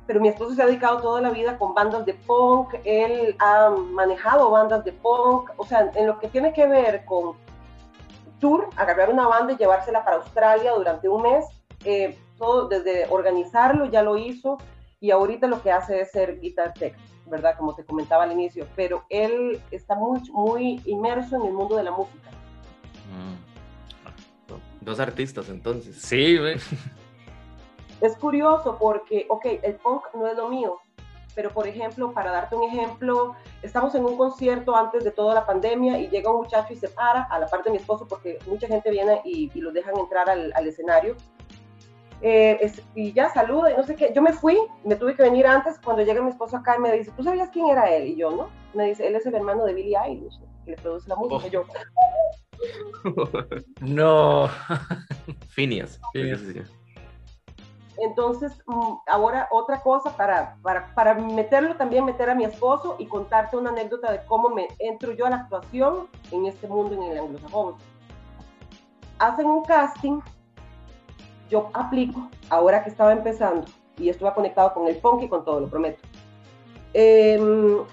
pero 0.06 0.20
mi 0.20 0.28
esposo 0.28 0.54
se 0.54 0.62
ha 0.62 0.66
dedicado 0.66 1.00
toda 1.00 1.20
la 1.20 1.30
vida 1.30 1.56
con 1.56 1.72
bandas 1.72 2.04
de 2.04 2.14
punk, 2.14 2.74
él 2.84 3.36
ha 3.38 3.70
manejado 3.70 4.50
bandas 4.50 4.84
de 4.84 4.92
punk, 4.92 5.50
o 5.56 5.64
sea, 5.64 5.92
en 5.94 6.08
lo 6.08 6.18
que 6.18 6.28
tiene 6.28 6.52
que 6.52 6.66
ver 6.66 7.04
con 7.04 7.36
tour, 8.40 8.68
agarrar 8.76 9.10
una 9.10 9.28
banda 9.28 9.52
y 9.52 9.56
llevársela 9.56 10.04
para 10.04 10.16
Australia 10.16 10.72
durante 10.72 11.08
un 11.08 11.22
mes, 11.22 11.46
eh, 11.84 12.18
todo 12.38 12.66
desde 12.68 13.06
organizarlo 13.08 13.86
ya 13.86 14.02
lo 14.02 14.16
hizo 14.16 14.58
y 15.00 15.10
ahorita 15.10 15.46
lo 15.46 15.62
que 15.62 15.70
hace 15.70 16.00
es 16.00 16.10
ser 16.10 16.40
guitar 16.40 16.74
tech. 16.74 16.96
¿Verdad? 17.26 17.56
Como 17.56 17.74
te 17.74 17.84
comentaba 17.84 18.24
al 18.24 18.32
inicio, 18.32 18.66
pero 18.76 19.04
él 19.08 19.60
está 19.70 19.94
muy, 19.94 20.20
muy 20.30 20.80
inmerso 20.84 21.36
en 21.36 21.46
el 21.46 21.52
mundo 21.52 21.76
de 21.76 21.84
la 21.84 21.90
música. 21.90 22.30
Mm. 23.10 23.54
Dos 24.84 25.00
artistas 25.00 25.48
entonces. 25.48 25.96
Sí, 25.96 26.38
güey. 26.38 26.56
Es 28.00 28.16
curioso 28.16 28.76
porque, 28.78 29.24
ok, 29.30 29.46
el 29.62 29.76
punk 29.76 30.02
no 30.14 30.26
es 30.26 30.36
lo 30.36 30.50
mío, 30.50 30.78
pero 31.34 31.50
por 31.50 31.66
ejemplo, 31.66 32.12
para 32.12 32.32
darte 32.32 32.54
un 32.54 32.64
ejemplo, 32.64 33.34
estamos 33.62 33.94
en 33.94 34.04
un 34.04 34.18
concierto 34.18 34.76
antes 34.76 35.04
de 35.04 35.10
toda 35.10 35.32
la 35.34 35.46
pandemia 35.46 35.98
y 35.98 36.08
llega 36.08 36.30
un 36.30 36.42
muchacho 36.42 36.72
y 36.72 36.76
se 36.76 36.88
para 36.88 37.22
a 37.22 37.38
la 37.38 37.46
parte 37.46 37.70
de 37.70 37.76
mi 37.76 37.78
esposo 37.78 38.06
porque 38.06 38.38
mucha 38.46 38.66
gente 38.66 38.90
viene 38.90 39.22
y, 39.24 39.50
y 39.54 39.60
los 39.60 39.72
dejan 39.72 39.96
entrar 39.96 40.28
al, 40.28 40.52
al 40.54 40.66
escenario 40.66 41.16
eh, 42.26 42.56
es, 42.62 42.82
y 42.94 43.12
ya 43.12 43.28
saluda 43.28 43.70
y 43.70 43.76
no 43.76 43.82
sé 43.82 43.96
qué. 43.96 44.10
Yo 44.14 44.22
me 44.22 44.32
fui, 44.32 44.56
me 44.82 44.96
tuve 44.96 45.14
que 45.14 45.22
venir 45.22 45.46
antes. 45.46 45.78
Cuando 45.84 46.02
llega 46.02 46.22
mi 46.22 46.30
esposo 46.30 46.56
acá 46.56 46.76
y 46.78 46.80
me 46.80 46.90
dice, 46.90 47.12
¿tú 47.14 47.22
sabías 47.22 47.50
quién 47.50 47.66
era 47.66 47.94
él? 47.94 48.08
Y 48.08 48.16
yo, 48.16 48.30
¿no? 48.30 48.48
Me 48.72 48.86
dice, 48.86 49.06
él 49.06 49.14
es 49.14 49.26
el 49.26 49.34
hermano 49.34 49.66
de 49.66 49.74
Billie 49.74 49.98
Eilish, 50.02 50.40
que 50.64 50.70
le 50.70 50.76
produce 50.78 51.06
la 51.06 51.16
música. 51.16 51.42
Oh. 51.42 51.46
Y 51.46 51.50
yo, 51.50 51.64
no. 53.82 54.48
Phineas. 55.50 56.00
Entonces, 57.98 58.58
mm, 58.68 58.94
ahora 59.06 59.46
otra 59.50 59.82
cosa 59.82 60.16
para, 60.16 60.56
para, 60.62 60.94
para, 60.94 61.12
meterlo 61.16 61.76
también, 61.76 62.06
meter 62.06 62.30
a 62.30 62.34
mi 62.34 62.44
esposo 62.44 62.96
y 62.98 63.04
contarte 63.04 63.58
una 63.58 63.68
anécdota 63.68 64.10
de 64.10 64.24
cómo 64.24 64.48
me 64.48 64.68
entro 64.78 65.12
yo 65.12 65.26
a 65.26 65.30
la 65.30 65.36
actuación 65.36 66.08
en 66.30 66.46
este 66.46 66.68
mundo 66.68 66.94
en 66.94 67.02
el 67.02 67.18
anglosajón. 67.18 67.74
Hacen 69.18 69.44
un 69.44 69.62
casting 69.64 70.20
yo 71.48 71.70
aplico 71.72 72.28
ahora 72.50 72.82
que 72.82 72.90
estaba 72.90 73.12
empezando 73.12 73.66
y 73.98 74.08
esto 74.08 74.24
va 74.24 74.34
conectado 74.34 74.74
con 74.74 74.86
el 74.88 74.96
punk 74.96 75.22
y 75.22 75.28
con 75.28 75.44
todo, 75.44 75.60
lo 75.60 75.68
prometo. 75.68 76.00
Eh, 76.96 77.38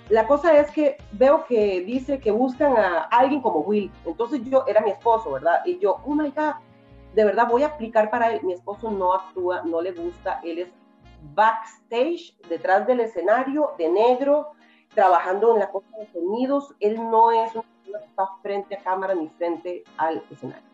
la 0.10 0.28
cosa 0.28 0.58
es 0.60 0.70
que 0.72 0.98
veo 1.12 1.46
que 1.46 1.82
dice 1.82 2.20
que 2.20 2.30
buscan 2.30 2.78
a 2.78 3.04
alguien 3.06 3.42
como 3.42 3.62
Will. 3.62 3.92
Entonces 4.06 4.42
yo 4.46 4.64
era 4.68 4.82
mi 4.82 4.92
esposo, 4.92 5.32
¿verdad? 5.32 5.62
Y 5.66 5.80
yo, 5.80 6.00
oh 6.06 6.14
my 6.14 6.30
God, 6.30 6.54
de 7.16 7.26
verdad 7.26 7.48
voy 7.50 7.64
a 7.64 7.68
aplicar 7.68 8.10
para 8.12 8.32
él. 8.32 8.42
Mi 8.44 8.54
esposo 8.54 8.92
no 8.92 9.14
actúa, 9.14 9.64
no 9.64 9.82
le 9.82 9.92
gusta. 9.92 10.40
Él 10.44 10.60
es 10.60 10.70
backstage, 11.34 12.38
detrás 12.48 12.86
del 12.86 13.00
escenario, 13.00 13.72
de 13.78 13.90
negro, 13.90 14.52
trabajando 14.94 15.54
en 15.54 15.60
la 15.60 15.72
cosa 15.72 15.88
de 15.98 16.08
sonidos. 16.12 16.76
Él 16.80 16.96
no 16.96 17.32
es 17.32 17.54
persona 17.54 18.00
que 18.00 18.06
está 18.06 18.28
frente 18.44 18.76
a 18.76 18.84
cámara 18.84 19.16
ni 19.16 19.30
frente 19.30 19.84
al 19.98 20.24
escenario. 20.30 20.70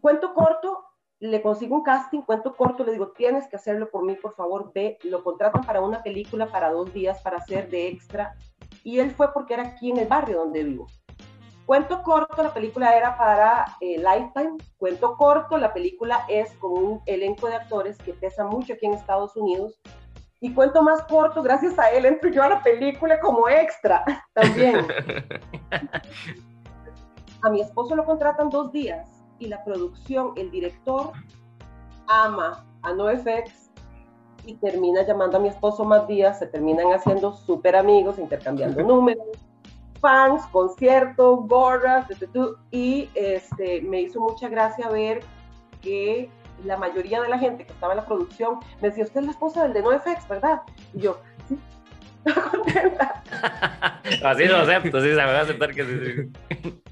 Cuento 0.00 0.32
corto, 0.34 0.84
le 1.20 1.42
consigo 1.42 1.74
un 1.74 1.82
casting, 1.82 2.22
cuento 2.22 2.54
corto, 2.54 2.84
le 2.84 2.92
digo, 2.92 3.08
tienes 3.08 3.48
que 3.48 3.56
hacerlo 3.56 3.90
por 3.90 4.04
mí, 4.04 4.14
por 4.14 4.34
favor, 4.34 4.70
ve, 4.72 4.98
lo 5.02 5.24
contratan 5.24 5.64
para 5.64 5.80
una 5.80 6.02
película 6.02 6.46
para 6.46 6.70
dos 6.70 6.92
días 6.92 7.20
para 7.22 7.38
hacer 7.38 7.68
de 7.70 7.88
extra. 7.88 8.36
Y 8.84 9.00
él 9.00 9.10
fue 9.10 9.32
porque 9.32 9.54
era 9.54 9.64
aquí 9.64 9.90
en 9.90 9.98
el 9.98 10.06
barrio 10.06 10.38
donde 10.38 10.62
vivo. 10.62 10.86
Cuento 11.66 12.02
corto, 12.02 12.42
la 12.42 12.54
película 12.54 12.96
era 12.96 13.18
para 13.18 13.76
eh, 13.80 13.98
Lifetime. 13.98 14.56
Cuento 14.78 15.16
corto, 15.16 15.58
la 15.58 15.74
película 15.74 16.24
es 16.28 16.52
con 16.54 16.72
un 16.72 17.02
elenco 17.04 17.48
de 17.48 17.56
actores 17.56 17.98
que 17.98 18.14
pesa 18.14 18.44
mucho 18.44 18.74
aquí 18.74 18.86
en 18.86 18.94
Estados 18.94 19.36
Unidos. 19.36 19.78
Y 20.40 20.54
cuento 20.54 20.82
más 20.82 21.02
corto, 21.02 21.42
gracias 21.42 21.78
a 21.78 21.90
él 21.90 22.06
entro 22.06 22.30
yo 22.30 22.44
a 22.44 22.48
la 22.48 22.62
película 22.62 23.18
como 23.18 23.48
extra 23.48 24.04
también. 24.32 24.86
a 27.42 27.50
mi 27.50 27.60
esposo 27.60 27.96
lo 27.96 28.04
contratan 28.04 28.48
dos 28.48 28.70
días 28.72 29.17
y 29.38 29.46
la 29.46 29.62
producción, 29.64 30.32
el 30.36 30.50
director, 30.50 31.12
ama 32.08 32.64
a 32.82 32.92
NoFX 32.92 33.70
y 34.46 34.54
termina 34.54 35.02
llamando 35.02 35.36
a 35.36 35.40
mi 35.40 35.48
esposo 35.48 35.84
más 35.84 36.06
días, 36.08 36.38
se 36.38 36.46
terminan 36.46 36.92
haciendo 36.92 37.32
súper 37.34 37.76
amigos, 37.76 38.18
intercambiando 38.18 38.82
números, 38.82 39.26
fans, 40.00 40.46
conciertos, 40.46 41.46
gorras, 41.46 42.06
y 42.70 43.10
este, 43.14 43.82
me 43.82 44.02
hizo 44.02 44.20
mucha 44.20 44.48
gracia 44.48 44.88
ver 44.88 45.20
que 45.82 46.30
la 46.64 46.76
mayoría 46.76 47.20
de 47.20 47.28
la 47.28 47.38
gente 47.38 47.64
que 47.64 47.72
estaba 47.72 47.92
en 47.92 47.98
la 47.98 48.06
producción 48.06 48.58
me 48.80 48.88
decía, 48.88 49.04
usted 49.04 49.20
es 49.20 49.26
la 49.26 49.32
esposa 49.32 49.62
del 49.64 49.72
de 49.74 49.82
NoFX, 49.82 50.28
¿verdad? 50.28 50.62
Y 50.94 51.00
yo, 51.00 51.20
sí, 51.48 51.58
contenta. 52.50 53.22
Así 54.24 54.44
lo 54.46 54.56
acepto, 54.56 55.00
sí, 55.00 55.08
se 55.08 55.14
me 55.14 55.24
va 55.24 55.38
a 55.38 55.42
aceptar 55.42 55.74
que 55.74 55.84
sí. 55.84 56.80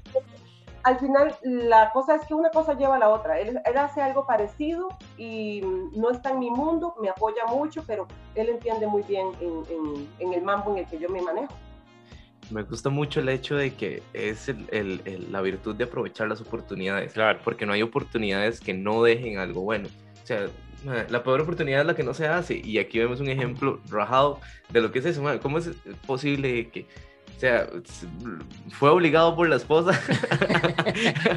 Al 0.87 0.97
final, 0.99 1.35
la 1.43 1.91
cosa 1.91 2.15
es 2.15 2.25
que 2.25 2.33
una 2.33 2.49
cosa 2.49 2.73
lleva 2.73 2.95
a 2.95 2.99
la 2.99 3.09
otra. 3.09 3.41
Él, 3.41 3.59
hace 3.75 4.01
algo 4.01 4.25
parecido 4.25 4.87
y 5.17 5.59
no 5.93 6.11
está 6.11 6.31
en 6.31 6.39
mi 6.39 6.49
mundo, 6.49 6.95
me 7.01 7.09
apoya 7.09 7.45
mucho, 7.45 7.83
pero 7.85 8.07
él 8.35 8.47
entiende 8.47 8.87
muy 8.87 9.01
bien 9.01 9.27
en, 9.41 10.07
en, 10.19 10.33
el 10.33 10.41
mambo 10.43 10.71
en 10.71 10.77
el 10.77 10.85
que 10.87 10.97
yo 10.97 11.09
me 11.09 11.21
manejo. 11.21 11.53
Me 12.51 12.63
gusta 12.63 12.89
mucho 12.89 13.19
el 13.19 13.27
hecho 13.27 13.57
de 13.57 13.75
que 13.75 14.01
es 14.13 14.47
el, 14.47 14.65
el, 14.71 15.29
la 15.29 15.41
virtud 15.41 15.75
de 15.75 15.83
aprovechar 15.83 16.29
las 16.29 16.39
oportunidades, 16.39 17.11
claro. 17.11 17.39
porque 17.43 17.65
no 17.65 17.73
hay 17.73 17.81
oportunidades 17.81 18.61
que 18.61 18.73
no 18.73 19.03
dejen 19.03 19.39
algo 19.39 19.63
bueno. 19.63 19.89
O 20.23 20.25
sea, 20.25 20.47
la 21.09 21.21
peor 21.21 21.41
oportunidad 21.41 21.81
es 21.81 21.87
la 21.87 21.95
que 21.97 22.03
no 22.03 22.13
se 22.13 22.29
hace. 22.29 22.61
Y 22.63 22.77
aquí 22.77 22.97
vemos 22.97 23.19
un 23.19 23.27
ejemplo 23.27 23.81
rajado 23.89 24.39
de 24.69 24.79
lo 24.79 24.89
que 24.93 24.99
es 24.99 25.05
eso. 25.05 25.21
¿Cómo 25.41 25.57
es 25.57 25.69
posible 26.05 26.69
que 26.69 26.87
o 27.37 27.39
sea, 27.39 27.67
fue 28.71 28.89
obligado 28.89 29.35
por 29.35 29.47
la 29.47 29.57
esposa. 29.57 29.91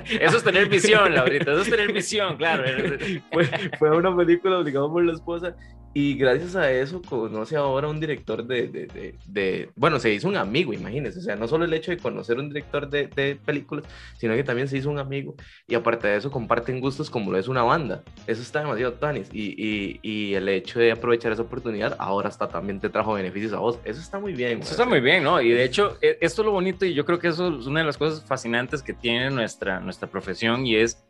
Eso 0.09 0.39
es 0.39 0.43
tener 0.43 0.71
visión, 0.71 1.15
Laurita, 1.15 1.53
eso 1.53 1.61
es 1.61 1.69
tener 1.69 1.93
visión, 1.93 2.39
claro. 2.39 2.65
Fue, 3.33 3.45
fue 3.79 3.91
una 3.97 4.17
película 4.17 4.59
obligado 4.59 4.91
por 4.91 5.05
la 5.05 5.13
esposa 5.13 5.55
y 5.93 6.15
gracias 6.15 6.55
a 6.55 6.71
eso 6.71 7.03
conoce 7.03 7.57
ahora 7.57 7.89
un 7.89 7.99
director 7.99 8.47
de, 8.47 8.69
de, 8.69 9.15
de, 9.27 9.71
bueno, 9.75 9.99
se 9.99 10.13
hizo 10.13 10.29
un 10.29 10.37
amigo, 10.37 10.73
imagínense, 10.73 11.19
o 11.19 11.23
sea, 11.23 11.35
no 11.35 11.49
solo 11.49 11.65
el 11.65 11.75
hecho 11.75 11.91
de 11.91 11.99
conocer 11.99 12.39
un 12.39 12.49
director 12.49 12.89
de, 12.89 13.09
películas, 13.45 13.85
sino 14.17 14.35
que 14.35 14.45
también 14.45 14.69
se 14.69 14.79
hizo 14.79 14.89
un 14.89 14.99
amigo 14.99 15.35
y 15.67 15.75
aparte 15.75 16.07
de 16.07 16.17
eso 16.17 16.31
comparten 16.31 16.81
gustos 16.81 17.11
como 17.11 17.33
lo 17.33 17.39
es 17.39 17.49
una 17.49 17.63
banda. 17.63 18.03
Eso 18.27 18.41
está 18.41 18.61
demasiado 18.61 18.93
tanis 18.95 19.29
y, 19.33 19.55
y, 19.57 20.01
y, 20.03 20.35
el 20.35 20.49
hecho 20.49 20.79
de 20.79 20.93
aprovechar 20.93 21.33
esa 21.33 21.43
oportunidad 21.43 21.97
ahora 21.99 22.29
hasta 22.29 22.49
también 22.49 22.79
te 22.79 22.89
trajo 22.89 23.15
beneficios 23.15 23.53
a 23.53 23.59
vos. 23.59 23.79
Eso 23.85 24.01
está 24.01 24.19
muy 24.21 24.33
bien. 24.33 24.61
Eso 24.61 24.73
está 24.73 24.85
muy 24.85 25.01
bien, 25.01 25.25
¿no? 25.25 25.41
Y 25.41 25.51
de 25.51 25.65
hecho, 25.65 25.97
e, 26.01 26.19
esto 26.21 26.43
es 26.43 26.47
lo 26.47 26.53
bonito 26.53 26.85
y 26.85 26.95
yo 26.95 27.05
creo 27.05 27.19
que 27.19 27.29
eso 27.29 27.59
es 27.59 27.67
una 27.67 27.81
de 27.81 27.87
las 27.87 27.99
cosas 27.99 28.25
fascinantes 28.25 28.83
que 28.83 28.93
tiene 28.93 29.31
nuestra, 29.31 29.81
nuestra 29.81 30.09
profesión 30.09 30.67
y 30.67 30.77
es 30.77 31.03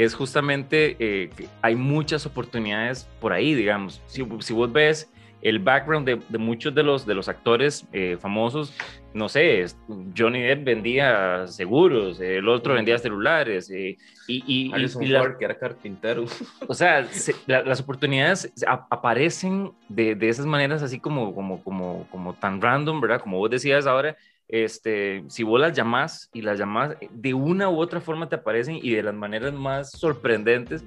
es 0.00 0.14
justamente 0.14 0.96
eh, 0.98 1.28
que 1.36 1.46
hay 1.60 1.76
muchas 1.76 2.24
oportunidades 2.24 3.06
por 3.20 3.34
ahí, 3.34 3.54
digamos. 3.54 4.00
Si, 4.06 4.26
si 4.38 4.54
vos 4.54 4.72
ves 4.72 5.12
el 5.42 5.58
background 5.58 6.06
de, 6.06 6.18
de, 6.26 6.38
muchos 6.38 6.74
de 6.74 6.82
los, 6.82 7.04
de 7.04 7.14
los 7.14 7.28
actores 7.28 7.84
eh, 7.92 8.16
famosos, 8.18 8.72
no 9.12 9.28
sé, 9.28 9.62
Johnny 10.16 10.40
Depp 10.40 10.64
vendía 10.64 11.46
seguros, 11.48 12.18
el 12.18 12.48
otro 12.48 12.74
vendía 12.74 12.98
celulares, 12.98 13.70
eh, 13.70 13.98
y, 14.26 14.42
y, 14.46 14.72
y, 14.74 15.06
la, 15.06 15.36
que 15.36 15.44
era 15.44 15.58
carpintero. 15.58 16.24
O 16.66 16.72
sea, 16.72 17.06
las 17.46 17.80
oportunidades 17.80 18.50
aparecen 18.66 19.72
de, 19.90 20.14
de, 20.14 20.30
esas 20.30 20.46
maneras 20.46 20.82
así 20.82 20.98
como, 20.98 21.34
como, 21.34 21.62
como, 21.62 22.06
como 22.10 22.32
tan 22.32 22.62
random, 22.62 23.02
¿verdad? 23.02 23.20
Como 23.20 23.36
vos 23.36 23.50
decías 23.50 23.86
ahora, 23.86 24.16
este, 24.50 25.24
si 25.28 25.42
vos 25.42 25.60
las 25.60 25.76
llamás 25.76 26.28
y 26.32 26.42
las 26.42 26.58
llamás, 26.58 26.96
de 27.10 27.34
una 27.34 27.68
u 27.68 27.78
otra 27.78 28.00
forma 28.00 28.28
te 28.28 28.36
aparecen 28.36 28.78
y 28.82 28.90
de 28.90 29.02
las 29.02 29.14
maneras 29.14 29.52
más 29.52 29.90
sorprendentes. 29.90 30.84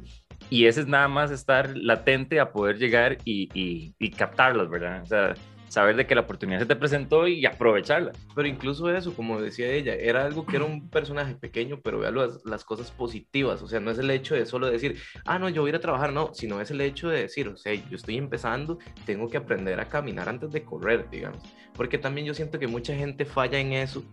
Y 0.50 0.66
ese 0.66 0.82
es 0.82 0.88
nada 0.88 1.08
más 1.08 1.32
estar 1.32 1.76
latente 1.76 2.40
a 2.40 2.52
poder 2.52 2.78
llegar 2.78 3.18
y, 3.24 3.50
y, 3.54 3.94
y 3.98 4.12
captarlas, 4.12 4.70
¿verdad? 4.70 5.02
O 5.02 5.06
sea, 5.06 5.34
saber 5.74 5.96
de 5.96 6.06
que 6.06 6.14
la 6.14 6.22
oportunidad 6.22 6.60
se 6.60 6.68
te 6.68 6.76
presentó 6.76 7.28
y 7.28 7.48
aprovecharla. 7.48 8.12
Pero 8.36 8.48
incluso 8.48 8.96
eso, 8.96 9.16
como 9.16 9.42
decía 9.42 9.72
ella, 9.72 9.96
era 9.96 10.24
algo 10.24 10.46
que 10.46 10.58
era 10.58 10.66
un 10.66 10.88
personaje 10.88 11.34
pequeño, 11.34 11.82
pero 11.84 11.98
vea 11.98 12.12
las, 12.12 12.46
las, 12.46 12.64
cosas 12.64 12.92
positivas, 12.92 13.62
o 13.64 13.68
sea, 13.68 13.80
no 13.80 13.90
es 13.90 13.98
el 13.98 14.12
hecho 14.12 14.36
de 14.36 14.46
solo 14.46 14.68
decir, 14.70 15.00
ah, 15.26 15.40
no, 15.40 15.50
yo 15.50 15.62
voy 15.62 15.70
a 15.70 15.72
ir 15.72 15.76
a 15.78 15.80
trabajar, 15.80 16.14
no, 16.14 16.32
sino 16.34 16.62
es 16.62 16.70
el 16.70 16.80
hecho 16.80 17.10
de 17.10 17.24
decir, 17.24 17.48
o 17.48 17.58
sea, 17.58 17.74
yo 17.74 17.98
estoy 17.98 18.18
empezando, 18.18 18.78
tengo 19.06 19.28
que 19.28 19.38
aprender 19.38 19.80
a 19.80 19.90
caminar 19.90 20.30
antes 20.30 20.52
de 20.52 20.64
correr, 20.64 21.10
digamos, 21.10 21.42
porque 21.74 21.98
también 21.98 22.28
yo 22.28 22.36
siento 22.36 22.60
que 22.60 22.68
mucha 22.68 22.96
gente 22.96 23.26
falla 23.26 23.60
en 23.60 23.74
eso. 23.74 24.04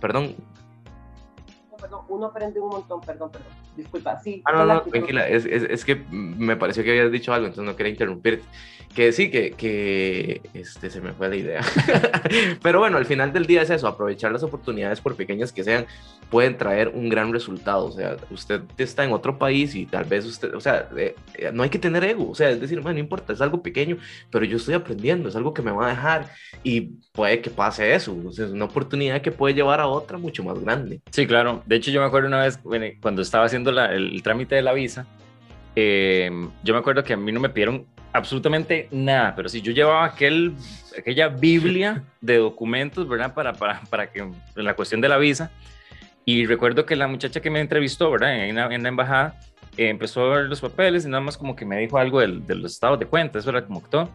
Perdón, 0.00 0.34
perdón, 1.82 2.04
uno 2.08 2.26
aprende 2.26 2.60
un 2.60 2.70
montón, 2.70 3.00
perdón, 3.00 3.30
perdón. 3.30 3.48
Disculpa, 3.76 4.20
sí. 4.20 4.42
Ah, 4.44 4.52
no, 4.52 4.64
no, 4.64 4.82
tranquila, 4.82 5.28
es, 5.28 5.44
es, 5.44 5.64
es, 5.64 5.84
que 5.84 5.96
me 6.10 6.56
pareció 6.56 6.84
que 6.84 6.90
habías 6.90 7.10
dicho 7.10 7.32
algo, 7.34 7.46
entonces 7.46 7.70
no 7.70 7.76
quería 7.76 7.92
interrumpirte. 7.92 8.44
Que 8.94 9.10
sí, 9.10 9.30
que, 9.30 9.52
que 9.52 10.42
este, 10.52 10.90
se 10.90 11.00
me 11.00 11.12
fue 11.12 11.30
la 11.30 11.36
idea. 11.36 11.62
Pero 12.62 12.78
bueno, 12.78 12.98
al 12.98 13.06
final 13.06 13.32
del 13.32 13.46
día 13.46 13.62
es 13.62 13.70
eso, 13.70 13.88
aprovechar 13.88 14.32
las 14.32 14.42
oportunidades 14.42 15.00
por 15.00 15.16
pequeñas 15.16 15.50
que 15.50 15.64
sean, 15.64 15.86
pueden 16.30 16.58
traer 16.58 16.88
un 16.88 17.08
gran 17.08 17.32
resultado. 17.32 17.86
O 17.86 17.92
sea, 17.92 18.16
usted 18.30 18.60
está 18.76 19.04
en 19.04 19.12
otro 19.12 19.38
país 19.38 19.74
y 19.74 19.86
tal 19.86 20.04
vez 20.04 20.26
usted, 20.26 20.54
o 20.54 20.60
sea, 20.60 20.90
eh, 20.94 21.14
eh, 21.34 21.50
no 21.54 21.62
hay 21.62 21.70
que 21.70 21.78
tener 21.78 22.04
ego, 22.04 22.30
o 22.30 22.34
sea, 22.34 22.50
es 22.50 22.60
decir, 22.60 22.80
bueno, 22.80 22.94
no 22.94 23.00
importa, 23.00 23.32
es 23.32 23.40
algo 23.40 23.62
pequeño, 23.62 23.96
pero 24.30 24.44
yo 24.44 24.58
estoy 24.58 24.74
aprendiendo, 24.74 25.30
es 25.30 25.36
algo 25.36 25.54
que 25.54 25.62
me 25.62 25.70
va 25.70 25.86
a 25.86 25.90
dejar 25.90 26.30
y 26.62 26.82
puede 27.12 27.40
que 27.40 27.48
pase 27.48 27.94
eso. 27.94 28.14
O 28.26 28.30
sea, 28.30 28.44
es 28.44 28.52
una 28.52 28.66
oportunidad 28.66 29.22
que 29.22 29.32
puede 29.32 29.54
llevar 29.54 29.80
a 29.80 29.86
otra 29.86 30.18
mucho 30.18 30.44
más 30.44 30.58
grande. 30.58 31.00
Sí, 31.10 31.26
claro. 31.26 31.62
De 31.72 31.78
hecho, 31.78 31.90
yo 31.90 32.02
me 32.02 32.06
acuerdo 32.06 32.28
una 32.28 32.42
vez 32.42 32.60
cuando 33.00 33.22
estaba 33.22 33.46
haciendo 33.46 33.72
la, 33.72 33.94
el, 33.94 34.22
trámite 34.22 34.54
de 34.54 34.60
la 34.60 34.74
visa, 34.74 35.06
eh, 35.74 36.30
yo 36.62 36.74
me 36.74 36.80
acuerdo 36.80 37.02
que 37.02 37.14
a 37.14 37.16
mí 37.16 37.32
no 37.32 37.40
me 37.40 37.48
pidieron 37.48 37.86
absolutamente 38.12 38.88
nada, 38.90 39.34
pero 39.34 39.48
si 39.48 39.62
yo 39.62 39.72
llevaba 39.72 40.04
aquel, 40.04 40.52
aquella 40.98 41.28
Biblia 41.28 42.04
de 42.20 42.36
documentos, 42.36 43.08
¿verdad? 43.08 43.32
Para, 43.32 43.54
para, 43.54 43.80
para 43.88 44.12
que, 44.12 44.30
la 44.54 44.74
cuestión 44.74 45.00
de 45.00 45.08
la 45.08 45.16
visa, 45.16 45.50
y 46.26 46.44
recuerdo 46.44 46.84
que 46.84 46.94
la 46.94 47.08
muchacha 47.08 47.40
que 47.40 47.48
me 47.48 47.60
entrevistó, 47.60 48.10
¿verdad? 48.10 48.44
En 48.44 48.54
la, 48.56 48.66
en 48.66 48.82
la 48.82 48.90
embajada, 48.90 49.40
eh, 49.78 49.88
empezó 49.88 50.30
a 50.30 50.36
ver 50.36 50.48
los 50.50 50.60
papeles 50.60 51.06
y 51.06 51.08
nada 51.08 51.22
más 51.22 51.38
como 51.38 51.56
que 51.56 51.64
me 51.64 51.78
dijo 51.78 51.96
algo 51.96 52.20
del, 52.20 52.46
de 52.46 52.54
los 52.54 52.74
estados 52.74 52.98
de 52.98 53.06
cuenta, 53.06 53.38
eso 53.38 53.48
era 53.48 53.64
como 53.64 53.82
que 53.82 53.88
todo. 53.88 54.10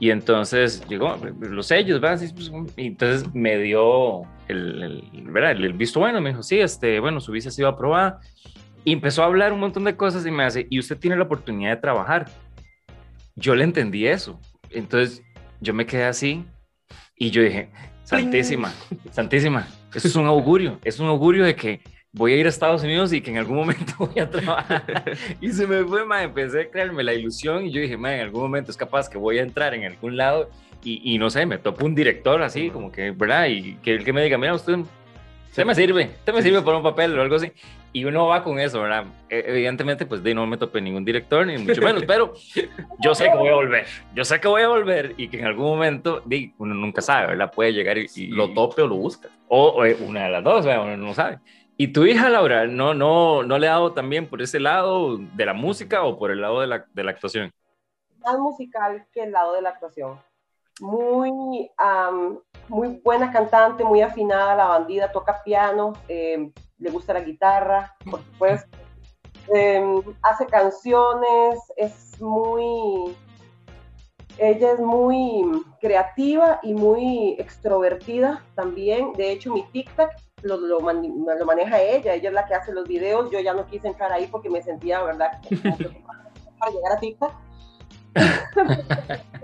Y 0.00 0.10
entonces 0.10 0.86
llegó 0.88 1.16
los 1.40 1.66
sellos, 1.66 2.00
¿verdad? 2.00 2.20
Pues, 2.34 2.50
y 2.76 2.86
entonces 2.88 3.32
me 3.34 3.58
dio 3.58 4.22
el, 4.48 4.82
el, 4.82 5.30
¿verdad? 5.30 5.52
el, 5.52 5.72
visto 5.72 6.00
bueno, 6.00 6.20
me 6.20 6.30
dijo, 6.30 6.42
sí, 6.42 6.58
este, 6.58 7.00
bueno, 7.00 7.20
su 7.20 7.32
visa 7.32 7.48
ha 7.48 7.52
sido 7.52 7.68
aprobada. 7.68 8.20
Y 8.84 8.92
empezó 8.92 9.22
a 9.22 9.26
hablar 9.26 9.52
un 9.52 9.60
montón 9.60 9.84
de 9.84 9.96
cosas 9.96 10.26
y 10.26 10.30
me 10.30 10.44
hace, 10.44 10.66
y 10.68 10.78
usted 10.78 10.98
tiene 10.98 11.16
la 11.16 11.22
oportunidad 11.22 11.70
de 11.70 11.80
trabajar 11.80 12.26
yo 13.36 13.54
le 13.54 13.64
entendí 13.64 14.06
eso. 14.06 14.40
Entonces 14.70 15.22
yo 15.60 15.74
me 15.74 15.86
quedé 15.86 16.04
así 16.04 16.44
y 17.16 17.30
yo 17.30 17.42
dije, 17.42 17.70
Santísima, 18.04 18.72
Santísima, 19.10 19.66
eso 19.94 20.08
es 20.08 20.16
un 20.16 20.26
augurio, 20.26 20.78
es 20.84 21.00
un 21.00 21.06
augurio 21.06 21.44
de 21.44 21.54
que 21.54 21.80
voy 22.14 22.32
a 22.32 22.36
ir 22.36 22.46
a 22.46 22.48
Estados 22.48 22.82
Unidos 22.82 23.12
y 23.12 23.20
que 23.20 23.30
en 23.30 23.38
algún 23.38 23.56
momento 23.56 23.92
voy 23.98 24.18
a 24.18 24.30
trabajar. 24.30 24.84
y 25.40 25.50
se 25.50 25.66
me 25.66 25.84
fue, 25.84 26.06
ma, 26.06 26.22
empecé 26.22 26.62
a 26.62 26.70
crearme 26.70 27.02
la 27.02 27.12
ilusión 27.12 27.66
y 27.66 27.70
yo 27.70 27.80
dije, 27.80 27.96
ma, 27.96 28.14
en 28.14 28.20
algún 28.20 28.40
momento 28.40 28.70
es 28.70 28.76
capaz 28.76 29.08
que 29.08 29.18
voy 29.18 29.38
a 29.38 29.42
entrar 29.42 29.74
en 29.74 29.84
algún 29.84 30.16
lado 30.16 30.48
y, 30.82 31.14
y 31.14 31.18
no 31.18 31.28
sé, 31.28 31.44
me 31.44 31.58
topo 31.58 31.84
un 31.84 31.94
director 31.94 32.42
así, 32.42 32.70
como 32.70 32.90
que, 32.90 33.10
¿verdad? 33.10 33.48
Y 33.48 33.74
que 33.76 33.94
el 33.94 34.04
que 34.04 34.12
me 34.12 34.22
diga, 34.22 34.38
mira, 34.38 34.54
usted, 34.54 34.78
usted 35.50 35.64
me 35.64 35.74
sirve, 35.74 36.10
usted 36.18 36.32
me 36.32 36.42
sirve 36.42 36.62
por 36.62 36.74
un 36.74 36.82
papel 36.82 37.18
o 37.18 37.22
algo 37.22 37.36
así 37.36 37.52
y 37.94 38.04
uno 38.04 38.26
va 38.26 38.42
con 38.42 38.58
eso, 38.58 38.82
¿verdad? 38.82 39.06
E, 39.30 39.44
evidentemente, 39.46 40.04
pues 40.04 40.22
de 40.22 40.34
no 40.34 40.46
me 40.46 40.58
topé 40.58 40.80
ningún 40.80 41.04
director, 41.04 41.46
ni 41.46 41.56
mucho 41.56 41.80
menos, 41.80 42.02
pero 42.06 42.34
yo 43.00 43.14
sé 43.14 43.30
que 43.30 43.36
voy 43.36 43.48
a 43.48 43.54
volver, 43.54 43.86
yo 44.14 44.24
sé 44.24 44.40
que 44.40 44.48
voy 44.48 44.62
a 44.62 44.68
volver 44.68 45.14
y 45.16 45.28
que 45.28 45.38
en 45.38 45.46
algún 45.46 45.66
momento, 45.66 46.22
uno 46.58 46.74
nunca 46.74 47.00
sabe, 47.00 47.28
¿verdad? 47.28 47.52
Puede 47.54 47.72
llegar 47.72 47.96
y, 47.96 48.26
lo 48.26 48.52
tope 48.52 48.82
o 48.82 48.88
lo 48.88 48.96
busca. 48.96 49.28
O, 49.48 49.84
eh, 49.84 49.96
una 50.00 50.24
de 50.24 50.30
las 50.30 50.42
dos, 50.42 50.66
¿verdad? 50.66 50.84
uno 50.84 50.96
no 50.96 51.14
sabe. 51.14 51.38
¿Y 51.76 51.92
tu 51.92 52.04
hija, 52.04 52.28
Laura, 52.28 52.66
no, 52.66 52.94
no, 52.94 53.42
no 53.42 53.58
le 53.58 53.66
ha 53.66 53.72
dado 53.72 53.92
también 53.92 54.28
por 54.28 54.40
ese 54.40 54.60
lado 54.60 55.18
de 55.18 55.44
la 55.44 55.54
música 55.54 56.04
o 56.04 56.16
por 56.18 56.30
el 56.30 56.40
lado 56.40 56.60
de 56.60 56.68
la, 56.68 56.86
de 56.92 57.04
la 57.04 57.10
actuación? 57.10 57.50
Más 58.18 58.38
musical 58.38 59.06
que 59.12 59.24
el 59.24 59.32
lado 59.32 59.54
de 59.54 59.62
la 59.62 59.70
actuación. 59.70 60.20
Muy, 60.80 61.32
muy 62.68 63.00
buena 63.02 63.32
cantante, 63.32 63.84
muy 63.84 64.02
afinada, 64.02 64.54
la 64.54 64.66
bandida, 64.66 65.10
toca 65.10 65.42
piano. 65.42 65.94
Eh, 66.08 66.50
le 66.78 66.90
gusta 66.90 67.12
la 67.12 67.20
guitarra. 67.20 67.96
Em, 69.52 70.00
hace 70.22 70.46
canciones, 70.46 71.58
es 71.76 72.20
muy, 72.20 73.16
ella 74.38 74.72
es 74.72 74.80
muy 74.80 75.64
creativa 75.80 76.60
y 76.62 76.72
muy 76.72 77.36
extrovertida 77.38 78.42
también. 78.54 79.12
De 79.14 79.32
hecho, 79.32 79.52
mi 79.52 79.64
TikTok 79.64 80.10
lo, 80.44 80.56
lo, 80.56 80.80
lo, 80.80 81.46
maneja 81.46 81.82
ella, 81.82 82.14
ella 82.14 82.28
es 82.28 82.34
la 82.34 82.46
que 82.46 82.54
hace 82.54 82.72
los 82.72 82.86
videos. 82.86 83.30
Yo 83.30 83.40
ya 83.40 83.52
no 83.54 83.66
quise 83.66 83.88
entrar 83.88 84.12
ahí 84.12 84.26
porque 84.28 84.48
me 84.48 84.62
sentía, 84.62 85.02
¿verdad? 85.02 85.40
para 86.58 86.72
llegar 86.72 86.92
a 86.92 87.00
TikTok. 87.00 87.32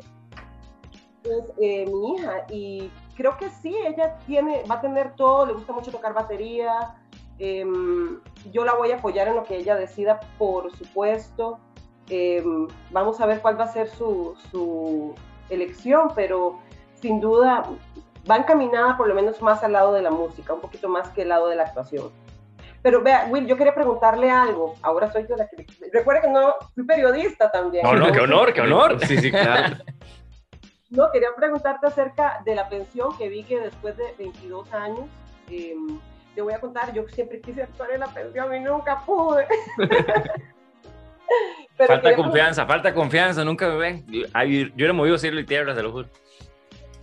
es 1.24 1.52
eh, 1.60 1.86
mi 1.86 2.14
hija 2.14 2.46
y 2.48 2.90
creo 3.16 3.36
que 3.36 3.50
sí, 3.50 3.76
ella 3.76 4.16
tiene, 4.26 4.62
va 4.70 4.76
a 4.76 4.80
tener 4.80 5.14
todo, 5.16 5.44
le 5.46 5.52
gusta 5.52 5.72
mucho 5.72 5.90
tocar 5.90 6.14
batería, 6.14 6.94
Em, 7.40 8.20
yo 8.52 8.66
la 8.66 8.74
voy 8.74 8.92
a 8.92 8.96
apoyar 8.96 9.26
en 9.26 9.34
lo 9.34 9.44
que 9.44 9.56
ella 9.56 9.74
decida, 9.74 10.20
por 10.38 10.70
supuesto. 10.76 11.58
Em, 12.10 12.68
vamos 12.90 13.18
a 13.18 13.26
ver 13.26 13.40
cuál 13.40 13.58
va 13.58 13.64
a 13.64 13.72
ser 13.72 13.88
su, 13.88 14.34
su 14.50 15.14
elección, 15.48 16.12
pero 16.14 16.58
sin 17.00 17.18
duda 17.18 17.64
va 18.28 18.37
encaminada 18.37 18.96
por 18.96 19.09
lo 19.09 19.14
menos 19.14 19.40
más 19.42 19.62
al 19.62 19.72
lado 19.72 19.92
de 19.92 20.02
la 20.02 20.11
música, 20.11 20.52
un 20.52 20.61
poquito 20.61 20.88
más 20.88 21.09
que 21.11 21.22
el 21.22 21.28
lado 21.28 21.48
de 21.48 21.56
la 21.56 21.64
actuación. 21.64 22.11
Pero 22.83 23.02
vea, 23.02 23.28
Will, 23.30 23.46
yo 23.46 23.56
quería 23.56 23.74
preguntarle 23.74 24.30
algo. 24.30 24.74
Ahora 24.83 25.12
soy 25.12 25.26
yo 25.28 25.37
la 25.37 25.46
que... 25.48 25.66
Recuerda 25.92 26.22
que 26.22 26.28
no, 26.28 26.54
soy 26.74 26.85
periodista 26.85 27.50
también. 27.50 27.85
No, 27.85 27.94
no, 27.94 28.11
qué 28.11 28.20
honor, 28.20 28.54
qué 28.54 28.62
honor. 28.62 28.98
Sí, 29.06 29.18
sí, 29.18 29.30
claro. 29.30 29.76
No, 30.90 31.09
quería 31.12 31.28
preguntarte 31.37 31.87
acerca 31.87 32.42
de 32.44 32.56
la 32.56 32.68
pensión 32.68 33.16
que 33.16 33.28
vi 33.28 33.44
que 33.44 33.61
después 33.61 33.96
de 33.96 34.12
22 34.18 34.72
años, 34.72 35.09
em, 35.48 36.00
te 36.35 36.42
voy 36.42 36.52
a 36.52 36.59
contar, 36.59 36.92
yo 36.92 37.06
siempre 37.06 37.40
quise 37.40 37.62
actuar 37.62 37.92
en 37.92 38.00
la 38.00 38.09
pensión 38.09 38.52
y 38.52 38.59
nunca 38.59 39.00
pude. 39.06 39.46
falta 41.87 42.16
confianza, 42.16 42.66
falta 42.66 42.92
confianza, 42.92 43.44
nunca 43.44 43.68
me 43.68 43.76
ven. 43.76 44.04
Yo, 44.09 44.26
yo 44.74 44.85
era 44.85 44.92
movido 44.92 45.16
cielo 45.16 45.38
y 45.38 45.46
tierra, 45.46 45.76
se 45.76 45.83
lo 45.85 45.92
juro. 45.92 46.09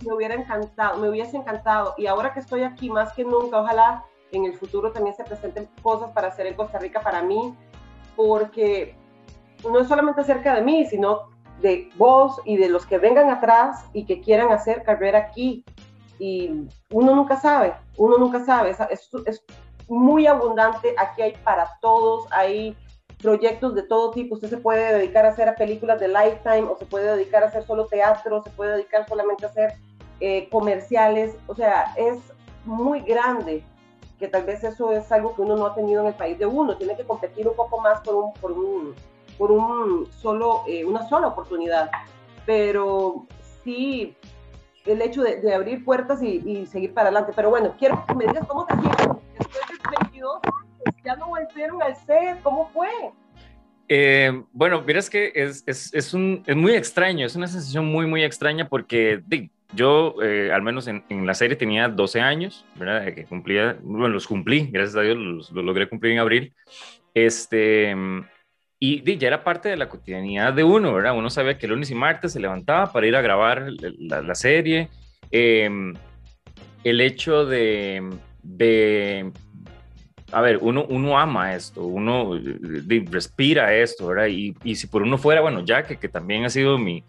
Me 0.04 0.14
hubiera 0.14 0.34
encantado, 0.34 0.98
me 0.98 1.08
hubiese 1.08 1.36
encantado. 1.36 1.94
Y 1.96 2.06
ahora 2.06 2.32
que 2.32 2.40
estoy 2.40 2.62
aquí 2.62 2.90
más 2.90 3.12
que 3.12 3.24
nunca, 3.24 3.60
ojalá 3.60 4.04
en 4.32 4.44
el 4.44 4.56
futuro 4.56 4.92
también 4.92 5.16
se 5.16 5.24
presenten 5.24 5.68
cosas 5.82 6.10
para 6.12 6.28
hacer 6.28 6.46
en 6.46 6.54
Costa 6.54 6.78
Rica 6.78 7.00
para 7.00 7.22
mí, 7.22 7.54
porque 8.16 8.96
no 9.64 9.80
es 9.80 9.88
solamente 9.88 10.20
acerca 10.20 10.54
de 10.54 10.62
mí, 10.62 10.86
sino 10.86 11.30
de 11.60 11.90
vos 11.96 12.40
y 12.44 12.56
de 12.56 12.68
los 12.68 12.86
que 12.86 12.98
vengan 12.98 13.30
atrás 13.30 13.84
y 13.92 14.04
que 14.04 14.20
quieran 14.20 14.52
hacer 14.52 14.82
carrera 14.82 15.18
aquí. 15.18 15.64
Y 16.18 16.68
uno 16.90 17.14
nunca 17.14 17.40
sabe, 17.40 17.74
uno 17.96 18.18
nunca 18.18 18.44
sabe, 18.44 18.70
es, 18.70 19.10
es 19.26 19.44
muy 19.88 20.26
abundante, 20.26 20.94
aquí 20.98 21.22
hay 21.22 21.32
para 21.44 21.78
todos, 21.80 22.26
hay 22.32 22.76
proyectos 23.18 23.74
de 23.74 23.82
todo 23.82 24.10
tipo, 24.10 24.34
usted 24.34 24.48
se 24.48 24.58
puede 24.58 24.94
dedicar 24.94 25.26
a 25.26 25.30
hacer 25.30 25.52
películas 25.56 26.00
de 26.00 26.08
Lifetime 26.08 26.68
o 26.68 26.76
se 26.76 26.86
puede 26.86 27.16
dedicar 27.16 27.42
a 27.42 27.48
hacer 27.48 27.64
solo 27.64 27.86
teatro, 27.86 28.42
se 28.42 28.50
puede 28.50 28.72
dedicar 28.72 29.08
solamente 29.08 29.44
a 29.44 29.48
hacer 29.48 29.74
eh, 30.20 30.48
comerciales, 30.50 31.36
o 31.46 31.54
sea, 31.54 31.94
es 31.96 32.18
muy 32.64 33.00
grande 33.00 33.62
que 34.18 34.28
tal 34.28 34.44
vez 34.44 34.64
eso 34.64 34.92
es 34.92 35.10
algo 35.12 35.34
que 35.34 35.42
uno 35.42 35.56
no 35.56 35.66
ha 35.66 35.74
tenido 35.74 36.00
en 36.02 36.08
el 36.08 36.14
país 36.14 36.38
de 36.38 36.46
uno, 36.46 36.76
tiene 36.76 36.96
que 36.96 37.04
competir 37.04 37.46
un 37.46 37.54
poco 37.54 37.80
más 37.80 38.00
por 38.00 38.14
un, 38.16 38.32
por 38.34 38.52
un, 38.52 38.94
por 39.36 39.52
un 39.52 40.06
solo, 40.10 40.64
eh, 40.66 40.84
una 40.84 41.08
sola 41.08 41.28
oportunidad. 41.28 41.90
Pero 42.44 43.26
sí, 43.62 44.16
el 44.84 45.02
hecho 45.02 45.22
de, 45.22 45.54
abrir 45.54 45.84
puertas 45.84 46.22
y, 46.22 46.66
seguir 46.66 46.92
para 46.92 47.08
adelante. 47.08 47.32
Pero 47.36 47.50
bueno, 47.50 47.74
quiero 47.78 48.04
que 48.06 48.14
me 48.14 48.26
digas 48.26 48.46
cómo 48.48 48.66
te 48.66 48.74
sientes 48.74 49.06
después 49.38 49.66
de 49.68 49.96
22 50.00 50.40
años, 50.42 50.96
ya 51.04 51.16
no 51.16 51.28
volvieron 51.28 51.82
al 51.82 51.94
set, 51.96 52.42
¿cómo 52.42 52.68
fue? 52.70 52.88
Eh, 53.90 54.42
bueno, 54.52 54.82
miras 54.82 55.08
que 55.08 55.32
es, 55.34 55.62
es, 55.66 55.94
es, 55.94 56.12
un, 56.12 56.42
es 56.46 56.56
muy 56.56 56.74
extraño, 56.74 57.24
es 57.24 57.36
una 57.36 57.46
sensación 57.46 57.86
muy, 57.86 58.06
muy 58.06 58.22
extraña 58.22 58.68
porque 58.68 59.22
yo, 59.72 60.14
eh, 60.22 60.50
al 60.52 60.62
menos 60.62 60.88
en, 60.88 61.04
la 61.26 61.34
serie, 61.34 61.56
tenía 61.56 61.88
12 61.88 62.20
años, 62.20 62.64
¿verdad? 62.76 63.12
Que 63.14 63.24
cumplía, 63.24 63.76
bueno, 63.82 64.08
los 64.08 64.26
cumplí, 64.26 64.68
gracias 64.70 64.96
a 64.96 65.02
Dios, 65.02 65.16
los, 65.16 65.50
logré 65.52 65.88
cumplir 65.88 66.12
en 66.12 66.18
abril. 66.20 66.54
Este, 67.12 67.94
y, 68.80 69.18
ya 69.18 69.28
era 69.28 69.44
parte 69.44 69.68
de 69.68 69.76
la 69.76 69.88
cotidianidad 69.88 70.54
de 70.54 70.64
uno, 70.64 70.94
¿verdad? 70.94 71.16
Uno 71.16 71.28
sabía 71.28 71.58
que 71.58 71.66
el 71.66 71.72
lunes 71.72 71.90
y 71.90 71.94
martes 71.94 72.32
se 72.32 72.40
levantaba 72.40 72.92
para 72.92 73.06
ir 73.06 73.16
a 73.16 73.20
grabar 73.20 73.68
la, 73.98 74.34
serie. 74.34 74.88
Em, 75.30 75.94
el 76.82 77.00
hecho 77.02 77.44
de, 77.44 78.08
de, 78.42 79.30
a 80.32 80.40
ver, 80.40 80.58
uno, 80.62 80.86
uno 80.88 81.18
ama 81.18 81.54
esto, 81.54 81.84
uno 81.84 82.40
respira 83.10 83.74
esto, 83.74 84.06
¿verdad? 84.06 84.28
Y, 84.28 84.56
y, 84.64 84.76
si 84.76 84.86
por 84.86 85.02
uno 85.02 85.18
fuera, 85.18 85.42
bueno, 85.42 85.62
ya 85.62 85.82
que, 85.82 85.98
que 85.98 86.08
también 86.08 86.46
ha 86.46 86.50
sido 86.50 86.78
mi, 86.78 87.04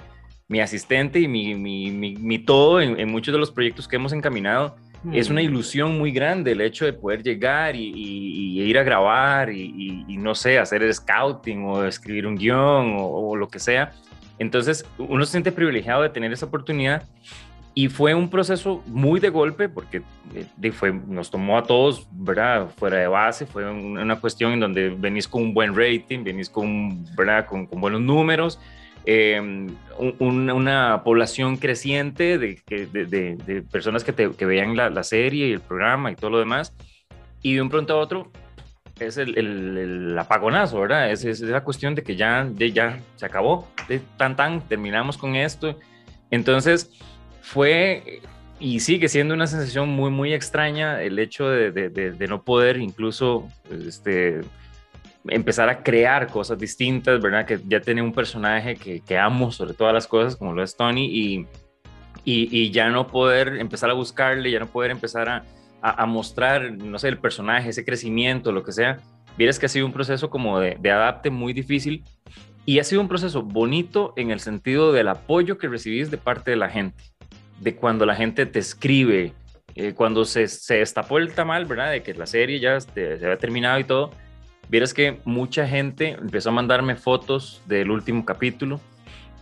mi 0.50 0.60
asistente 0.60 1.20
y 1.20 1.28
mi, 1.28 1.54
mi, 1.54 1.92
mi, 1.92 2.40
todo 2.40 2.82
en, 2.82 3.10
muchos 3.10 3.32
de 3.32 3.40
los 3.40 3.52
proyectos 3.52 3.88
que 3.88 3.96
hemos 3.96 4.12
encaminado. 4.12 4.76
Es 5.14 5.30
una 5.30 5.42
ilusión 5.42 5.98
muy 5.98 6.12
grande 6.12 6.52
el 6.52 6.60
hecho 6.60 6.84
de 6.84 6.92
poder 6.92 7.24
llegar 7.24 7.74
y, 7.74 8.60
ir 8.62 8.78
a 8.78 8.84
grabar 8.84 9.50
y, 9.50 10.18
no 10.18 10.36
sé, 10.36 10.60
hacer 10.60 10.84
el 10.84 10.94
scouting 10.94 11.64
o 11.64 11.86
escribir 11.86 12.28
un 12.28 12.36
guion 12.36 12.98
o, 13.00 13.36
lo 13.36 13.48
que 13.48 13.60
sea. 13.60 13.94
Entonces, 14.40 14.86
uno 14.98 15.24
se 15.24 15.32
siente 15.32 15.52
privilegiado 15.52 16.02
de 16.02 16.10
tener 16.10 16.34
esa 16.34 16.48
oportunidad 16.48 17.04
y 17.76 17.88
fue 17.88 18.14
un 18.16 18.30
proceso 18.30 18.84
muy 18.88 19.20
de 19.20 19.30
golpe 19.30 19.70
porque 19.70 20.02
eh, 20.34 20.72
fue, 20.72 20.92
nos 20.92 21.30
tomó 21.30 21.58
a 21.58 21.64
todos, 21.64 22.08
¿verdad? 22.12 22.70
Fuera 22.76 22.98
de 22.98 23.08
base, 23.08 23.46
fue 23.46 23.70
una 23.72 24.20
cuestión 24.20 24.54
en 24.54 24.60
donde 24.60 24.90
venís 24.90 25.28
con 25.28 25.44
un 25.44 25.54
buen 25.54 25.76
rating, 25.76 26.24
venís 26.24 26.50
con, 26.50 27.06
¿verdad? 27.16 27.46
con, 27.46 27.68
con 27.68 27.80
buenos 27.80 28.02
números 28.02 28.60
Em, 29.06 29.76
una 30.20 31.04
población 31.04 31.58
creciente 31.58 32.38
de, 32.38 32.62
de, 32.68 33.64
personas 33.72 34.04
que, 34.04 34.14
te, 34.14 34.32
que 34.32 34.46
veían 34.46 34.76
la, 34.76 35.04
serie 35.04 35.48
y 35.48 35.52
el 35.54 35.62
programa 35.62 36.12
y 36.12 36.16
todo 36.16 36.30
lo 36.32 36.40
demás, 36.40 36.74
y 37.42 37.56
de 37.56 37.62
un 37.62 37.70
pronto 37.70 37.94
a 37.94 37.98
otro 37.98 38.32
es 39.00 39.18
el, 39.18 39.38
el, 39.38 40.18
apagonazo, 40.20 40.82
¿verdad? 40.82 41.12
Es, 41.12 41.24
es, 41.24 41.40
la 41.42 41.64
cuestión 41.64 41.96
de 41.96 42.04
que 42.04 42.16
ya, 42.18 42.44
de, 42.46 42.72
ya 42.72 43.00
se 43.16 43.26
acabó, 43.26 43.68
de 43.88 44.00
tan 44.18 44.36
tan, 44.36 44.62
terminamos 44.68 45.18
con 45.18 45.36
esto. 45.36 45.80
Entonces 46.30 46.92
fue 47.42 48.22
y 48.60 48.82
sigue 48.82 49.08
siendo 49.08 49.34
una 49.34 49.48
sensación 49.48 49.88
muy, 49.90 50.12
muy 50.12 50.34
extraña 50.34 51.02
el 51.02 51.18
hecho 51.18 51.48
de, 51.48 51.72
de 51.72 52.28
no 52.28 52.44
poder 52.44 52.78
incluso 52.78 53.48
este, 53.72 54.42
empezar 55.28 55.70
a 55.70 55.84
crear 55.84 56.28
cosas 56.28 56.58
distintas, 56.58 57.22
¿verdad? 57.22 57.46
Que 57.46 57.60
ya 57.68 57.82
tenía 57.82 58.04
un 58.04 58.14
personaje 58.14 58.76
que, 58.76 59.02
que, 59.02 59.18
amo 59.18 59.52
sobre 59.52 59.74
todas 59.74 59.94
las 59.94 60.08
cosas, 60.08 60.36
como 60.36 60.54
lo 60.54 60.64
es 60.64 60.76
Tony, 60.76 61.06
y, 61.06 61.48
y, 62.24 62.72
ya 62.72 62.90
no 62.90 63.08
poder 63.08 63.58
empezar 63.58 63.90
a 63.90 63.94
buscarle, 63.94 64.52
ya 64.52 64.60
no 64.60 64.68
poder 64.68 64.92
empezar 64.92 65.28
a, 65.30 65.46
a, 65.82 66.06
mostrar, 66.06 66.72
no 66.72 67.00
sé, 67.00 67.10
el 67.10 67.18
personaje, 67.18 67.70
ese 67.70 67.86
crecimiento, 67.86 68.52
lo 68.52 68.64
que 68.64 68.72
sea. 68.72 68.98
Vieras 69.38 69.60
que 69.60 69.66
ha 69.66 69.70
sido 69.70 69.86
un 69.86 69.94
proceso 69.94 70.30
como 70.30 70.60
de, 70.60 70.78
de 70.80 70.92
adapte 70.92 71.30
muy 71.30 71.54
difícil 71.54 72.04
y 72.66 72.80
ha 72.80 72.84
sido 72.84 73.02
un 73.02 73.08
proceso 73.08 73.42
bonito 73.42 74.14
en 74.18 74.32
el 74.32 74.40
sentido 74.40 74.92
del 74.92 75.08
apoyo 75.08 75.58
que 75.58 75.68
recibís 75.68 76.12
de 76.12 76.18
parte 76.18 76.52
de 76.52 76.58
la 76.58 76.70
gente, 76.70 77.04
de 77.60 77.76
cuando 77.76 78.06
la 78.06 78.16
gente 78.16 78.46
te 78.46 78.60
escribe, 78.60 79.34
eh, 79.76 79.94
cuando 79.94 80.26
se, 80.26 80.48
se 80.48 80.76
destapó 80.76 81.18
el 81.18 81.34
tamal, 81.34 81.66
¿verdad? 81.66 81.92
De 81.92 82.04
que 82.04 82.14
la 82.14 82.26
serie 82.26 82.60
ya 82.60 82.80
se 82.82 83.14
había 83.14 83.38
terminado 83.38 83.80
y 83.80 83.86
todo 83.86 84.12
Vieras 84.70 84.94
que 84.94 85.20
mucha 85.26 85.68
gente 85.68 86.12
empezó 86.12 86.50
a 86.50 86.52
mandarme 86.52 86.96
fotos 86.96 87.62
del 87.66 87.90
último 87.90 88.24
capítulo, 88.24 88.80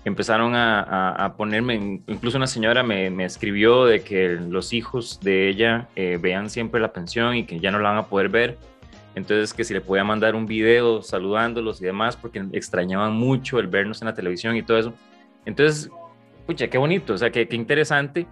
empezaron 0.06 0.54
a, 0.56 1.34
ponerme, 1.36 2.02
incluso 2.08 2.38
una 2.38 2.48
señora 2.48 2.82
me, 2.82 3.26
escribió 3.26 3.86
de 3.86 4.04
que 4.04 4.30
los 4.30 4.72
hijos 4.72 5.20
de 5.20 5.50
ella 5.50 5.90
eh, 5.98 6.18
vean 6.22 6.50
siempre 6.50 6.80
la 6.80 6.94
pensión 6.94 7.36
y 7.36 7.46
que 7.46 7.60
ya 7.60 7.72
no 7.72 7.80
la 7.80 7.90
van 7.90 7.98
a 7.98 8.06
poder 8.06 8.30
ver. 8.30 8.58
Entonces 9.16 9.54
que 9.54 9.66
si 9.66 9.74
le 9.74 9.82
podía 9.82 10.06
mandar 10.06 10.34
un 10.34 10.46
video 10.46 11.02
saludándolos 11.02 11.82
y 11.82 11.86
demás, 11.86 12.16
porque 12.16 12.46
extrañaban 12.54 13.14
mucho 13.14 13.60
el 13.60 13.68
vernos 13.68 14.02
en 14.02 14.06
la 14.06 14.14
televisión 14.14 14.56
y 14.56 14.62
todo 14.62 14.78
eso. 14.78 14.94
Entonces, 15.46 15.90
pucha, 16.46 16.70
qué 16.70 16.78
bonito, 16.78 17.14
o 17.14 17.18
sea, 17.18 17.32
qué, 17.32 17.48
qué 17.50 17.56
interesante. 17.58 18.28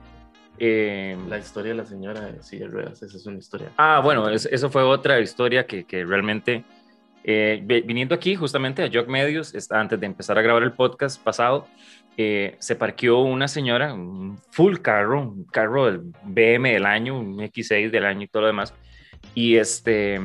Eh, 0.60 1.18
la 1.28 1.40
historia 1.40 1.72
de 1.72 1.78
la 1.78 1.86
señora 1.86 2.22
de 2.22 2.42
Silla 2.42 2.68
Ruedas, 2.68 3.02
esa 3.04 3.18
es 3.18 3.26
una 3.26 3.40
historia. 3.40 3.72
Ah, 3.76 4.00
bueno, 4.02 4.30
eso 4.30 4.70
fue 4.70 4.84
otra 4.84 5.20
historia 5.20 5.66
que, 5.66 5.84
que 5.84 6.06
realmente 6.06 6.64
eh, 7.28 7.60
viniendo 7.66 8.14
aquí 8.14 8.36
justamente 8.36 8.84
a 8.84 8.90
Jog 8.94 9.08
Medios, 9.08 9.52
antes 9.72 10.00
de 10.00 10.06
empezar 10.06 10.38
a 10.38 10.44
grabar 10.44 10.62
el 10.62 10.74
podcast 10.74 11.20
pasado, 11.22 11.68
eh, 12.18 12.56
se 12.60 12.76
parqueó 12.76 13.22
una 13.22 13.48
señora, 13.48 13.96
un 13.96 14.38
full 14.52 14.78
carro, 14.78 15.22
un 15.22 15.44
carro 15.46 15.88
del 15.88 16.02
BM 16.24 16.72
del 16.72 16.86
año, 16.86 17.18
un 17.18 17.40
X6 17.40 17.90
del 17.90 18.06
año 18.06 18.22
y 18.22 18.28
todo 18.28 18.42
lo 18.42 18.48
demás, 18.48 18.76
y 19.34 19.56
este, 19.56 20.20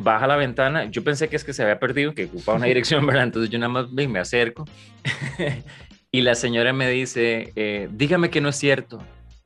baja 0.00 0.26
la 0.26 0.34
ventana, 0.34 0.86
yo 0.86 1.04
pensé 1.04 1.28
que 1.28 1.36
es 1.36 1.44
que 1.44 1.52
se 1.52 1.62
había 1.62 1.78
perdido, 1.78 2.14
que 2.14 2.24
ocupaba 2.24 2.58
una 2.58 2.66
dirección, 2.66 3.06
¿verdad? 3.06 3.22
Entonces 3.22 3.48
yo 3.48 3.58
nada 3.60 3.72
más 3.72 3.92
me 3.92 4.18
acerco 4.18 4.64
y 6.10 6.20
la 6.22 6.34
señora 6.34 6.72
me 6.72 6.90
dice, 6.90 7.52
eh, 7.54 7.88
dígame 7.92 8.28
que 8.28 8.40
no 8.40 8.48
es 8.48 8.56
cierto, 8.56 8.98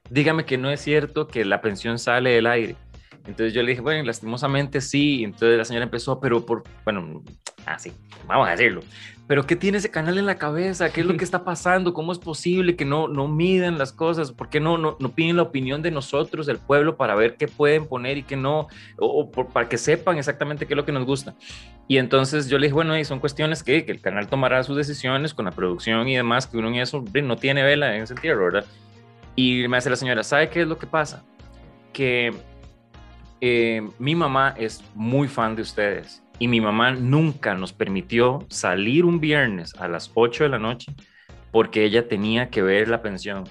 dígame 0.08 0.46
que 0.46 0.56
no 0.56 0.70
es 0.70 0.80
cierto 0.80 1.28
que 1.28 1.44
la 1.44 1.60
pensión 1.60 1.98
sale 1.98 2.30
del 2.30 2.46
aire. 2.46 2.76
Entonces 3.26 3.54
yo 3.54 3.62
le 3.62 3.70
dije, 3.70 3.80
bueno, 3.80 4.02
lastimosamente 4.04 4.80
sí. 4.80 5.24
Entonces 5.24 5.56
la 5.56 5.64
señora 5.64 5.84
empezó, 5.84 6.20
pero 6.20 6.44
por, 6.44 6.64
bueno, 6.84 7.22
así, 7.66 7.92
vamos 8.26 8.48
a 8.48 8.52
decirlo. 8.52 8.82
Pero 9.26 9.46
¿qué 9.46 9.56
tiene 9.56 9.78
ese 9.78 9.90
canal 9.90 10.18
en 10.18 10.26
la 10.26 10.36
cabeza? 10.36 10.92
¿Qué 10.92 11.00
es 11.00 11.06
lo 11.06 11.16
que 11.16 11.24
está 11.24 11.44
pasando? 11.44 11.94
¿Cómo 11.94 12.12
es 12.12 12.18
posible 12.18 12.76
que 12.76 12.84
no, 12.84 13.08
no 13.08 13.26
miden 13.26 13.78
las 13.78 13.92
cosas? 13.92 14.32
¿Por 14.32 14.50
qué 14.50 14.60
no, 14.60 14.76
no, 14.76 14.96
no 15.00 15.14
piden 15.14 15.36
la 15.36 15.42
opinión 15.42 15.80
de 15.80 15.90
nosotros, 15.90 16.46
del 16.46 16.58
pueblo, 16.58 16.96
para 16.96 17.14
ver 17.14 17.36
qué 17.36 17.48
pueden 17.48 17.86
poner 17.86 18.18
y 18.18 18.22
qué 18.22 18.36
no? 18.36 18.68
O, 18.98 19.30
para 19.30 19.68
que 19.68 19.78
sepan 19.78 20.18
exactamente 20.18 20.66
qué 20.66 20.74
es 20.74 20.76
lo 20.76 20.84
que 20.84 20.92
nos 20.92 21.06
gusta. 21.06 21.34
Y 21.88 21.96
entonces 21.96 22.48
yo 22.48 22.58
le 22.58 22.66
dije, 22.66 22.74
bueno, 22.74 22.98
y 22.98 23.04
son 23.04 23.20
cuestiones 23.20 23.62
que, 23.62 23.86
que 23.86 23.92
el 23.92 24.00
canal 24.00 24.28
tomará 24.28 24.62
sus 24.62 24.76
decisiones 24.76 25.32
con 25.32 25.46
la 25.46 25.50
producción 25.50 26.06
y 26.08 26.16
demás, 26.16 26.46
que 26.46 26.58
uno 26.58 26.68
en 26.68 26.76
eso 26.76 27.02
no 27.22 27.36
tiene 27.36 27.62
vela 27.62 27.94
en 27.96 28.02
ese 28.02 28.14
sentido, 28.14 28.38
¿verdad? 28.38 28.66
Y 29.36 29.66
me 29.68 29.78
hace 29.78 29.90
la 29.90 29.96
señora, 29.96 30.22
¿sabe 30.22 30.48
qué 30.50 30.62
es 30.62 30.68
lo 30.68 30.78
que 30.78 30.86
pasa? 30.86 31.24
Que 31.92 32.32
eh, 33.46 33.86
mi 33.98 34.14
mamá 34.14 34.54
es 34.56 34.82
muy 34.94 35.28
fan 35.28 35.54
de 35.54 35.60
ustedes 35.60 36.22
y 36.38 36.48
mi 36.48 36.62
mamá 36.62 36.92
nunca 36.92 37.54
nos 37.54 37.74
permitió 37.74 38.46
salir 38.48 39.04
un 39.04 39.20
viernes 39.20 39.74
a 39.78 39.86
las 39.86 40.10
8 40.14 40.44
de 40.44 40.48
la 40.48 40.58
noche 40.58 40.94
porque 41.50 41.84
ella 41.84 42.08
tenía 42.08 42.48
que 42.48 42.62
ver 42.62 42.88
la 42.88 43.02
pensión. 43.02 43.44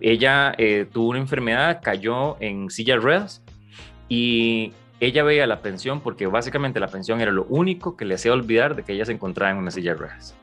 Ella 0.00 0.54
eh, 0.56 0.86
tuvo 0.90 1.10
una 1.10 1.18
enfermedad, 1.18 1.80
cayó 1.82 2.40
en 2.40 2.70
silla 2.70 2.96
ruedas 2.96 3.44
y 4.08 4.72
ella 4.98 5.22
veía 5.24 5.46
la 5.46 5.60
pensión 5.60 6.00
porque 6.00 6.26
básicamente 6.26 6.80
la 6.80 6.88
pensión 6.88 7.20
era 7.20 7.30
lo 7.30 7.44
único 7.44 7.98
que 7.98 8.06
le 8.06 8.14
hacía 8.14 8.32
olvidar 8.32 8.74
de 8.74 8.82
que 8.82 8.94
ella 8.94 9.04
se 9.04 9.12
encontraba 9.12 9.52
en 9.52 9.58
una 9.58 9.70
silla 9.70 9.92
ruedas. 9.92 10.34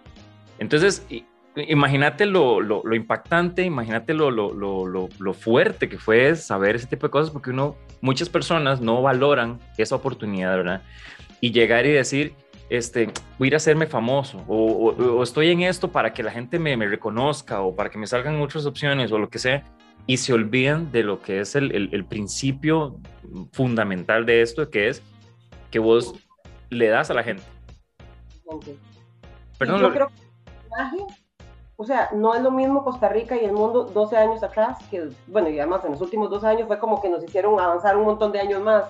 Entonces, 0.59 1.07
imagínate 1.55 2.25
lo, 2.25 2.61
lo, 2.61 2.95
impactante, 2.95 3.63
imagínate 3.63 4.13
lo, 4.13 4.31
lo, 4.31 5.33
fuerte 5.33 5.89
que 5.89 5.97
fue 5.97 6.35
saber 6.35 6.75
ese 6.75 6.87
tipo 6.87 7.07
de 7.07 7.11
cosas, 7.11 7.31
porque 7.31 7.49
uno, 7.49 7.75
muchas 8.01 8.29
personas 8.29 8.81
no 8.81 9.01
valoran 9.01 9.59
esa 9.77 9.95
oportunidad, 9.95 10.55
¿verdad? 10.55 10.81
Y 11.41 11.51
llegar 11.51 11.85
y 11.85 11.91
decir, 11.91 12.33
este, 12.69 13.11
voy 13.37 13.47
a 13.47 13.49
ir 13.49 13.53
a 13.55 13.57
hacerme 13.57 13.85
famoso, 13.85 14.43
o, 14.47 15.21
estoy 15.23 15.49
en 15.51 15.61
esto 15.61 15.91
para 15.91 16.13
que 16.13 16.23
la 16.23 16.31
gente 16.31 16.57
me, 16.57 16.77
me, 16.77 16.87
reconozca, 16.87 17.61
o 17.61 17.75
para 17.75 17.89
que 17.89 17.97
me 17.97 18.07
salgan 18.07 18.41
otras 18.41 18.65
opciones, 18.65 19.11
o 19.11 19.17
lo 19.17 19.29
que 19.29 19.39
sea, 19.39 19.63
y 20.07 20.17
se 20.17 20.33
olvidan 20.33 20.91
de 20.91 21.03
lo 21.03 21.21
que 21.21 21.41
es 21.41 21.55
el, 21.55 21.89
el, 21.93 22.05
principio 22.05 22.99
fundamental 23.51 24.25
de 24.25 24.41
esto, 24.41 24.69
que 24.69 24.87
es 24.87 25.03
que 25.69 25.79
vos 25.79 26.15
le 26.69 26.87
das 26.87 27.11
a 27.11 27.13
la 27.13 27.23
gente. 27.23 27.43
Perdón, 29.57 29.81
yo 29.81 29.91
creo 29.91 30.07
que 30.07 31.20
o 31.81 31.83
sea, 31.83 32.09
no 32.13 32.35
es 32.35 32.43
lo 32.43 32.51
mismo 32.51 32.83
Costa 32.83 33.09
Rica 33.09 33.35
y 33.35 33.43
el 33.43 33.53
mundo 33.53 33.85
12 33.85 34.15
años 34.15 34.43
atrás, 34.43 34.77
que, 34.91 35.09
bueno, 35.25 35.49
y 35.49 35.57
además 35.57 35.83
en 35.83 35.93
los 35.93 36.01
últimos 36.01 36.29
dos 36.29 36.43
años 36.43 36.67
fue 36.67 36.77
como 36.77 37.01
que 37.01 37.09
nos 37.09 37.23
hicieron 37.23 37.59
avanzar 37.59 37.97
un 37.97 38.05
montón 38.05 38.31
de 38.31 38.39
años 38.39 38.61
más. 38.61 38.83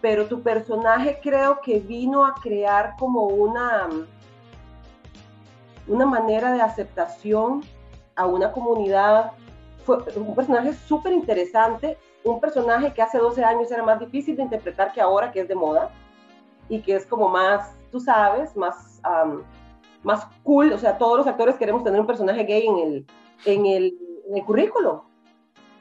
Pero 0.00 0.26
tu 0.26 0.42
personaje 0.42 1.20
creo 1.22 1.60
que 1.60 1.78
vino 1.78 2.26
a 2.26 2.34
crear 2.34 2.96
como 2.98 3.26
una, 3.28 3.88
una 5.86 6.04
manera 6.04 6.50
de 6.50 6.62
aceptación 6.62 7.62
a 8.16 8.26
una 8.26 8.50
comunidad. 8.50 9.30
Fue 9.84 9.98
un 10.16 10.34
personaje 10.34 10.72
súper 10.72 11.12
interesante, 11.12 11.96
un 12.24 12.40
personaje 12.40 12.92
que 12.92 13.02
hace 13.02 13.18
12 13.18 13.44
años 13.44 13.70
era 13.70 13.84
más 13.84 14.00
difícil 14.00 14.34
de 14.34 14.42
interpretar 14.42 14.92
que 14.92 15.00
ahora, 15.00 15.30
que 15.30 15.42
es 15.42 15.48
de 15.48 15.54
moda, 15.54 15.92
y 16.68 16.80
que 16.80 16.96
es 16.96 17.06
como 17.06 17.28
más, 17.28 17.70
tú 17.92 18.00
sabes, 18.00 18.56
más 18.56 19.00
más 20.02 20.26
cool, 20.42 20.72
o 20.72 20.78
sea, 20.78 20.98
todos 20.98 21.18
los 21.18 21.26
actores 21.26 21.56
queremos 21.56 21.84
tener 21.84 22.00
un 22.00 22.06
personaje 22.06 22.44
gay 22.44 22.66
en 22.66 22.78
el, 22.78 23.06
en 23.44 23.66
el, 23.66 23.98
en 24.28 24.36
el 24.36 24.44
currículo. 24.44 25.04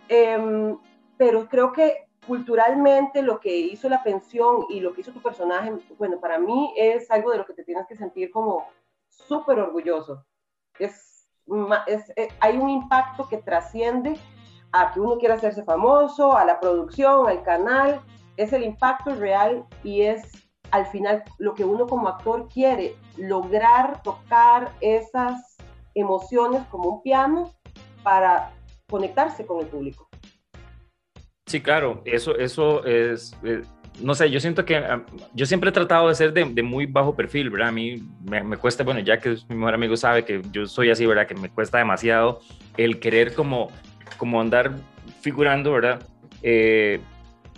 Em, 0.07 0.77
pero 1.17 1.47
creo 1.47 1.71
que 1.71 2.07
culturalmente 2.27 3.21
lo 3.21 3.39
que 3.39 3.55
hizo 3.55 3.87
la 3.89 4.03
pensión 4.03 4.65
y 4.69 4.79
lo 4.79 4.93
que 4.93 5.01
hizo 5.01 5.11
tu 5.11 5.21
personaje, 5.21 5.71
bueno, 5.97 6.19
para 6.19 6.39
mí 6.39 6.73
es 6.75 7.09
algo 7.11 7.31
de 7.31 7.37
lo 7.37 7.45
que 7.45 7.53
te 7.53 7.63
tienes 7.63 7.87
que 7.87 7.95
sentir 7.95 8.31
como 8.31 8.67
súper 9.09 9.59
orgulloso. 9.59 10.25
Es, 10.79 11.29
es, 11.87 12.09
eh, 12.15 12.29
hay 12.39 12.57
un 12.57 12.69
impacto 12.69 13.27
que 13.29 13.37
trasciende 13.37 14.17
a 14.71 14.91
que 14.91 14.99
uno 14.99 15.17
quiera 15.17 15.35
hacerse 15.35 15.63
famoso, 15.63 16.35
a 16.35 16.43
la 16.45 16.59
producción, 16.59 17.29
al 17.29 17.43
canal, 17.43 18.01
es 18.37 18.51
el 18.51 18.63
impacto 18.63 19.15
real 19.15 19.65
y 19.83 20.01
es 20.01 20.44
al 20.71 20.85
final 20.87 21.23
lo 21.37 21.53
que 21.53 21.63
uno 21.63 21.87
como 21.87 22.07
actor 22.07 22.47
quiere, 22.47 22.95
lograr 23.17 24.01
tocar 24.03 24.71
esas 24.81 25.57
emociones 25.93 26.63
como 26.67 26.89
un 26.89 27.03
piano 27.03 27.53
para 28.03 28.51
conectarse 28.89 29.45
con 29.45 29.61
el 29.61 29.67
público. 29.67 30.07
Sí, 31.47 31.61
claro, 31.61 32.01
eso, 32.05 32.35
eso 32.37 32.83
es, 32.85 33.35
eh, 33.43 33.61
no 34.01 34.15
sé, 34.15 34.29
yo 34.29 34.39
siento 34.39 34.65
que 34.65 34.77
ah, 34.77 35.05
yo 35.33 35.45
siempre 35.45 35.69
he 35.69 35.73
tratado 35.73 36.09
de 36.09 36.15
ser 36.15 36.33
de, 36.33 36.63
muy 36.63 36.85
bajo 36.85 37.15
perfil, 37.15 37.49
¿verdad? 37.49 37.69
A 37.69 37.71
mí 37.71 38.03
me, 38.23 38.57
cuesta, 38.57 38.83
bueno, 38.83 38.99
ya 38.99 39.19
que 39.19 39.37
mi 39.49 39.55
mejor 39.55 39.75
amigo 39.75 39.95
sabe 39.95 40.25
que 40.25 40.41
yo 40.51 40.65
soy 40.65 40.89
así, 40.89 41.05
¿verdad? 41.05 41.27
Que 41.27 41.35
me 41.35 41.49
cuesta 41.49 41.77
demasiado 41.77 42.39
el 42.77 42.99
querer 42.99 43.33
como, 43.33 43.69
como 44.17 44.41
andar 44.41 44.71
figurando, 45.21 45.71
¿verdad? 45.71 46.07
Eh, 46.41 46.99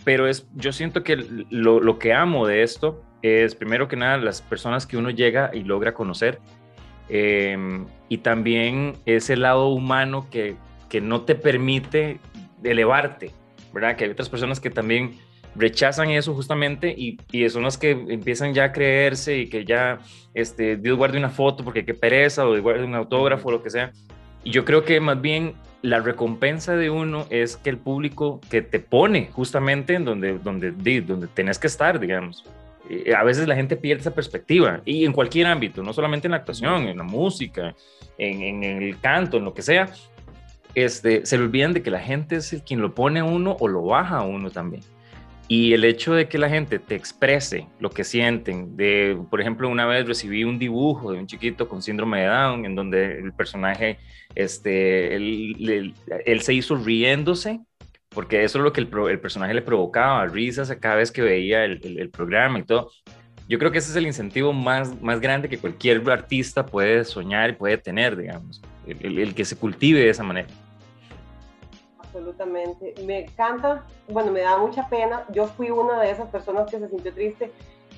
pero 0.07 0.25
es, 0.25 0.47
yo 0.55 0.71
siento 0.71 1.03
que 1.03 1.17
lo, 1.49 1.81
lo, 1.81 1.99
que 1.99 2.13
amo 2.13 2.47
de 2.47 2.63
esto 2.63 3.03
es, 3.21 3.55
primero 3.55 3.89
que 3.89 3.97
nada, 3.97 4.15
las 4.15 4.41
personas 4.41 4.87
que 4.87 4.95
uno 4.95 5.09
llega 5.09 5.51
y 5.53 5.65
logra 5.65 5.93
conocer. 5.93 6.39
Em, 7.09 7.85
y 8.07 8.19
también 8.19 8.93
ese 9.05 9.35
lado 9.35 9.67
humano 9.67 10.29
que, 10.31 10.55
que 10.87 11.01
no 11.01 11.23
te 11.23 11.35
permite 11.35 12.21
elevarte, 12.63 13.33
¿verdad? 13.73 13.97
Que 13.97 14.05
hay 14.05 14.11
otras 14.11 14.29
personas 14.29 14.61
que 14.61 14.69
también 14.69 15.17
rechazan 15.55 16.09
eso 16.11 16.33
justamente 16.33 16.95
y, 16.97 17.17
y, 17.33 17.49
son 17.49 17.63
las 17.63 17.77
que 17.77 17.91
empiezan 17.91 18.53
ya 18.53 18.63
a 18.63 18.71
creerse 18.71 19.39
y 19.39 19.49
que 19.49 19.65
ya 19.65 19.99
este, 20.33 20.77
Dios 20.77 20.97
guarde 20.97 21.17
una 21.17 21.31
foto 21.31 21.65
porque 21.65 21.83
qué 21.83 21.93
pereza 21.93 22.47
o 22.47 22.57
guarde 22.61 22.85
un 22.85 22.95
autógrafo 22.95 23.49
o 23.49 23.51
lo 23.51 23.61
que 23.61 23.71
sea. 23.71 23.91
Y 24.45 24.51
yo 24.51 24.63
creo 24.63 24.85
que 24.85 25.01
más 25.01 25.19
bien 25.19 25.55
la 25.81 25.99
recompensa 25.99 26.75
de 26.75 26.89
uno 26.89 27.25
es 27.29 27.57
que 27.57 27.69
el 27.69 27.77
público 27.77 28.41
que 28.49 28.61
te 28.61 28.79
pone 28.79 29.29
justamente 29.31 29.93
en 29.93 30.05
donde, 30.05 30.39
donde, 30.39 30.71
donde 31.01 31.27
tenés 31.27 31.59
que 31.59 31.67
estar, 31.67 31.99
digamos. 31.99 32.43
Eh, 32.89 33.13
a 33.13 33.23
veces 33.23 33.47
la 33.47 33.55
gente 33.55 33.75
pierde 33.75 34.01
esa 34.01 34.13
perspectiva 34.13 34.81
y 34.85 35.05
en 35.05 35.13
cualquier 35.13 35.47
ámbito, 35.47 35.83
no 35.83 35.93
solamente 35.93 36.27
en 36.27 36.31
la 36.31 36.37
actuación, 36.37 36.83
en 36.83 36.97
la 36.97 37.03
música, 37.03 37.75
en, 38.17 38.63
el 38.63 38.99
canto, 38.99 39.37
en 39.37 39.45
lo 39.45 39.53
que 39.53 39.61
sea, 39.61 39.89
este, 40.73 41.25
se 41.25 41.37
le 41.37 41.43
olvidan 41.43 41.73
de 41.73 41.81
que 41.81 41.91
la 41.91 41.99
gente 41.99 42.37
es 42.37 42.53
el 42.53 42.63
quien 42.63 42.81
lo 42.81 42.93
pone 42.93 43.19
a 43.19 43.23
uno 43.23 43.57
o 43.59 43.67
lo 43.67 43.83
baja 43.83 44.17
a 44.17 44.23
uno 44.23 44.51
también. 44.51 44.83
Y 45.49 45.73
el 45.73 45.85
hecho 45.85 46.13
de 46.13 46.27
que 46.27 46.37
la 46.37 46.49
gente 46.49 46.77
te 46.77 46.95
exprese 46.95 47.67
lo 47.79 47.89
que 47.89 48.03
sienten, 48.03 48.75
de, 48.75 49.17
por 49.29 49.39
ejemplo, 49.39 49.69
una 49.69 49.85
vez 49.85 50.05
recibí 50.05 50.43
un 50.43 50.59
dibujo 50.59 51.13
de 51.13 51.19
un 51.19 51.27
chiquito 51.27 51.69
con 51.69 51.81
síndrome 51.81 52.21
de 52.21 52.27
Down, 52.27 52.65
en 52.65 52.75
donde 52.75 53.19
el 53.19 53.31
personaje, 53.31 53.97
este, 54.35 55.15
él, 55.15 55.93
él 56.25 56.41
se 56.41 56.53
hizo 56.53 56.75
riéndose 56.75 57.61
porque 58.17 58.43
eso 58.43 58.57
es 58.57 58.63
lo 58.63 58.73
que 58.73 58.81
el, 58.81 58.89
el 59.11 59.19
personaje 59.19 59.53
le 59.53 59.61
provocaba, 59.61 60.25
risas 60.25 60.75
cada 60.81 60.95
vez 60.95 61.11
que 61.11 61.21
veía 61.21 61.65
el, 61.65 61.99
el, 61.99 62.09
programa 62.09 62.57
y 62.57 62.63
todo. 62.63 62.89
Yo 63.47 63.59
creo 63.59 63.71
que 63.71 63.77
ese 63.77 63.91
es 63.91 63.95
el 63.95 64.07
incentivo 64.07 64.53
más, 64.53 64.99
más 65.03 65.21
grande 65.21 65.47
que 65.47 65.59
cualquier 65.59 66.01
artista 66.09 66.65
puede 66.65 67.05
soñar 67.05 67.51
y 67.51 67.53
puede 67.53 67.77
tener, 67.77 68.17
digamos, 68.17 68.59
el, 68.87 69.35
que 69.35 69.45
se 69.45 69.55
cultive 69.55 69.99
de 69.99 70.09
esa 70.09 70.23
manera. 70.23 70.47
Absolutamente. 72.17 72.95
Me 73.05 73.25
encanta, 73.25 73.83
bueno, 74.09 74.31
me 74.31 74.41
da 74.41 74.57
mucha 74.57 74.89
pena. 74.89 75.23
Yo 75.29 75.45
fui 75.45 75.69
una 75.69 76.01
de 76.01 76.09
esas 76.09 76.27
personas 76.29 76.69
que 76.69 76.79
se 76.79 76.89
sintió 76.89 77.13
triste. 77.13 77.51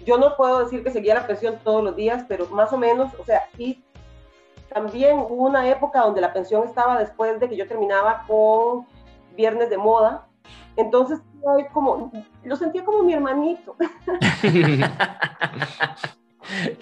Yo 0.05 0.17
no 0.17 0.36
puedo 0.36 0.63
decir 0.63 0.84
que 0.84 0.91
seguía 0.91 1.15
la 1.15 1.26
pensión 1.26 1.57
todos 1.63 1.84
los 1.84 1.95
días, 1.95 2.26
pero 2.28 2.47
más 2.47 2.74
o 2.74 2.78
menos, 2.78 3.13
o 3.20 3.24
sea, 3.24 3.43
y 3.57 3.82
también 4.74 5.20
hubo 5.20 5.47
una 5.47 5.70
época 5.70 6.01
donde 6.01 6.22
la 6.22 6.34
pensión 6.34 6.63
estaba 6.65 6.99
después 6.99 7.39
de 7.39 7.49
que 7.49 7.55
yo 7.55 7.67
terminaba 7.67 8.26
con 8.28 8.86
viernes 9.36 9.70
de 9.70 9.78
moda. 9.78 10.28
Entonces, 10.76 11.20
lo 12.43 12.55
sentía 12.55 12.84
como 12.84 13.03
mi 13.03 13.13
hermanito. 13.13 13.76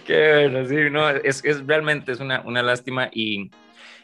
Qué 0.05 0.49
bueno, 0.49 0.65
sí, 0.67 0.75
no, 0.89 1.09
es, 1.09 1.43
es 1.43 1.65
realmente 1.67 2.11
es 2.13 2.19
una, 2.19 2.41
una 2.45 2.63
lástima 2.63 3.09
y, 3.11 3.51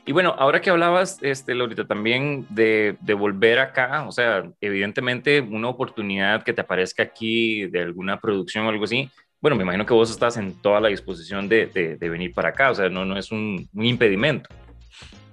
y, 0.05 0.11
bueno, 0.11 0.35
ahora 0.37 0.61
que 0.61 0.69
hablabas, 0.69 1.19
este, 1.21 1.55
Lorita, 1.55 1.85
también 1.85 2.45
de, 2.49 2.97
de, 3.01 3.13
volver 3.13 3.59
acá, 3.59 4.05
o 4.07 4.11
sea, 4.11 4.43
evidentemente 4.61 5.41
una 5.41 5.69
oportunidad 5.69 6.43
que 6.43 6.53
te 6.53 6.61
aparezca 6.61 7.03
aquí 7.03 7.67
de 7.67 7.81
alguna 7.81 8.19
producción 8.19 8.65
o 8.65 8.69
algo 8.69 8.83
así, 8.83 9.09
bueno, 9.41 9.57
me 9.57 9.63
imagino 9.63 9.85
que 9.85 9.93
vos 9.93 10.09
estás 10.09 10.37
en 10.37 10.61
toda 10.61 10.79
la 10.79 10.87
disposición 10.87 11.49
de, 11.49 11.67
de, 11.67 11.97
de 11.97 12.09
venir 12.09 12.33
para 12.33 12.49
acá, 12.49 12.71
o 12.71 12.75
sea, 12.75 12.89
no, 12.89 13.05
no 13.05 13.17
es 13.17 13.31
un, 13.31 13.67
un 13.73 13.85
impedimento. 13.85 14.49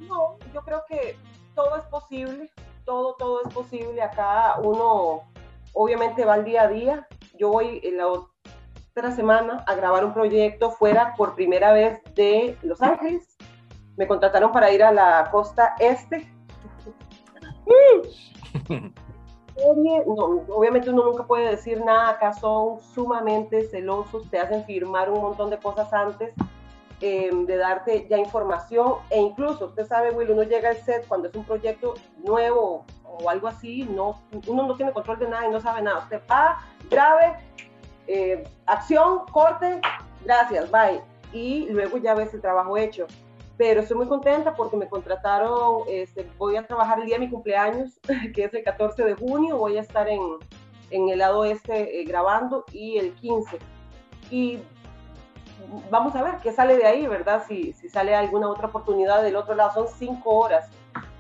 No, 0.01 0.39
yo 0.53 0.62
creo 0.62 0.83
que 0.89 1.16
todo 1.55 1.77
es 1.77 1.85
posible 1.85 2.51
todo, 2.91 3.14
todo 3.14 3.43
es 3.45 3.55
posible. 3.55 4.03
Acá 4.03 4.57
uno 4.61 5.23
obviamente 5.73 6.25
va 6.25 6.35
al 6.35 6.45
día 6.45 6.62
a 6.62 6.68
día. 6.68 7.07
Yo 7.39 7.51
voy 7.51 7.81
en 7.85 7.99
la 7.99 8.09
otra 8.09 9.12
semana 9.14 9.64
a 9.68 9.77
grabar 9.77 10.05
un 10.05 10.12
proyecto 10.12 10.73
fuera 10.73 11.14
por 11.16 11.37
primera 11.37 11.73
vez 11.73 12.01
de 12.16 12.59
Los 12.62 12.83
Ángeles. 12.83 13.30
Me 14.01 14.09
contrataron 14.09 14.51
para 14.51 14.72
ir 14.72 14.82
a 14.82 14.90
la 14.90 15.28
costa 15.30 15.76
este. 15.78 16.32
obviamente 20.48 20.90
uno 20.90 21.05
nunca 21.05 21.24
puede 21.24 21.51
decir 21.51 21.84
nada, 21.84 22.09
acá 22.09 22.32
son 22.32 22.80
sumamente 22.80 23.62
celosos, 23.68 24.28
te 24.30 24.40
hacen 24.40 24.64
firmar 24.64 25.11
un 25.11 25.20
montón 25.20 25.51
de 25.51 25.59
cosas 25.59 25.92
antes 25.92 26.34
Em, 27.03 27.46
de 27.46 27.57
darte 27.57 28.07
ya 28.11 28.18
información 28.18 28.96
e 29.09 29.18
incluso, 29.18 29.66
usted 29.66 29.86
sabe, 29.86 30.11
Will, 30.11 30.32
uno 30.32 30.42
llega 30.42 30.68
al 30.68 30.76
set 30.76 31.09
cuando 31.09 31.28
es 31.28 31.34
un 31.34 31.44
proyecto 31.44 31.94
nuevo 32.22 32.84
o 33.05 33.30
algo 33.30 33.48
así, 33.48 33.84
no, 33.84 34.20
uno 34.46 34.66
no 34.66 34.76
tiene 34.76 34.92
control 34.92 35.18
de 35.18 35.28
nada 35.28 35.46
y 35.46 35.51
no 35.51 35.62
sabe 35.62 35.80
nada. 35.80 36.01
Usted 36.01 36.20
va, 36.30 36.61
grave, 36.90 37.38
eh, 38.07 38.44
acción, 38.66 39.20
corte, 39.32 39.80
gracias, 40.26 40.70
bye. 40.70 41.01
Y 41.32 41.70
luego 41.70 41.96
ya 41.96 42.12
ves 42.12 42.34
el 42.34 42.42
trabajo 42.42 42.76
hecho. 42.76 43.07
Pero 43.61 43.83
estoy 43.83 43.99
muy 43.99 44.07
contenta 44.07 44.55
porque 44.55 44.79
me 44.79 44.89
contrataron, 44.89 45.83
este, 45.87 46.27
voy 46.39 46.57
a 46.57 46.67
trabajar 46.67 46.99
el 46.99 47.05
día 47.05 47.17
de 47.17 47.27
mi 47.27 47.31
cumpleaños, 47.31 48.01
que 48.35 48.45
es 48.45 48.55
el 48.55 48.65
14 48.65 49.05
de 49.05 49.15
junio, 49.15 49.59
voy 49.59 49.77
a 49.77 49.83
estar 49.83 50.09
en, 50.09 50.23
en 50.91 51.11
el 51.11 51.19
lado 51.19 51.45
este 51.45 52.01
eh, 52.01 52.05
grabando 52.05 52.65
y 52.73 52.97
el 52.97 53.13
15 53.17 53.59
y 54.31 54.61
vamos 55.91 56.17
a 56.17 56.23
ver 56.23 56.37
qué 56.43 56.53
sale 56.53 56.79
de 56.79 56.87
ahí, 56.87 57.07
¿verdad? 57.07 57.45
Si, 57.47 57.75
si 57.75 57.91
sale 57.91 58.15
alguna 58.15 58.49
otra 58.49 58.69
oportunidad 58.69 59.23
del 59.23 59.37
otro 59.37 59.55
lado, 59.55 59.73
son 59.75 59.89
cinco 59.89 60.39
horas. 60.39 60.71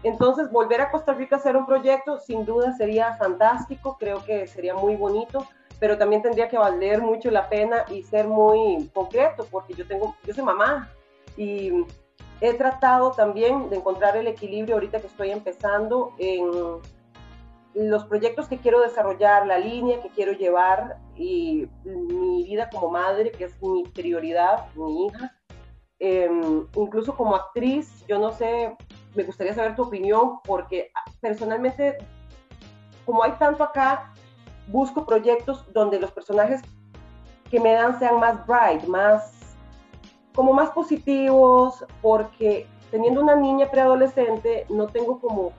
Entonces, 0.02 0.50
volver 0.50 0.80
a 0.80 0.90
Costa 0.90 1.12
Rica 1.12 1.36
a 1.36 1.40
hacer 1.40 1.58
un 1.58 1.66
proyecto, 1.66 2.20
sin 2.20 2.46
duda 2.46 2.74
sería 2.74 3.16
fantástico, 3.16 3.98
creo 4.00 4.24
que 4.24 4.46
sería 4.46 4.74
muy 4.74 4.96
bonito, 4.96 5.46
pero 5.78 5.98
también 5.98 6.22
tendría 6.22 6.48
que 6.48 6.56
valer 6.56 7.02
mucho 7.02 7.30
la 7.30 7.50
pena 7.50 7.84
y 7.90 8.02
ser 8.02 8.26
muy 8.26 8.88
concreto, 8.94 9.46
porque 9.50 9.74
yo 9.74 9.86
tengo, 9.86 10.16
yo 10.24 10.32
soy 10.32 10.42
mamá 10.42 10.88
y 11.36 11.84
he 12.40 12.54
tratado 12.54 13.12
también 13.12 13.68
de 13.70 13.76
encontrar 13.76 14.16
el 14.16 14.26
equilibrio 14.26 14.76
ahorita 14.76 15.00
que 15.00 15.06
estoy 15.06 15.30
empezando 15.30 16.14
en 16.18 16.80
los 17.74 18.04
proyectos 18.04 18.48
que 18.48 18.58
quiero 18.58 18.80
desarrollar, 18.80 19.46
la 19.46 19.58
línea 19.58 20.00
que 20.00 20.08
quiero 20.08 20.32
llevar 20.32 20.98
y 21.14 21.68
mi 21.84 22.44
vida 22.44 22.68
como 22.70 22.90
madre, 22.90 23.30
que 23.30 23.44
es 23.44 23.62
mi 23.62 23.84
prioridad, 23.84 24.66
mi 24.74 25.06
hija. 25.06 25.36
Em, 25.98 26.66
incluso 26.76 27.14
como 27.14 27.36
actriz, 27.36 28.04
yo 28.08 28.18
no 28.18 28.32
sé, 28.32 28.74
me 29.14 29.22
gustaría 29.22 29.54
saber 29.54 29.76
tu 29.76 29.82
opinión, 29.82 30.40
porque 30.44 30.90
personalmente, 31.20 31.98
como 33.04 33.22
hay 33.22 33.32
tanto 33.32 33.62
acá, 33.62 34.12
busco 34.68 35.04
proyectos 35.04 35.70
donde 35.72 36.00
los 36.00 36.10
personajes 36.10 36.62
que 37.50 37.60
me 37.60 37.72
dan 37.72 37.98
sean 37.98 38.18
más 38.18 38.46
bright, 38.46 38.84
más, 38.84 39.39
como 40.34 40.52
más 40.52 40.70
positivos, 40.70 41.84
porque 42.02 42.66
teniendo 42.90 43.20
una 43.20 43.36
niña 43.36 43.70
preadolescente, 43.70 44.66
no 44.68 44.86
tengo 44.88 45.20
como 45.20 45.52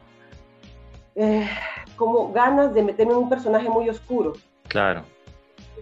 eh, 1.16 1.48
como 1.96 2.32
ganas 2.32 2.74
de 2.74 2.84
meterme 2.84 3.14
en 3.14 3.20
un 3.20 3.30
personaje 3.30 3.70
muy 3.70 3.90
oscuro. 3.90 4.34
Claro. 4.68 5.04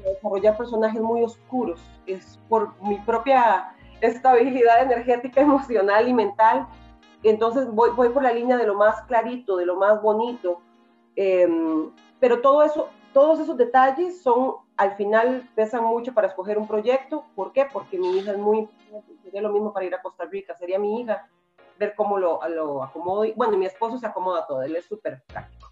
Desarrollar 0.03 0.57
personajes 0.57 1.01
muy 1.01 1.23
oscuros. 1.23 1.79
Es 2.05 2.39
por 2.49 2.73
mi 2.81 2.97
propia 2.99 3.75
estabilidad 4.01 4.81
energética, 4.83 5.41
emocional 5.49 6.07
y 6.07 6.13
mental. 6.13 6.67
Entonces 7.23 7.69
voy, 7.69 7.91
voy 7.91 8.09
por 8.09 8.23
la 8.23 8.33
línea 8.33 8.57
de 8.57 8.65
lo 8.65 8.75
más 8.75 9.01
clarito, 9.03 9.57
de 9.57 9.65
lo 9.65 9.75
más 9.75 10.01
bonito. 10.01 10.61
Em, 11.15 11.91
pero 12.19 12.41
todo 12.41 12.63
eso, 12.63 12.89
todos 13.14 13.39
esos 13.39 13.57
detalles 13.57 14.22
son, 14.22 14.55
al 14.78 14.95
final, 14.95 15.47
pesan 15.55 15.84
mucho 15.84 16.14
para 16.14 16.28
escoger 16.28 16.57
un 16.57 16.68
proyecto. 16.68 17.26
¿Por 17.36 17.53
qué? 17.53 17.68
Porque 17.72 17.97
mi 17.97 18.18
hija 18.18 18.32
es 18.32 18.38
muy 18.38 18.68
Sería 19.24 19.41
lo 19.41 19.51
mismo 19.51 19.72
para 19.72 19.86
ir 19.86 19.93
a 19.93 20.01
Costa 20.01 20.26
Rica. 20.26 20.55
Sería 20.55 20.80
mi 20.80 21.01
hija 21.01 21.28
ver 21.78 21.93
cómo 21.95 22.18
lo, 22.18 22.39
lo 22.49 22.84
acomodo. 22.84 23.26
Bueno, 23.36 23.57
mi 23.57 23.66
esposo 23.66 23.97
se 23.97 24.07
acomoda 24.07 24.45
todo, 24.47 24.64
él 24.64 24.76
es 24.76 24.86
súper 24.86 25.22
práctico. 25.28 25.72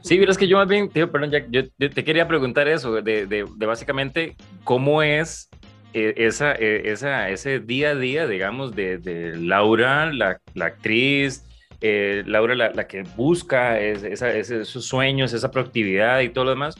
Sí, 0.00 0.20
es 0.20 0.36
que 0.36 0.48
yo 0.48 0.56
más 0.56 0.66
bien, 0.66 0.88
tío, 0.88 1.10
perdón, 1.12 1.30
Jack, 1.30 1.46
yo 1.50 1.62
te 1.90 2.02
quería 2.04 2.26
preguntar 2.26 2.66
eso, 2.66 3.00
de, 3.00 3.26
de, 3.26 3.44
básicamente 3.44 4.36
cómo 4.64 5.00
es 5.02 5.48
eh, 5.92 6.14
esa, 6.16 6.54
eh, 6.54 6.90
esa, 6.90 7.28
ese 7.28 7.60
día 7.60 7.90
a 7.90 7.94
día, 7.94 8.26
digamos, 8.26 8.74
de, 8.74 8.98
de 8.98 9.36
Laura, 9.36 10.12
la, 10.12 10.40
la 10.54 10.66
actriz, 10.66 11.44
eh, 11.82 12.22
Laura 12.26 12.54
la, 12.54 12.70
la, 12.70 12.86
que 12.86 13.02
busca 13.02 13.78
esos 13.80 14.84
sueños, 14.84 15.32
esa 15.32 15.50
proactividad 15.50 16.20
y 16.20 16.28
todo 16.28 16.44
lo 16.44 16.50
demás, 16.50 16.76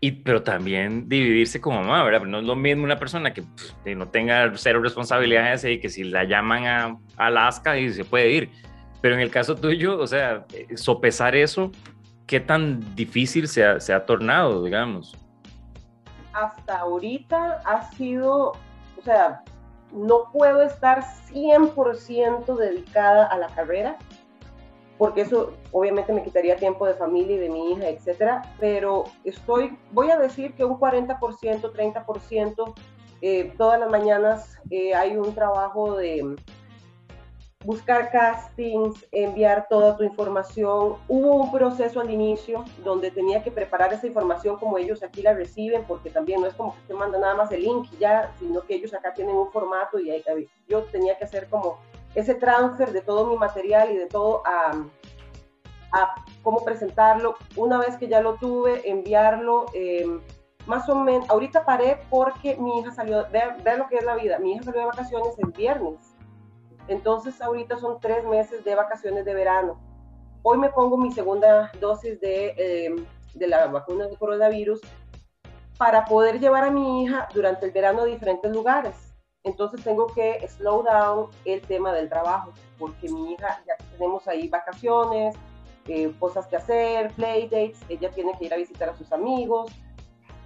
y, 0.00 0.10
pero 0.10 0.42
también 0.42 1.08
dividirse 1.08 1.60
como 1.60 1.80
mamá, 1.80 2.02
¿verdad? 2.02 2.22
No 2.22 2.40
es 2.40 2.44
lo 2.44 2.56
mismo 2.56 2.82
una 2.82 2.98
persona 2.98 3.32
que, 3.32 3.44
no 3.94 4.08
tenga 4.08 4.52
cero 4.56 4.82
responsabilidades 4.82 5.64
y 5.64 5.78
que 5.78 5.88
si 5.88 6.02
la 6.02 6.24
llaman 6.24 6.66
a, 6.66 6.98
Alaska 7.16 7.78
y 7.78 7.92
se 7.92 8.04
puede 8.04 8.30
ir. 8.30 8.50
Pero 9.00 9.14
en 9.14 9.20
el 9.20 9.30
caso 9.30 9.54
tuyo, 9.54 9.96
o 10.00 10.06
sea, 10.08 10.44
sopesar 10.74 11.36
eso, 11.36 11.70
¿qué 12.26 12.40
tan 12.40 12.96
difícil 12.96 13.46
se 13.46 13.64
ha, 13.64 13.78
se 13.78 13.94
ha 13.94 14.04
tornado, 14.04 14.64
digamos? 14.64 15.16
Hasta 16.32 16.80
ahorita 16.80 17.60
ha 17.64 17.92
sido, 17.92 18.54
o 18.98 19.02
sea, 19.04 19.44
no 19.92 20.32
puedo 20.32 20.62
estar 20.62 21.04
100% 21.32 22.56
dedicada 22.56 23.26
a 23.26 23.38
la 23.38 23.46
carrera 23.48 23.98
porque 25.02 25.22
eso 25.22 25.52
obviamente 25.72 26.12
me 26.12 26.22
quitaría 26.22 26.54
tiempo 26.54 26.86
de 26.86 26.94
familia 26.94 27.34
y 27.34 27.38
de 27.40 27.48
mi 27.48 27.72
hija, 27.72 27.88
etcétera, 27.88 28.54
pero 28.60 29.02
estoy, 29.24 29.76
voy 29.90 30.12
a 30.12 30.16
decir 30.16 30.54
que 30.54 30.64
un 30.64 30.78
40%, 30.78 31.18
30%, 31.18 32.74
eh, 33.20 33.52
todas 33.58 33.80
las 33.80 33.90
mañanas 33.90 34.60
eh, 34.70 34.94
hay 34.94 35.16
un 35.16 35.34
trabajo 35.34 35.96
de 35.96 36.36
buscar 37.64 38.12
castings, 38.12 39.04
enviar 39.10 39.66
toda 39.68 39.96
tu 39.96 40.04
información. 40.04 40.94
Hubo 41.08 41.34
un 41.34 41.50
proceso 41.50 42.00
al 42.00 42.12
inicio 42.12 42.64
donde 42.84 43.10
tenía 43.10 43.42
que 43.42 43.50
preparar 43.50 43.92
esa 43.92 44.06
información 44.06 44.56
como 44.56 44.78
ellos 44.78 45.02
aquí 45.02 45.20
la 45.20 45.34
reciben, 45.34 45.82
porque 45.82 46.10
también 46.10 46.42
no 46.42 46.46
es 46.46 46.54
como 46.54 46.76
que 46.76 46.80
te 46.86 46.94
manda 46.94 47.18
nada 47.18 47.34
más 47.34 47.50
el 47.50 47.62
link 47.62 47.88
y 47.92 47.96
ya, 47.96 48.32
sino 48.38 48.60
que 48.60 48.76
ellos 48.76 48.94
acá 48.94 49.12
tienen 49.12 49.34
un 49.34 49.50
formato 49.50 49.98
y 49.98 50.12
yo 50.68 50.82
tenía 50.92 51.18
que 51.18 51.24
hacer 51.24 51.48
como 51.48 51.78
ese 52.14 52.34
transfer 52.34 52.92
de 52.92 53.00
todo 53.00 53.26
mi 53.26 53.36
material 53.36 53.90
y 53.90 53.96
de 53.96 54.06
todo 54.06 54.42
a, 54.46 54.72
a 55.92 56.14
cómo 56.42 56.64
presentarlo. 56.64 57.36
Una 57.56 57.78
vez 57.78 57.96
que 57.96 58.08
ya 58.08 58.20
lo 58.20 58.34
tuve, 58.34 58.88
enviarlo. 58.88 59.66
Em, 59.74 60.20
más 60.66 60.88
o 60.88 60.94
menos, 60.94 61.28
ahorita 61.28 61.64
paré 61.64 61.98
porque 62.08 62.56
mi 62.56 62.78
hija 62.78 62.92
salió, 62.92 63.26
ver 63.30 63.78
lo 63.78 63.88
que 63.88 63.96
es 63.96 64.04
la 64.04 64.14
vida, 64.14 64.38
mi 64.38 64.52
hija 64.52 64.62
salió 64.62 64.80
de 64.80 64.86
vacaciones 64.86 65.38
el 65.38 65.50
viernes. 65.50 66.14
Entonces 66.88 67.40
ahorita 67.40 67.78
son 67.78 67.98
tres 68.00 68.24
meses 68.24 68.64
de 68.64 68.74
vacaciones 68.74 69.24
de 69.24 69.34
verano. 69.34 69.80
Hoy 70.42 70.58
me 70.58 70.70
pongo 70.70 70.96
mi 70.96 71.12
segunda 71.12 71.70
dosis 71.80 72.20
de, 72.20 72.54
em, 72.56 73.06
de 73.34 73.46
la 73.46 73.66
vacuna 73.66 74.06
de 74.06 74.16
coronavirus 74.16 74.80
para 75.78 76.04
poder 76.04 76.38
llevar 76.38 76.64
a 76.64 76.70
mi 76.70 77.02
hija 77.02 77.28
durante 77.34 77.66
el 77.66 77.72
verano 77.72 78.02
a 78.02 78.04
diferentes 78.04 78.50
lugares 78.52 79.11
entonces 79.44 79.82
tengo 79.82 80.06
que 80.08 80.46
slow 80.48 80.82
down 80.82 81.26
el 81.44 81.60
tema 81.62 81.92
del 81.92 82.08
trabajo, 82.08 82.52
porque 82.78 83.08
mi 83.08 83.32
hija 83.32 83.62
ya 83.66 83.76
tenemos 83.92 84.26
ahí 84.28 84.48
vacaciones, 84.48 85.34
eh, 85.88 86.12
cosas 86.18 86.46
que 86.46 86.56
hacer, 86.56 87.10
playdates, 87.12 87.80
ella 87.88 88.10
tiene 88.10 88.32
que 88.38 88.44
ir 88.44 88.54
a 88.54 88.56
visitar 88.56 88.88
a 88.88 88.96
sus 88.96 89.12
amigos, 89.12 89.72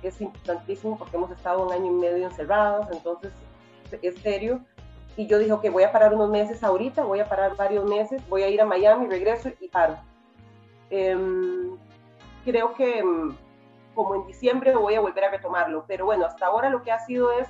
es 0.03 0.21
importantísimo 0.21 0.97
porque 0.97 1.17
hemos 1.17 1.31
estado 1.31 1.67
un 1.67 1.73
año 1.73 1.87
y 1.87 1.95
medio 1.95 2.27
encerrados, 2.27 2.87
entonces 2.91 3.33
es 4.03 4.17
serio. 4.21 4.61
Y 5.17 5.27
yo 5.27 5.39
dije, 5.39 5.55
que 5.63 5.71
voy 5.71 5.83
a 5.83 5.93
parar 5.93 6.13
unos 6.13 6.29
meses 6.29 6.63
ahorita, 6.63 7.05
voy 7.05 7.21
a 7.21 7.29
parar 7.29 7.57
varios 7.57 7.85
meses, 7.87 8.27
voy 8.29 8.43
a 8.43 8.49
ir 8.49 8.61
a 8.61 8.67
Miami, 8.67 9.07
regreso 9.07 9.51
y 9.61 9.69
paro. 9.69 9.97
Em, 10.91 11.77
creo 12.45 12.75
que 12.75 12.99
em, 12.99 13.35
como 13.95 14.15
en 14.15 14.27
diciembre 14.27 14.77
voy 14.77 14.95
a 14.95 15.01
volver 15.01 15.25
a 15.25 15.31
retomarlo, 15.31 15.85
pero 15.89 16.05
bueno, 16.05 16.27
hasta 16.27 16.47
ahora 16.47 16.69
lo 16.69 16.83
que 16.83 16.93
ha 16.93 16.99
sido 17.01 17.33
es 17.33 17.49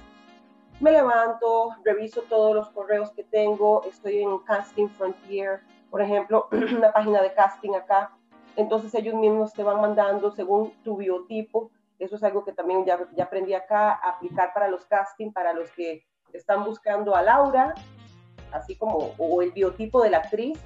me 0.81 0.93
levanto, 0.93 1.74
reviso 1.85 2.22
todos 2.22 2.55
los 2.55 2.68
correos 2.70 3.11
que 3.12 3.24
tengo, 3.24 3.85
estoy 3.85 4.18
en 4.18 4.39
Casting 4.41 4.89
Frontier, 4.89 5.61
por 5.91 6.03
ejemplo, 6.03 6.49
una 6.53 6.93
página 6.93 7.22
de 7.22 7.33
casting 7.33 7.74
acá, 7.74 8.12
entonces 8.57 8.95
ellos 8.95 9.14
mismos 9.14 9.53
te 9.53 9.62
van 9.62 9.81
mandando 9.81 10.31
según 10.31 10.72
tu 10.85 10.97
biotipo, 10.97 11.70
eso 11.99 12.16
es 12.16 12.22
algo 12.22 12.45
que 12.45 12.53
también 12.53 12.85
ya, 12.85 12.99
ya 13.14 13.24
aprendí 13.24 13.55
acá, 13.55 13.93
aplicar 13.93 14.53
para 14.53 14.68
los 14.68 14.85
casting, 14.85 15.33
para 15.33 15.55
los 15.55 15.70
que 15.72 16.05
están 16.33 16.64
buscando 16.64 17.16
a 17.16 17.22
Laura, 17.22 17.74
así 18.53 18.77
como, 18.77 19.14
o 19.16 19.43
el 19.43 19.53
biotipo 19.53 20.03
de 20.03 20.11
la 20.11 20.18
actriz, 20.18 20.59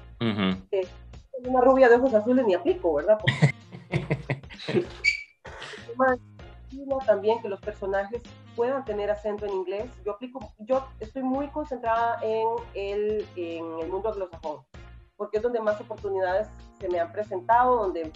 una 1.43 1.61
rubia 1.61 1.89
de 1.89 1.95
ojos 1.95 2.13
azules 2.13 2.45
ni 2.45 2.53
aplico, 2.53 2.95
¿verdad? 2.95 3.17
también 7.05 7.41
que 7.41 7.49
los 7.49 7.59
personajes 7.59 8.21
puedan 8.55 8.83
tener 8.85 9.09
acento 9.09 9.45
en 9.45 9.53
inglés. 9.53 9.89
Yo 10.05 10.13
aplico, 10.13 10.53
yo 10.59 10.87
estoy 10.99 11.23
muy 11.23 11.47
concentrada 11.49 12.19
en 12.21 12.47
el, 12.73 13.27
en 13.35 13.79
el 13.79 13.89
mundo 13.89 14.09
anglosajón, 14.09 14.61
porque 15.17 15.37
es 15.37 15.43
donde 15.43 15.59
más 15.59 15.79
oportunidades 15.79 16.47
se 16.79 16.89
me 16.89 16.99
han 16.99 17.11
presentado, 17.11 17.77
donde 17.77 18.11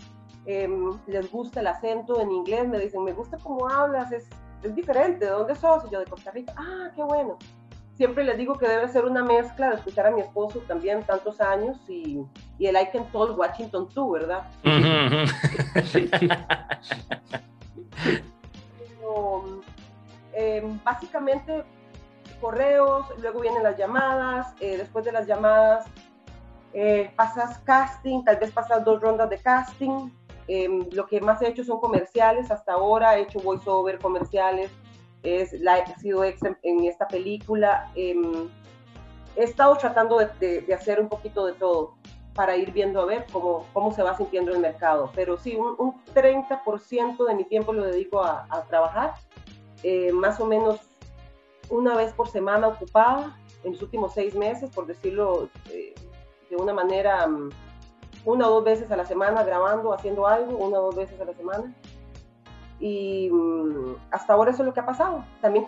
em, 0.46 0.98
les 1.08 1.32
gusta 1.32 1.60
el 1.60 1.68
acento 1.68 2.22
en 2.22 2.32
inglés, 2.32 2.68
me 2.68 2.80
dicen, 2.80 3.04
me 3.04 3.14
gusta 3.14 3.38
cómo 3.38 3.70
hablas, 3.70 4.12
es, 4.12 4.28
es 4.64 4.76
diferente, 4.76 5.26
¿de 5.26 5.32
dónde 5.32 5.56
sos? 5.56 5.86
Y 5.86 5.92
yo 5.92 6.00
de 6.00 6.06
Costa 6.06 6.32
Rica, 6.32 6.54
ah, 6.58 6.92
qué 6.96 7.04
bueno. 7.04 7.38
Siempre 7.96 8.26
les 8.26 8.38
digo 8.38 8.58
que 8.58 8.68
debe 8.68 8.90
ser 8.90 9.06
una 9.06 9.24
mezcla 9.24 9.70
de 9.70 9.76
escuchar 9.76 10.08
a 10.08 10.12
mi 10.12 10.20
esposo 10.20 10.60
también 10.68 11.02
tantos 11.04 11.40
años 11.40 11.78
y, 11.88 12.20
y 12.58 12.68
el 12.68 12.76
I 12.76 12.90
Can 12.92 13.10
Talk 13.10 13.38
Washington 13.38 13.88
too, 13.88 14.12
¿verdad? 14.12 14.44
Em, 20.36 20.84
básicamente 20.84 21.64
correos, 22.42 23.06
luego 23.22 23.40
vienen 23.40 23.64
las 23.64 23.78
llamadas, 23.78 24.54
eh, 24.60 24.78
después 24.78 25.06
de 25.06 25.14
las 25.14 25.28
llamadas 25.28 25.86
eh, 26.74 27.10
pasas 27.16 27.60
casting, 27.60 28.24
tal 28.26 28.36
vez 28.36 28.52
pasas 28.52 28.84
dos 28.84 29.00
rondas 29.02 29.30
de 29.30 29.38
casting. 29.38 30.12
Em, 30.48 30.86
lo 30.92 31.08
que 31.08 31.22
más 31.22 31.42
he 31.42 31.48
hecho 31.48 31.64
son 31.64 31.80
comerciales 31.80 32.52
hasta 32.52 32.74
ahora, 32.74 33.18
he 33.18 33.22
hecho 33.22 33.40
voiceover 33.40 33.98
comerciales, 33.98 34.70
es, 35.24 35.54
la, 35.54 35.80
he 35.80 36.00
sido 36.00 36.24
ex 36.26 36.42
en, 36.44 36.84
esta 36.84 37.08
película. 37.08 37.90
Em, 37.96 38.50
he 39.38 39.44
estado 39.44 39.78
tratando 39.78 40.18
de, 40.18 40.68
hacer 40.74 41.00
un 41.00 41.08
poquito 41.08 41.46
de 41.46 41.54
todo 41.54 41.96
para 42.34 42.58
ir 42.58 42.74
viendo 42.74 43.02
a 43.02 43.06
ver 43.06 43.26
cómo, 43.32 43.66
cómo 43.72 43.94
se 43.94 44.04
va 44.04 44.18
sintiendo 44.18 44.52
el 44.52 44.60
mercado. 44.60 45.10
Pero 45.16 45.38
sí, 45.38 45.56
un, 45.56 45.96
30% 46.14 47.26
de 47.26 47.36
mi 47.36 47.46
tiempo 47.46 47.72
lo 47.72 47.86
dedico 47.86 48.22
a, 48.22 48.46
a 48.50 48.64
trabajar 48.64 49.14
eh, 49.88 50.12
más 50.12 50.40
o 50.40 50.48
menos 50.48 50.80
una 51.70 51.96
vez 51.96 52.12
por 52.12 52.28
semana 52.28 52.68
ocupada 52.68 53.38
en 53.64 53.74
los 53.74 53.84
últimos 53.84 54.16
seis 54.16 54.34
meses, 54.34 54.72
por 54.72 54.88
decirlo 54.88 55.48
eh, 55.70 55.94
de 56.50 56.56
una 56.56 56.74
manera, 56.74 57.28
mm, 57.28 57.52
una 58.26 58.48
o 58.48 58.56
dos 58.56 58.64
veces 58.64 58.90
a 58.90 58.98
la 58.98 59.06
semana 59.06 59.44
grabando, 59.44 59.94
haciendo 59.94 60.26
algo, 60.26 60.58
una 60.58 60.80
o 60.80 60.86
dos 60.86 60.96
veces 60.96 61.22
a 61.22 61.26
la 61.26 61.36
semana. 61.36 61.72
Y 62.80 63.30
mm, 63.32 63.98
hasta 64.10 64.34
ahora 64.34 64.50
eso 64.50 64.64
es 64.64 64.66
lo 64.66 64.74
que 64.74 64.80
ha 64.80 64.88
pasado. 64.88 65.24
También. 65.40 65.68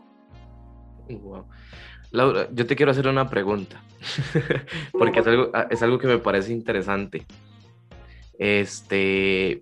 Laura, 2.10 2.48
yo 2.52 2.66
te 2.66 2.76
quiero 2.76 2.92
hacer 2.92 3.08
una 3.08 3.30
pregunta, 3.30 3.84
porque 4.94 5.20
es 5.20 5.28
algo, 5.28 5.52
ah, 5.54 5.68
es 5.70 5.84
algo 5.84 6.00
que 6.00 6.08
me 6.08 6.18
parece 6.18 6.54
interesante. 6.54 7.24
Este, 8.40 9.62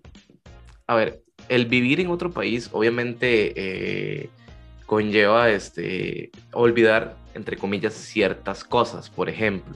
a 0.87 0.95
ver, 0.95 1.23
el 1.49 1.65
vivir 1.65 1.99
en 1.99 2.09
otro 2.09 2.31
país 2.31 2.69
obviamente 2.71 3.53
eh, 3.55 4.29
conlleva 4.85 5.49
este, 5.49 6.31
olvidar, 6.51 7.15
entre 7.33 7.57
comillas, 7.57 7.93
ciertas 7.93 8.63
cosas. 8.63 9.09
Por 9.09 9.29
ejemplo, 9.29 9.75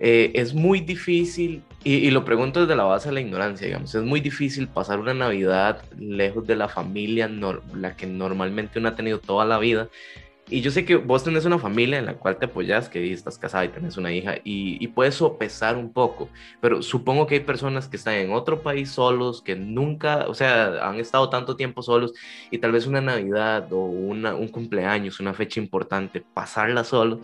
eh, 0.00 0.32
es 0.34 0.54
muy 0.54 0.80
difícil, 0.80 1.62
y, 1.84 2.10
lo 2.10 2.24
pregunto 2.24 2.60
desde 2.60 2.76
la 2.76 2.84
base 2.84 3.08
de 3.08 3.14
la 3.14 3.20
ignorancia, 3.20 3.66
digamos, 3.66 3.94
es 3.94 4.02
muy 4.02 4.20
difícil 4.20 4.66
pasar 4.66 4.98
una 4.98 5.14
Navidad 5.14 5.84
lejos 5.98 6.46
de 6.46 6.56
la 6.56 6.68
familia, 6.68 7.28
la 7.28 7.96
que 7.96 8.06
normalmente 8.06 8.78
uno 8.78 8.88
ha 8.88 8.96
tenido 8.96 9.20
toda 9.20 9.44
la 9.44 9.58
vida, 9.58 9.88
y 10.48 10.60
yo 10.60 10.70
sé 10.70 10.84
que 10.84 10.96
vos 10.96 11.24
tenés 11.24 11.44
una 11.46 11.58
familia 11.58 11.98
en 11.98 12.06
la 12.06 12.14
cual 12.14 12.38
te 12.38 12.46
apoyas, 12.46 12.88
que 12.88 13.12
estás 13.12 13.38
casada 13.38 13.64
y 13.64 13.68
tenés 13.68 13.96
una 13.96 14.12
hija, 14.12 14.36
y, 14.44 14.86
puedes 14.88 15.14
sopesar 15.16 15.76
un 15.76 15.92
poco, 15.92 16.28
pero 16.60 16.82
supongo 16.82 17.26
que 17.26 17.36
hay 17.36 17.40
personas 17.40 17.88
que 17.88 17.96
están 17.96 18.14
en 18.14 18.32
otro 18.32 18.62
país 18.62 18.90
solos, 18.90 19.42
que 19.42 19.56
nunca, 19.56 20.26
o 20.28 20.34
sea, 20.34 20.86
han 20.88 20.96
estado 20.96 21.30
tanto 21.30 21.56
tiempo 21.56 21.82
solos, 21.82 22.12
y 22.50 22.58
tal 22.58 22.72
vez 22.72 22.86
una 22.86 23.00
Navidad 23.00 23.72
o 23.72 23.84
una, 23.86 24.34
un 24.34 24.48
cumpleaños, 24.48 25.20
una 25.20 25.34
fecha 25.34 25.60
importante, 25.60 26.20
pasarla 26.34 26.84
solo, 26.84 27.20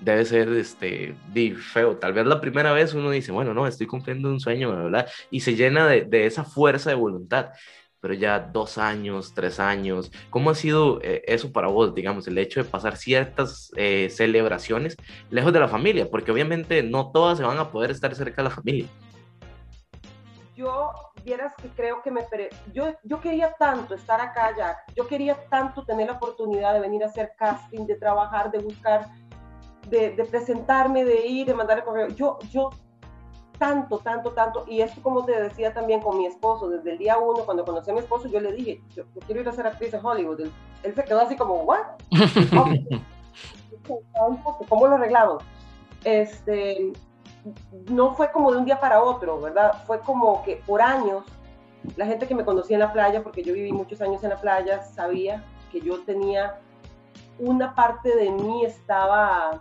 debe 0.00 0.24
ser 0.24 0.48
este, 0.50 1.14
feo. 1.72 1.96
Tal 1.96 2.12
vez 2.12 2.26
la 2.26 2.40
primera 2.40 2.72
vez 2.72 2.94
uno 2.94 3.10
dice, 3.10 3.32
bueno, 3.32 3.54
no, 3.54 3.66
estoy 3.66 3.86
cumpliendo 3.86 4.28
un 4.30 4.40
sueño. 4.40 4.90
Y 5.30 5.40
se 5.40 5.54
llena 5.54 5.86
de, 5.86 6.02
de 6.04 6.26
esa 6.26 6.44
fuerza 6.44 6.90
de 6.90 6.96
voluntad 6.96 7.50
pero 8.02 8.14
ya 8.14 8.40
dos 8.40 8.78
años, 8.78 9.32
tres 9.32 9.60
años. 9.60 10.10
¿Cómo 10.28 10.50
ha 10.50 10.56
sido 10.56 11.00
eh, 11.02 11.22
eso 11.26 11.52
para 11.52 11.68
vos, 11.68 11.94
digamos, 11.94 12.26
el 12.26 12.36
hecho 12.36 12.60
de 12.60 12.68
pasar 12.68 12.96
ciertas 12.96 13.70
eh, 13.76 14.10
celebraciones 14.10 14.96
lejos 15.30 15.52
de 15.52 15.60
la 15.60 15.68
familia? 15.68 16.10
Porque 16.10 16.32
obviamente 16.32 16.82
no 16.82 17.12
todas 17.12 17.38
se 17.38 17.44
van 17.44 17.58
a 17.58 17.70
poder 17.70 17.92
estar 17.92 18.12
cerca 18.16 18.42
de 18.42 18.48
la 18.48 18.54
familia. 18.54 18.86
Yo, 20.56 20.90
vieras 21.24 21.54
que 21.54 21.68
creo 21.68 22.02
que 22.02 22.10
me... 22.10 22.26
Yo, 22.72 22.92
yo 23.04 23.20
quería 23.20 23.52
tanto 23.52 23.94
estar 23.94 24.20
acá 24.20 24.52
ya, 24.56 24.78
yo 24.96 25.06
quería 25.06 25.36
tanto 25.48 25.84
tener 25.84 26.08
la 26.08 26.14
oportunidad 26.14 26.74
de 26.74 26.80
venir 26.80 27.04
a 27.04 27.06
hacer 27.06 27.34
casting, 27.38 27.86
de 27.86 27.94
trabajar, 27.94 28.50
de 28.50 28.58
buscar, 28.58 29.06
de, 29.88 30.10
de 30.10 30.24
presentarme, 30.24 31.04
de 31.04 31.24
ir, 31.24 31.46
de 31.46 31.54
mandar 31.54 31.78
el 31.78 31.84
correo. 31.84 32.08
Yo, 32.08 32.40
yo 32.50 32.70
tanto, 33.62 33.98
tanto, 33.98 34.32
tanto. 34.32 34.64
Y 34.66 34.80
esto, 34.80 35.00
como 35.02 35.24
te 35.24 35.40
decía 35.40 35.72
también 35.72 36.00
con 36.00 36.18
mi 36.18 36.26
esposo, 36.26 36.68
desde 36.68 36.90
el 36.90 36.98
día 36.98 37.16
uno, 37.18 37.44
cuando 37.44 37.64
conocí 37.64 37.92
a 37.92 37.94
mi 37.94 38.00
esposo, 38.00 38.26
yo 38.26 38.40
le 38.40 38.50
dije, 38.50 38.82
yo, 38.92 39.04
quiero 39.24 39.40
ir 39.40 39.48
a 39.48 39.52
ser 39.52 39.68
actriz 39.68 39.94
en 39.94 40.04
Hollywood. 40.04 40.48
Él, 40.82 40.94
se 40.96 41.04
quedó 41.04 41.20
así 41.20 41.36
como, 41.36 41.62
¿what? 41.62 41.78
¿Cómo 44.68 44.88
lo 44.88 44.96
arreglamos? 44.96 45.44
Este, 46.02 46.92
no 47.88 48.16
fue 48.16 48.32
como 48.32 48.50
de 48.50 48.58
un 48.58 48.64
día 48.64 48.80
para 48.80 49.00
otro, 49.00 49.40
¿verdad? 49.40 49.84
Fue 49.86 50.00
como 50.00 50.42
que 50.42 50.56
por 50.66 50.82
años, 50.82 51.22
la 51.94 52.06
gente 52.06 52.26
que 52.26 52.34
me 52.34 52.44
conocía 52.44 52.74
en 52.74 52.80
la 52.80 52.92
playa, 52.92 53.22
porque 53.22 53.44
yo 53.44 53.54
viví 53.54 53.70
muchos 53.70 54.00
años 54.00 54.24
en 54.24 54.30
la 54.30 54.40
playa, 54.40 54.82
sabía 54.82 55.44
que 55.70 55.80
yo 55.80 56.00
tenía 56.00 56.58
una 57.38 57.76
parte 57.76 58.16
de 58.16 58.28
mí 58.28 58.64
estaba 58.64 59.60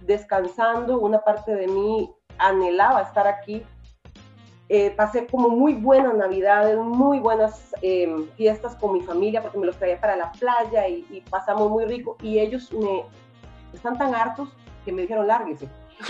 descansando, 0.00 0.98
una 0.98 1.20
parte 1.20 1.54
de 1.54 1.68
mí 1.68 2.10
anhelaba 2.40 3.02
estar 3.02 3.26
aquí. 3.26 3.62
Eh, 4.68 4.92
pasé 4.92 5.26
como 5.26 5.48
muy 5.48 5.74
buenas 5.74 6.14
navidades, 6.14 6.78
muy 6.78 7.18
buenas 7.18 7.74
em, 7.82 8.28
fiestas 8.36 8.76
con 8.76 8.92
mi 8.92 9.00
familia 9.00 9.42
porque 9.42 9.58
me 9.58 9.66
los 9.66 9.76
traía 9.76 10.00
para 10.00 10.14
la 10.14 10.30
playa 10.30 10.86
y, 10.86 11.24
pasamos 11.28 11.68
muy 11.68 11.86
rico 11.86 12.16
y 12.22 12.38
ellos 12.38 12.72
me 12.72 13.04
están 13.72 13.98
tan 13.98 14.14
hartos 14.14 14.48
que 14.84 14.92
me 14.92 15.02
dijeron 15.02 15.26
lárguese. 15.26 15.68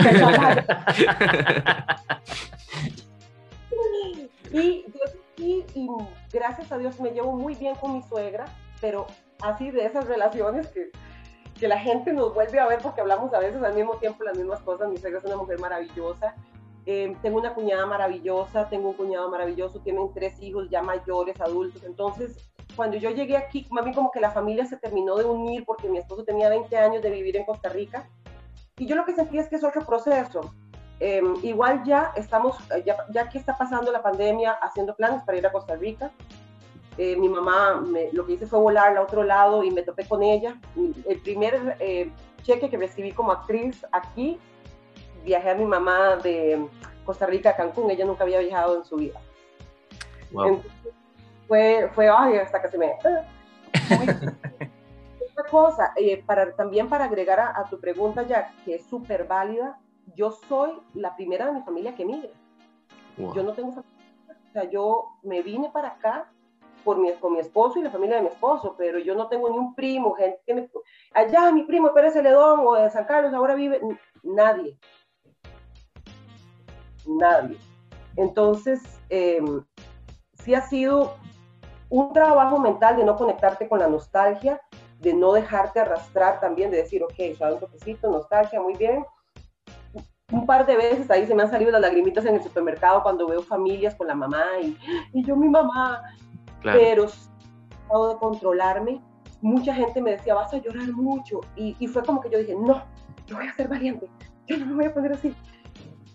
y, 4.52 4.84
y, 5.38 5.64
y 5.74 5.88
gracias 6.30 6.70
a 6.70 6.76
Dios 6.76 7.00
me 7.00 7.12
llevo 7.12 7.32
muy 7.32 7.54
bien 7.54 7.74
con 7.76 7.94
mi 7.94 8.02
suegra, 8.02 8.44
pero 8.80 9.06
así 9.40 9.70
de 9.70 9.86
esas 9.86 10.06
relaciones 10.06 10.68
que 10.68 10.90
que 11.60 11.68
la 11.68 11.78
gente 11.78 12.12
nos 12.14 12.34
vuelve 12.34 12.58
a 12.58 12.66
ver 12.66 12.80
porque 12.82 13.02
hablamos 13.02 13.32
a 13.34 13.38
veces 13.38 13.62
al 13.62 13.74
mismo 13.74 13.96
tiempo 13.96 14.24
las 14.24 14.36
mismas 14.36 14.60
cosas. 14.60 14.88
Mi 14.88 14.96
suegra 14.96 15.18
es 15.18 15.24
una 15.26 15.36
mujer 15.36 15.60
maravillosa. 15.60 16.34
Eh, 16.86 17.14
tengo 17.20 17.38
una 17.38 17.52
cuñada 17.52 17.84
maravillosa, 17.84 18.66
tengo 18.70 18.88
un 18.88 18.94
cuñado 18.94 19.30
maravilloso, 19.30 19.78
tienen 19.80 20.10
tres 20.14 20.40
hijos 20.40 20.70
ya 20.70 20.82
mayores, 20.82 21.38
adultos. 21.38 21.84
Entonces, 21.84 22.50
cuando 22.74 22.96
yo 22.96 23.10
llegué 23.10 23.36
aquí, 23.36 23.66
más 23.70 23.84
bien 23.84 23.94
como 23.94 24.10
que 24.10 24.20
la 24.20 24.30
familia 24.30 24.64
se 24.64 24.78
terminó 24.78 25.16
de 25.16 25.26
unir 25.26 25.64
porque 25.66 25.90
mi 25.90 25.98
esposo 25.98 26.24
tenía 26.24 26.48
20 26.48 26.74
años 26.78 27.02
de 27.02 27.10
vivir 27.10 27.36
en 27.36 27.44
Costa 27.44 27.68
Rica. 27.68 28.08
Y 28.78 28.86
yo 28.86 28.96
lo 28.96 29.04
que 29.04 29.14
sentí 29.14 29.38
es 29.38 29.46
que 29.48 29.56
es 29.56 29.64
otro 29.64 29.84
proceso. 29.84 30.54
Em, 30.98 31.34
igual 31.42 31.84
ya 31.84 32.12
estamos, 32.16 32.56
ya, 32.86 32.96
ya 33.12 33.28
que 33.28 33.36
está 33.36 33.58
pasando 33.58 33.92
la 33.92 34.02
pandemia, 34.02 34.52
haciendo 34.52 34.96
planes 34.96 35.22
para 35.24 35.36
ir 35.36 35.46
a 35.46 35.52
Costa 35.52 35.76
Rica. 35.76 36.10
Eh, 37.02 37.16
mi 37.16 37.30
mamá 37.30 37.82
lo 38.12 38.26
que 38.26 38.34
hice 38.34 38.46
fue 38.46 38.58
volar 38.58 38.88
al 38.88 38.98
otro 38.98 39.22
lado 39.22 39.64
y 39.64 39.70
me 39.70 39.80
topé 39.80 40.06
con 40.06 40.22
ella. 40.22 40.60
El 41.06 41.18
primer 41.22 41.74
eh, 41.80 42.12
cheque 42.42 42.68
que 42.68 42.76
recibí 42.76 43.12
como 43.12 43.32
actriz 43.32 43.86
aquí, 43.90 44.38
viajé 45.24 45.48
a 45.48 45.54
mi 45.54 45.64
mamá 45.64 46.16
de 46.16 46.68
Costa 47.06 47.24
Rica 47.24 47.48
a 47.50 47.56
Cancún, 47.56 47.90
ella 47.90 48.04
nunca 48.04 48.24
había 48.24 48.40
viajado 48.40 48.76
en 48.76 48.84
su 48.84 48.96
vida. 48.96 49.18
fue, 51.48 51.90
fue, 51.94 52.10
ay, 52.10 52.36
hasta 52.36 52.60
que 52.60 52.68
se 52.68 52.76
me... 52.76 52.92
Otra 55.32 55.50
cosa, 55.50 55.94
eh, 55.96 56.22
para, 56.26 56.54
también 56.54 56.90
para 56.90 57.06
agregar 57.06 57.40
a, 57.40 57.64
tu 57.70 57.80
pregunta 57.80 58.24
ya, 58.24 58.52
que 58.66 58.74
es 58.74 58.84
súper 58.84 59.26
válida, 59.26 59.78
yo 60.14 60.32
soy 60.32 60.72
la 60.92 61.16
primera 61.16 61.46
de 61.46 61.52
mi 61.52 61.62
familia 61.62 61.94
que 61.94 62.04
migra. 62.04 62.28
Yo 63.16 63.42
no 63.42 63.54
tengo... 63.54 63.70
O 63.70 64.52
sea, 64.52 64.64
yo 64.64 65.06
me 65.22 65.40
vine 65.40 65.70
para 65.72 65.88
acá 65.88 66.30
por 66.90 66.98
mi, 66.98 67.12
con 67.12 67.34
mi 67.34 67.38
esposo 67.38 67.78
y 67.78 67.84
la 67.84 67.90
familia 67.92 68.16
de 68.16 68.22
mi 68.22 68.28
esposo, 68.30 68.74
pero 68.76 68.98
yo 68.98 69.14
no 69.14 69.28
tengo 69.28 69.48
ni 69.48 69.56
un 69.56 69.76
primo, 69.76 70.12
gente 70.14 70.40
que 70.44 70.68
allá 71.14 71.52
mi 71.52 71.62
primo 71.62 71.94
Pérez 71.94 72.14
Celedón 72.14 72.66
o 72.66 72.74
de 72.74 72.90
San 72.90 73.04
Carlos 73.04 73.32
ahora 73.32 73.54
vive, 73.54 73.80
nadie, 74.24 74.76
nadie. 77.06 77.56
Entonces, 78.16 78.80
eh, 79.08 79.40
sí 80.42 80.52
ha 80.52 80.62
sido 80.62 81.14
un 81.90 82.12
trabajo 82.12 82.58
mental 82.58 82.96
de 82.96 83.04
no 83.04 83.14
conectarte 83.14 83.68
con 83.68 83.78
la 83.78 83.86
nostalgia, 83.86 84.60
de 84.98 85.14
no 85.14 85.32
dejarte 85.32 85.78
arrastrar 85.78 86.40
también, 86.40 86.72
de 86.72 86.78
decir, 86.78 87.04
ok, 87.04 87.38
ya 87.38 87.52
un 87.52 87.60
toquecito, 87.60 88.10
nostalgia, 88.10 88.60
muy 88.60 88.74
bien. 88.74 89.06
Un 90.32 90.44
par 90.44 90.66
de 90.66 90.76
veces 90.76 91.08
ahí 91.08 91.24
se 91.24 91.36
me 91.36 91.44
han 91.44 91.50
salido 91.50 91.70
las 91.70 91.82
lagrimitas 91.82 92.26
en 92.26 92.34
el 92.34 92.42
supermercado 92.42 93.04
cuando 93.04 93.28
veo 93.28 93.42
familias 93.42 93.94
con 93.94 94.08
la 94.08 94.16
mamá 94.16 94.44
y, 94.60 94.76
y 95.12 95.24
yo 95.24 95.36
mi 95.36 95.48
mamá, 95.48 96.02
pero 96.62 97.06
he 97.06 98.08
de 98.08 98.18
controlarme. 98.18 99.00
Mucha 99.42 99.74
gente 99.74 100.02
me 100.02 100.12
decía, 100.12 100.34
vas 100.34 100.52
a 100.52 100.58
llorar 100.58 100.92
mucho. 100.92 101.40
Y, 101.56 101.76
y, 101.78 101.86
fue 101.86 102.02
como 102.02 102.20
que 102.20 102.30
yo 102.30 102.38
dije, 102.38 102.54
no, 102.54 102.84
yo 103.26 103.36
voy 103.36 103.46
a 103.46 103.52
ser 103.54 103.68
valiente, 103.68 104.08
yo 104.46 104.58
no 104.58 104.66
me 104.66 104.74
voy 104.74 104.84
a 104.86 104.94
poner 104.94 105.12
así. 105.12 105.34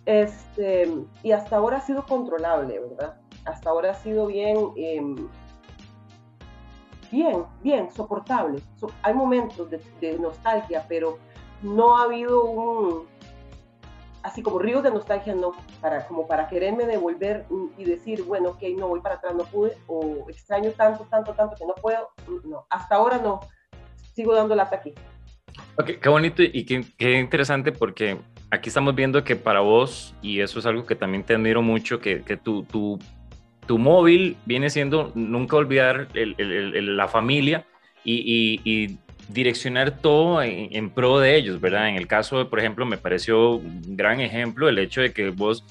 Este, 0.06 0.88
y 1.24 1.32
hasta 1.32 1.58
ahora 1.58 1.78
ha 1.78 1.82
sido 1.82 2.06
controlable, 2.06 2.80
¿verdad? 2.80 3.16
Hasta 3.46 3.70
ahora 3.70 3.92
ha 3.92 3.96
sido 3.96 4.28
bien, 4.28 4.58
em, 4.76 5.28
bien, 7.12 7.44
bien, 7.62 7.92
soportable. 7.92 8.62
hay 9.02 9.14
momentos 9.14 9.70
de 9.70 10.20
nostalgia, 10.20 10.86
pero 10.88 11.18
no 11.64 11.98
ha 11.98 12.04
habido 12.04 12.44
un, 12.46 13.06
así 14.26 14.42
como 14.42 14.58
ríos 14.60 14.82
de 14.82 14.90
nostalgia, 14.90 15.36
no, 15.36 15.52
para, 15.80 16.08
como 16.08 16.28
para 16.28 16.48
quererme 16.48 16.86
devolver 16.86 17.46
y 17.78 17.86
decir, 17.86 18.24
bueno, 18.24 18.50
ok, 18.50 18.64
no 18.78 18.88
voy 18.88 19.00
para 19.00 19.16
atrás, 19.16 19.36
no 19.36 19.46
pude, 19.46 19.78
o 19.88 20.26
extraño 20.30 20.72
tanto, 20.72 21.06
tanto, 21.06 21.34
tanto 21.34 21.56
que 21.56 21.66
no 21.66 21.76
puedo, 21.76 22.10
no, 22.44 22.66
hasta 22.72 22.96
ahora 22.96 23.20
no, 23.20 23.40
sigo 24.14 24.34
dando 24.34 24.56
lata 24.56 24.78
aquí. 24.78 24.94
Ok, 25.78 25.92
qué 26.02 26.10
bonito 26.10 26.42
y 26.42 26.66
qué, 26.66 26.84
qué, 26.98 27.20
interesante 27.20 27.72
porque 27.72 28.18
aquí 28.50 28.70
estamos 28.70 28.96
viendo 28.96 29.24
que 29.24 29.36
para 29.36 29.60
vos, 29.60 30.16
y 30.24 30.40
eso 30.40 30.58
es 30.58 30.66
algo 30.66 30.86
que 30.86 30.96
también 30.96 31.24
te 31.24 31.36
admiro 31.36 31.62
mucho, 31.62 32.00
que, 32.00 32.24
que 32.24 32.36
tu, 32.36 32.64
tu, 32.64 32.98
tu 33.68 33.78
móvil 33.78 34.38
viene 34.46 34.72
siendo 34.72 35.12
nunca 35.14 35.56
olvidar 35.56 36.08
el, 36.16 36.36
el, 36.40 36.98
la 36.98 37.08
familia 37.08 37.66
y, 38.04 38.16
y, 38.16 38.62
y 38.64 38.98
direccionar 39.30 40.00
todo 40.00 40.42
en, 40.42 40.90
pro 40.90 41.20
de 41.20 41.36
ellos, 41.36 41.60
¿verdad? 41.60 41.90
En 41.90 41.96
el 41.96 42.08
caso, 42.08 42.50
por 42.50 42.60
ejemplo, 42.60 42.86
me 42.86 42.98
pareció 42.98 43.56
un 43.56 43.96
gran 43.96 44.20
ejemplo 44.20 44.70
el 44.70 44.78
hecho 44.80 45.02
de 45.02 45.12
que 45.12 45.30
vos, 45.30 45.64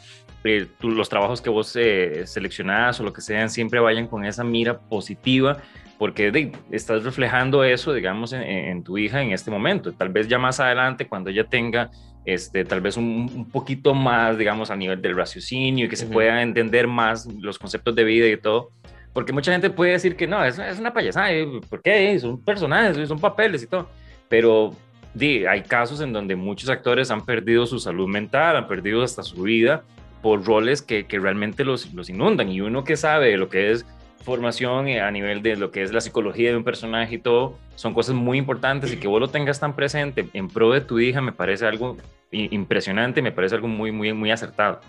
eh, 0.44 0.66
los 0.80 1.08
trabajos 1.08 1.40
que 1.40 1.50
vos 1.50 1.74
eh, 1.76 2.26
seleccionás 2.26 3.00
o 3.00 3.04
lo 3.04 3.12
que 3.12 3.20
sean, 3.20 3.50
siempre 3.50 3.80
vayan 3.80 4.06
con 4.06 4.24
esa 4.24 4.44
mira 4.44 4.78
positiva 4.78 5.58
porque 5.98 6.52
estás 6.70 7.04
reflejando 7.04 7.64
eso, 7.64 7.92
digamos, 7.92 8.32
en, 8.32 8.82
tu 8.82 8.98
hija 8.98 9.22
en 9.22 9.32
este 9.32 9.50
momento. 9.50 9.92
Tal 9.92 10.08
vez 10.08 10.28
ya 10.28 10.38
más 10.38 10.60
adelante, 10.60 11.06
cuando 11.06 11.30
ella 11.30 11.44
tenga, 11.44 11.90
este, 12.24 12.64
tal 12.64 12.80
vez 12.80 12.96
un, 12.96 13.48
poquito 13.50 13.94
más, 13.94 14.36
digamos, 14.36 14.70
a 14.70 14.76
nivel 14.76 15.00
del 15.00 15.16
raciocinio 15.16 15.86
y 15.86 15.88
que 15.88 15.96
se 15.96 16.06
pueda 16.06 16.42
entender 16.42 16.88
más 16.88 17.26
los 17.26 17.58
conceptos 17.58 17.94
de 17.94 18.04
vida 18.04 18.26
y 18.26 18.36
todo. 18.36 18.70
Porque 19.14 19.32
mucha 19.32 19.52
gente 19.52 19.70
puede 19.70 19.92
decir 19.92 20.16
que 20.16 20.26
no, 20.26 20.44
es, 20.44 20.58
es 20.58 20.78
una 20.78 20.92
payasada, 20.92 21.30
¿por 21.70 21.80
qué? 21.80 22.18
Son 22.18 22.38
personajes, 22.42 23.08
son 23.08 23.18
papeles 23.18 23.62
y 23.62 23.66
todo. 23.66 23.88
Pero 24.28 24.72
di, 25.14 25.46
hay 25.46 25.62
casos 25.62 26.02
en 26.02 26.12
donde 26.12 26.36
muchos 26.36 26.68
actores 26.68 27.10
han 27.10 27.24
perdido 27.24 27.64
su 27.66 27.78
salud 27.78 28.08
mental, 28.08 28.56
han 28.56 28.68
perdido 28.68 29.02
hasta 29.02 29.22
su 29.22 29.42
vida 29.42 29.84
por 30.20 30.44
roles 30.44 30.82
que, 30.82 31.06
que 31.06 31.18
realmente 31.18 31.64
los, 31.64 31.94
los 31.94 32.10
inundan. 32.10 32.50
Y 32.50 32.60
uno 32.60 32.84
que 32.84 32.96
sabe 32.96 33.36
lo 33.38 33.48
que 33.48 33.70
es 33.70 33.86
formación 34.24 34.88
a 34.88 35.10
nivel 35.10 35.42
de 35.42 35.54
lo 35.56 35.70
que 35.70 35.82
es 35.82 35.92
la 35.92 36.00
psicología 36.00 36.50
de 36.50 36.56
un 36.56 36.64
personaje 36.64 37.16
y 37.16 37.18
todo, 37.18 37.58
son 37.76 37.92
cosas 37.92 38.14
muy 38.14 38.38
importantes 38.38 38.92
y 38.92 38.96
que 38.96 39.06
vos 39.06 39.20
lo 39.20 39.28
tengas 39.28 39.60
tan 39.60 39.76
presente 39.76 40.28
en 40.32 40.48
pro 40.48 40.72
de 40.72 40.80
tu 40.80 40.98
hija 40.98 41.20
me 41.20 41.32
parece 41.32 41.66
algo 41.66 41.98
impresionante, 42.32 43.20
me 43.20 43.32
parece 43.32 43.54
algo 43.54 43.68
muy, 43.68 43.92
muy, 43.92 44.12
muy 44.12 44.30
acertado. 44.30 44.80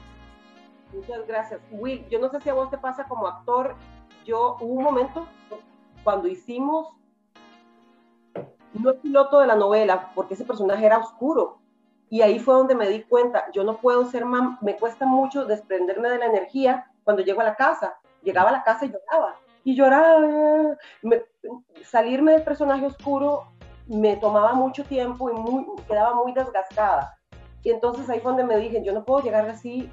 Muchas 0.93 1.28
gracias. 1.28 1.59
Will, 1.69 2.05
yo 2.09 2.19
no 2.19 2.30
sé 2.30 2.39
si 2.39 2.49
a 2.49 2.53
vos 2.53 2.71
te 2.71 2.78
pasa 2.78 3.03
como 3.03 3.28
actor, 3.28 3.76
yo 4.26 4.58
hubo 4.60 4.74
un 4.74 4.84
momento 4.84 5.28
cuando 6.03 6.28
hicimos, 6.28 6.89
no 8.74 8.89
el 8.91 8.97
piloto 8.97 9.39
de 9.39 9.47
la 9.47 9.56
novela, 9.56 10.12
porque 10.14 10.34
ese 10.34 10.45
personaje 10.45 10.86
era 10.86 10.99
oscuro, 10.99 11.60
y 12.10 12.22
ahí 12.22 12.39
fue 12.39 12.53
donde 12.53 12.76
me 12.76 12.88
di 12.88 13.03
cuenta, 13.03 13.51
yo 13.51 13.64
no 13.64 13.78
puedo 13.78 14.06
ser 14.06 14.26
mamá, 14.26 14.58
me 14.62 14.78
cuesta 14.78 15.06
mucho 15.06 15.45
desprenderme 15.45 16.10
de 16.10 16.20
la 16.20 16.26
energía 16.28 16.91
cuando 17.03 17.24
llego 17.24 17.41
a 17.41 17.45
la 17.45 17.56
casa, 17.56 17.97
llegaba 18.24 18.49
a 18.49 18.53
la 18.53 18.64
casa 18.64 18.86
y 18.86 18.91
lloraba. 18.91 19.36
Y 19.64 19.76
lloraba. 19.76 20.78
salirme 21.84 22.34
del 22.34 22.43
personaje 22.43 22.86
oscuro 22.86 23.47
me 23.88 24.16
tomaba 24.18 24.53
mucho 24.53 24.84
tiempo 24.84 25.30
y 25.30 25.34
muy, 25.34 25.66
quedaba 25.88 26.14
muy 26.16 26.34
desgastada. 26.34 27.18
Y 27.64 27.72
entonces 27.72 28.10
ahí 28.10 28.20
fue 28.20 28.32
donde 28.32 28.43
me 28.43 28.58
dije, 28.58 28.84
yo 28.84 28.93
no 28.93 29.03
puedo 29.03 29.24
llegar 29.24 29.49
así 29.49 29.89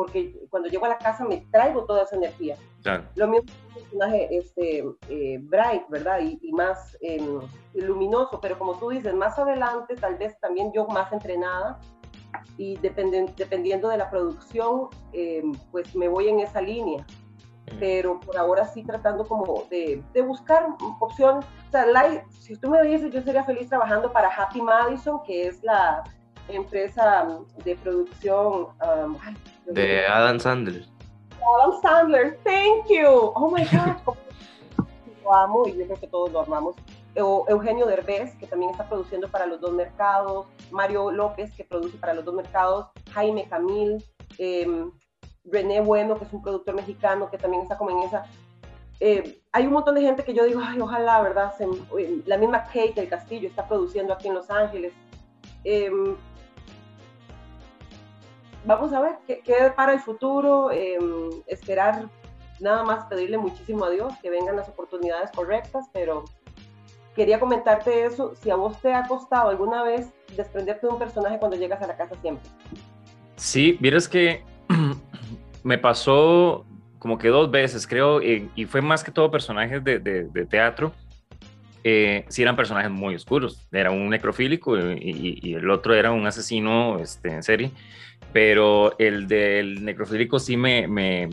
porque 0.00 0.34
cuando 0.48 0.70
llego 0.70 0.86
a 0.86 0.88
la 0.88 0.96
casa 0.96 1.26
me 1.26 1.44
traigo 1.52 1.84
toda 1.84 2.04
esa 2.04 2.16
energía. 2.16 2.56
Lo 3.16 3.28
mismo 3.28 3.52
un 3.68 3.74
personaje 3.74 4.34
este, 4.34 4.82
eh, 5.10 5.38
bright, 5.42 5.82
¿verdad? 5.90 6.20
Y, 6.22 6.52
más 6.52 6.96
em, 7.02 7.38
luminoso, 7.74 8.40
pero 8.40 8.58
como 8.58 8.78
tú 8.78 8.88
dices, 8.88 9.12
más 9.12 9.38
adelante, 9.38 9.96
tal 9.96 10.16
vez 10.16 10.40
también 10.40 10.72
yo 10.72 10.86
más 10.86 11.12
entrenada 11.12 11.78
y 12.56 12.78
dependiendo 12.78 13.90
de 13.90 13.98
la 13.98 14.08
producción, 14.08 14.88
em, 15.12 15.52
pues 15.70 15.94
me 15.94 16.08
voy 16.08 16.28
en 16.28 16.40
esa 16.40 16.62
línea 16.62 17.04
pero 17.78 18.18
por 18.18 18.36
ahora 18.38 18.64
sí 18.66 18.82
tratando 18.82 19.28
como 19.28 19.64
de, 19.70 20.02
de 20.12 20.22
buscar 20.22 20.66
opciones. 20.98 21.44
O 21.68 21.70
sea, 21.70 21.84
si 22.30 22.56
tú 22.56 22.70
me 22.70 22.82
dices, 22.82 23.12
yo 23.12 23.22
sería 23.22 23.44
feliz 23.44 23.68
trabajando 23.68 24.10
para 24.12 24.28
Happy 24.28 24.60
Madison, 24.60 25.22
que 25.22 25.46
es 25.46 25.62
la 25.62 26.02
empresa 26.54 27.26
de 27.64 27.76
producción 27.76 28.68
um, 28.80 29.16
de 29.70 30.06
Adam 30.06 30.38
Sandler. 30.38 30.84
Adam 31.58 31.80
Sandler, 31.82 32.38
thank 32.44 32.88
you. 32.88 33.32
Oh 33.34 33.50
my 33.50 33.64
God. 33.64 34.16
lo 35.24 35.34
amo 35.34 35.66
y 35.66 35.76
yo 35.76 35.84
creo 35.84 36.00
que 36.00 36.06
todos 36.06 36.32
lo 36.32 36.40
amamos. 36.40 36.76
Eugenio 37.14 37.86
Derbez, 37.86 38.36
que 38.36 38.46
también 38.46 38.70
está 38.70 38.88
produciendo 38.88 39.28
para 39.28 39.46
los 39.46 39.60
dos 39.60 39.72
mercados, 39.72 40.46
Mario 40.70 41.10
López, 41.10 41.52
que 41.54 41.64
produce 41.64 41.98
para 41.98 42.14
los 42.14 42.24
dos 42.24 42.34
mercados, 42.34 42.86
Jaime 43.12 43.48
Camil, 43.48 44.04
eh, 44.38 44.86
René 45.44 45.80
Bueno, 45.80 46.16
que 46.16 46.24
es 46.24 46.32
un 46.32 46.42
productor 46.42 46.74
mexicano 46.74 47.30
que 47.30 47.38
también 47.38 47.62
está 47.62 47.76
como 47.76 47.90
en 47.90 48.06
esa. 48.06 48.26
Eh, 49.00 49.40
hay 49.52 49.66
un 49.66 49.72
montón 49.72 49.94
de 49.96 50.02
gente 50.02 50.22
que 50.22 50.34
yo 50.34 50.44
digo, 50.44 50.60
ay, 50.62 50.80
ojalá, 50.80 51.20
¿verdad? 51.20 51.52
Eh, 51.98 52.22
la 52.26 52.38
misma 52.38 52.64
Kate 52.64 52.92
del 52.94 53.08
Castillo 53.08 53.48
está 53.48 53.66
produciendo 53.66 54.12
aquí 54.12 54.28
en 54.28 54.34
Los 54.34 54.50
Ángeles. 54.50 54.92
Vamos 58.64 58.92
a 58.92 59.00
ver 59.00 59.16
qué, 59.26 59.40
qué 59.44 59.72
para 59.74 59.92
el 59.92 60.00
futuro, 60.00 60.70
em, 60.70 61.30
esperar 61.46 62.08
nada 62.60 62.82
más 62.84 63.04
pedirle 63.06 63.38
muchísimo 63.38 63.84
a 63.84 63.90
Dios 63.90 64.12
que 64.22 64.30
vengan 64.30 64.56
las 64.56 64.68
oportunidades 64.68 65.30
correctas, 65.32 65.86
pero 65.92 66.24
quería 67.16 67.40
comentarte 67.40 68.04
eso, 68.04 68.34
si 68.34 68.50
a 68.50 68.56
vos 68.56 68.80
te 68.80 68.92
ha 68.92 69.06
costado 69.06 69.48
alguna 69.48 69.82
vez 69.82 70.12
desprenderte 70.36 70.86
de 70.86 70.92
un 70.92 70.98
personaje 70.98 71.38
cuando 71.38 71.56
llegas 71.56 71.82
a 71.82 71.86
la 71.86 71.96
casa 71.96 72.14
siempre. 72.20 72.48
Sí, 73.36 73.76
vieras 73.80 74.08
que 74.08 74.44
me 75.62 75.78
pasó 75.78 76.66
como 76.98 77.16
que 77.16 77.28
dos 77.28 77.50
veces, 77.50 77.86
creo, 77.86 78.20
y 78.22 78.64
fue 78.66 78.82
más 78.82 79.02
que 79.02 79.10
todo 79.10 79.30
personajes 79.30 79.82
de, 79.82 79.98
de, 79.98 80.46
teatro. 80.46 80.92
Eh, 81.82 82.26
sí 82.28 82.42
eran 82.42 82.56
personajes 82.56 82.90
muy 82.90 83.14
oscuros. 83.14 83.66
Era 83.72 83.90
un 83.90 84.10
necrofílico 84.10 84.78
y, 84.78 85.54
el 85.54 85.70
otro 85.70 85.94
era 85.94 86.12
un 86.12 86.26
asesino 86.26 86.98
este, 86.98 87.32
en 87.32 87.42
serie. 87.42 87.70
Pero 88.32 88.98
el 88.98 89.26
del 89.26 89.84
necrofílico 89.84 90.38
sí 90.38 90.56
me... 90.56 90.86
me, 90.86 91.28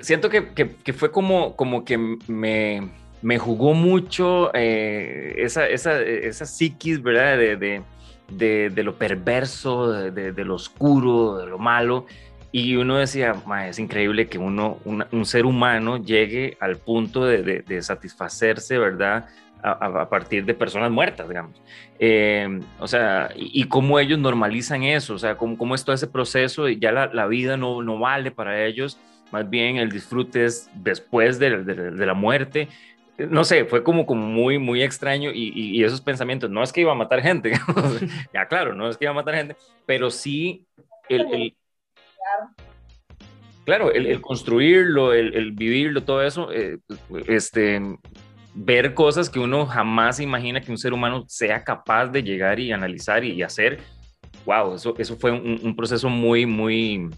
siento 0.00 0.28
que, 0.28 0.48
que, 0.54 0.92
fue 0.92 1.10
como, 1.10 1.56
como 1.56 1.84
que 1.84 1.98
me, 2.26 2.88
me 3.22 3.38
jugó 3.38 3.74
mucho 3.74 4.50
eh, 4.54 5.34
esa, 5.38 5.66
esa, 5.66 6.00
esa 6.00 6.46
psiquis, 6.46 7.02
¿verdad? 7.02 7.38
De, 7.38 7.82
de, 8.30 8.70
de 8.70 8.82
lo 8.82 8.96
perverso, 8.96 9.90
de, 9.90 10.44
lo 10.44 10.54
oscuro, 10.54 11.38
de 11.38 11.46
lo 11.46 11.58
malo. 11.58 12.06
Y 12.50 12.76
uno 12.76 12.96
decía, 12.96 13.34
es 13.66 13.78
increíble 13.78 14.28
que 14.28 14.38
uno, 14.38 14.78
un 14.84 15.24
ser 15.26 15.44
humano 15.44 15.98
llegue 15.98 16.56
al 16.60 16.76
punto 16.78 17.26
de, 17.26 17.62
de, 17.62 17.82
satisfacerse, 17.82 18.78
¿verdad? 18.78 19.26
A, 19.62 20.08
partir 20.08 20.44
de 20.44 20.54
personas 20.54 20.90
muertas, 20.90 21.28
digamos. 21.28 21.60
Em, 21.98 22.60
o 22.78 22.86
sea, 22.86 23.30
y, 23.34 23.64
cómo 23.64 23.98
ellos 23.98 24.18
normalizan 24.18 24.84
eso, 24.84 25.14
o 25.14 25.18
sea, 25.18 25.36
cómo, 25.36 25.58
cómo 25.58 25.74
es 25.74 25.84
todo 25.84 25.94
ese 25.94 26.06
proceso 26.06 26.68
y 26.68 26.78
ya 26.78 26.92
la, 26.92 27.06
la, 27.12 27.26
vida 27.26 27.56
no, 27.56 27.82
no 27.82 27.98
vale 27.98 28.30
para 28.30 28.64
ellos, 28.64 28.98
más 29.32 29.50
bien 29.50 29.76
el 29.76 29.90
disfrute 29.90 30.44
es 30.44 30.70
después 30.74 31.38
de, 31.38 31.50
la 31.50 32.14
muerte. 32.14 32.68
No 33.18 33.42
sé, 33.42 33.64
fue 33.64 33.82
como, 33.82 34.06
como 34.06 34.24
muy, 34.26 34.58
muy 34.58 34.82
extraño 34.82 35.30
y, 35.34 35.52
y, 35.54 35.82
esos 35.82 36.00
pensamientos, 36.00 36.48
no 36.50 36.62
es 36.62 36.72
que 36.72 36.82
iba 36.82 36.92
a 36.92 36.94
matar 36.94 37.20
gente, 37.20 37.52
ya 38.32 38.46
claro, 38.46 38.74
no 38.74 38.88
es 38.88 38.96
que 38.96 39.06
iba 39.06 39.12
a 39.12 39.14
matar 39.14 39.34
gente, 39.34 39.56
pero 39.86 40.08
sí 40.10 40.66
el, 41.08 41.34
el 41.34 41.56
Claro, 43.68 43.92
el, 43.92 44.18
construirlo, 44.22 45.12
el, 45.12 45.52
vivirlo, 45.52 46.02
todo 46.02 46.22
eso, 46.22 46.50
eh, 46.50 46.78
este, 47.26 47.78
ver 48.60 48.92
cosas 48.92 49.30
que 49.30 49.38
uno 49.38 49.66
jamás 49.66 50.18
imagina 50.18 50.60
que 50.60 50.72
un 50.72 50.78
ser 50.78 50.92
humano 50.92 51.24
sea 51.28 51.62
capaz 51.62 52.06
de 52.08 52.22
llegar 52.22 52.58
y 52.58 52.72
analizar 52.72 53.24
y, 53.24 53.42
hacer. 53.42 53.78
Wow, 54.44 54.74
eso, 54.74 54.94
eso 54.98 55.16
fue 55.16 55.30
un, 55.30 55.76
proceso 55.76 56.08
muy, 56.08 56.44
muy, 56.44 57.08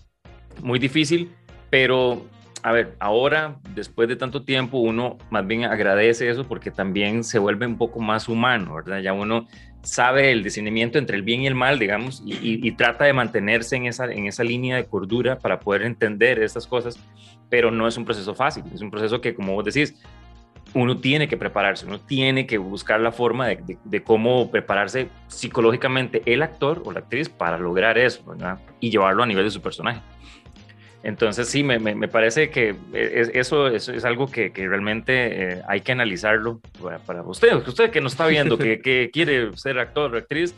muy 0.62 0.78
difícil, 0.78 1.32
pero 1.70 2.26
a 2.62 2.72
ver, 2.72 2.94
ahora, 2.98 3.58
después 3.74 4.06
de 4.08 4.16
tanto 4.16 4.42
tiempo, 4.42 4.78
uno 4.78 5.16
más 5.30 5.46
bien 5.46 5.64
agradece 5.64 6.28
eso 6.28 6.46
porque 6.46 6.70
también 6.70 7.24
se 7.24 7.38
vuelve 7.38 7.66
un 7.66 7.78
poco 7.78 8.00
más 8.00 8.28
humano, 8.28 8.74
¿verdad? 8.74 9.00
Ya 9.00 9.14
uno 9.14 9.46
sabe 9.82 10.32
el 10.32 10.42
discernimiento 10.42 10.98
entre 10.98 11.16
el 11.16 11.22
bien 11.22 11.40
y 11.40 11.46
el 11.46 11.54
mal, 11.54 11.78
digamos, 11.78 12.22
y, 12.26 12.70
trata 12.72 13.06
de 13.06 13.14
mantenerse 13.14 13.76
en 13.76 13.86
esa, 13.86 14.12
en 14.12 14.26
esa 14.26 14.44
línea 14.44 14.76
de 14.76 14.84
cordura 14.84 15.38
para 15.38 15.60
poder 15.60 15.82
entender 15.82 16.42
estas 16.42 16.66
cosas, 16.66 16.98
pero 17.48 17.70
no 17.70 17.88
es 17.88 17.96
un 17.96 18.04
proceso 18.04 18.34
fácil, 18.34 18.64
es 18.74 18.82
un 18.82 18.90
proceso 18.90 19.22
que, 19.22 19.34
como 19.34 19.54
vos 19.54 19.64
decís, 19.64 19.94
uno 20.74 20.98
tiene 20.98 21.28
que 21.28 21.36
prepararse, 21.36 21.86
uno 21.86 22.00
tiene 22.00 22.46
que 22.46 22.58
buscar 22.58 23.00
la 23.00 23.12
forma 23.12 23.48
de, 23.48 24.02
cómo 24.02 24.50
prepararse 24.50 25.08
psicológicamente 25.28 26.22
el 26.26 26.42
actor 26.42 26.82
o 26.84 26.92
la 26.92 27.00
actriz 27.00 27.28
para 27.28 27.58
lograr 27.58 27.98
eso. 27.98 28.22
Y 28.78 28.90
llevarlo 28.90 29.22
a 29.22 29.26
nivel 29.26 29.44
de 29.44 29.50
su 29.50 29.60
personaje. 29.60 30.00
Entonces 31.02 31.48
sí, 31.48 31.62
me, 31.62 31.78
parece 32.08 32.50
que 32.50 32.76
eso, 32.92 33.68
es 33.68 34.04
algo 34.04 34.30
que, 34.30 34.52
realmente 34.54 35.54
eh, 35.54 35.62
hay 35.66 35.80
que 35.80 35.92
analizarlo 35.92 36.60
para, 37.06 37.22
usted, 37.22 37.54
usted 37.66 37.90
que 37.90 38.00
nos 38.00 38.12
está 38.12 38.26
viendo, 38.26 38.58
que, 38.58 39.10
quiere 39.12 39.56
ser 39.56 39.78
actor 39.78 40.14
o 40.14 40.18
actriz. 40.18 40.54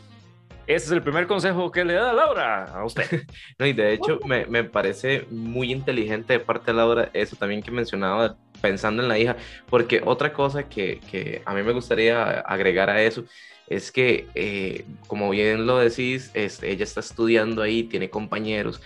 Ese 0.65 0.85
es 0.85 0.91
el 0.91 1.01
primer 1.01 1.27
consejo 1.27 1.71
que 1.71 1.83
le 1.83 1.93
da 1.93 2.13
Laura 2.13 2.65
a 2.65 2.85
usted. 2.85 3.05
No, 3.59 3.65
y 3.65 3.73
de 3.73 3.93
hecho 3.93 4.19
me, 4.25 4.45
me 4.45 4.63
parece 4.63 5.25
muy 5.29 5.71
inteligente 5.71 6.33
de 6.33 6.39
parte 6.39 6.71
de 6.71 6.77
Laura 6.77 7.09
eso 7.13 7.35
también 7.35 7.61
que 7.61 7.71
mencionaba 7.71 8.35
pensando 8.61 9.03
en 9.03 9.09
la 9.09 9.19
hija, 9.19 9.35
porque 9.69 10.01
otra 10.05 10.31
cosa 10.31 10.63
que, 10.63 10.99
que 11.11 11.41
a 11.45 11.53
mí 11.53 11.63
me 11.63 11.73
gustaría 11.73 12.39
agregar 12.39 12.89
a 12.89 13.01
eso 13.01 13.25
es 13.67 13.91
que, 13.91 14.27
eh, 14.35 14.85
como 15.07 15.29
bien 15.29 15.65
lo 15.65 15.77
decís, 15.77 16.31
este, 16.33 16.71
ella 16.71 16.83
está 16.83 16.99
estudiando 16.99 17.61
ahí, 17.61 17.83
tiene 17.83 18.09
compañeros 18.09 18.81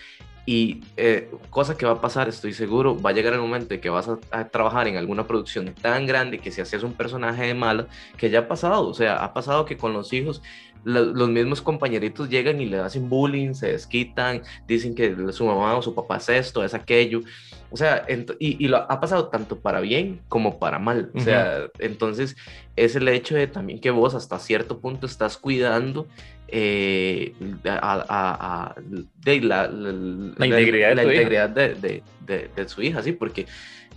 Y 0.45 0.81
eh, 0.95 1.29
cosa 1.49 1.77
que 1.77 1.85
va 1.85 1.93
a 1.93 2.01
pasar, 2.01 2.29
estoy 2.29 2.53
seguro, 2.53 2.99
va 2.99 3.09
a 3.09 3.13
llegar 3.13 3.33
el 3.33 3.39
momento 3.39 3.67
de 3.69 3.81
que 3.81 3.89
vas 3.89 4.07
a, 4.07 4.47
trabajar 4.49 4.87
en 4.87 4.95
alguna 4.95 5.27
producción 5.27 5.73
tan 5.73 6.05
grande 6.05 6.39
que 6.39 6.51
si 6.51 6.61
haces 6.61 6.83
un 6.83 6.93
personaje 6.93 7.47
de 7.47 7.53
malo, 7.53 7.87
que 8.17 8.29
ya 8.29 8.39
ha 8.39 8.47
pasado, 8.47 8.87
o 8.87 8.93
sea, 8.93 9.23
ha 9.23 9.33
pasado 9.33 9.65
que 9.65 9.77
con 9.77 9.93
los 9.93 10.13
hijos 10.13 10.41
los 10.83 11.29
mismos 11.29 11.61
compañeritos 11.61 12.29
llegan 12.29 12.61
y 12.61 12.65
le 12.65 12.79
hacen 12.79 13.09
bullying, 13.09 13.53
se 13.53 13.71
desquitan, 13.73 14.41
dicen 14.67 14.95
que 14.95 15.15
su 15.31 15.45
mamá 15.45 15.75
o 15.75 15.81
su 15.81 15.93
papá 15.93 16.17
es 16.17 16.29
esto, 16.29 16.63
es 16.63 16.73
aquello. 16.73 17.21
O 17.69 17.77
sea, 17.77 18.05
y, 18.39 18.63
y, 18.63 18.67
lo 18.69 18.77
ha 18.77 18.99
pasado 18.99 19.27
tanto 19.27 19.59
para 19.59 19.81
bien 19.81 20.21
como 20.29 20.57
para 20.57 20.79
mal. 20.79 21.11
O 21.13 21.19
sea, 21.19 21.67
entonces 21.79 22.37
es 22.75 22.95
el 22.95 23.07
hecho 23.09 23.35
de 23.35 23.47
también 23.47 23.79
que 23.79 23.91
vos 23.91 24.15
hasta 24.15 24.39
cierto 24.39 24.79
punto 24.79 25.05
estás 25.05 25.37
cuidando 25.37 26.07
eh, 26.47 27.33
a, 27.65 28.75
de 29.17 29.41
la, 29.41 29.67
la, 29.67 30.45
integridad, 30.45 30.95
de, 30.95 31.03
integridad 31.03 31.49
de, 31.49 32.03
de, 32.25 32.69
su 32.69 32.81
hija, 32.81 33.03
sí, 33.03 33.11
porque 33.11 33.45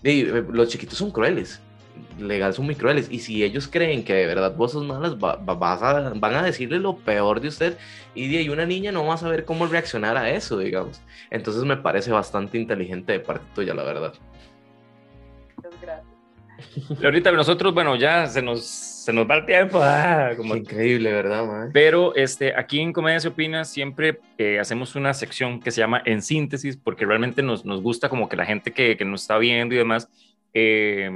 los 0.03 0.69
chiquitos 0.69 0.99
son 0.99 1.13
crueles 1.13 1.61
legal 2.19 2.55
son 2.55 2.67
muy 2.67 2.75
crueles. 2.75 3.09
Y 3.11 3.21
si 3.21 3.43
ellos 3.45 3.69
creen 3.69 4.05
que 4.05 4.15
de 4.15 4.27
verdad 4.27 4.55
vos 4.57 4.73
sos 4.73 4.85
malas, 4.85 5.19
van 5.19 6.35
a 6.35 6.43
decirle 6.43 6.79
lo 6.79 6.97
peor 6.97 7.41
de 7.41 7.49
usted. 7.49 7.79
Y 8.15 8.29
de 8.29 8.51
una 8.51 8.67
niña 8.67 8.93
no 8.93 9.07
va 9.07 9.15
a 9.15 9.19
saber 9.19 9.45
cómo 9.45 9.67
reaccionar 9.67 10.17
a 10.17 10.31
eso, 10.31 10.59
digamos. 10.59 11.01
Entonces 11.31 11.65
me 11.65 11.77
parece 11.77 12.11
bastante 12.11 12.59
inteligente 12.59 13.13
de 13.13 13.21
parte 13.21 13.45
tuya, 13.55 13.75
la 13.75 13.85
verdad. 13.85 14.15
Gracias. 15.81 16.11
Ahorita 17.03 17.33
nosotros, 17.33 17.73
bueno, 17.73 17.97
ya 17.97 18.27
se 18.27 18.43
nos, 18.43 18.65
se 18.65 19.13
nos 19.13 19.29
va 19.29 19.37
el 19.37 19.47
tiempo. 19.47 19.81
Ah, 19.91 20.33
como... 20.37 20.57
increíble, 20.57 21.13
¿verdad? 21.13 21.71
Pero 21.73 22.15
este, 22.15 22.55
aquí 22.57 22.81
en 22.81 22.93
Comedia 22.93 23.21
se 23.21 23.29
opina 23.29 23.65
siempre 23.65 24.21
eh, 24.39 24.59
hacemos 24.59 24.95
una 24.95 25.15
sección 25.15 25.61
que 25.61 25.71
se 25.71 25.81
llama 25.81 26.03
En 26.05 26.23
Síntesis, 26.23 26.77
porque 26.77 27.07
realmente 27.07 27.43
nos, 27.43 27.65
nos 27.65 27.83
gusta 27.83 28.09
como 28.09 28.29
que 28.29 28.37
la 28.37 28.47
gente 28.47 28.73
que, 28.73 28.97
que 28.97 29.05
nos 29.05 29.23
está 29.23 29.39
viendo 29.39 29.75
y 29.75 29.79
demás 29.79 30.09
eh, 30.55 31.11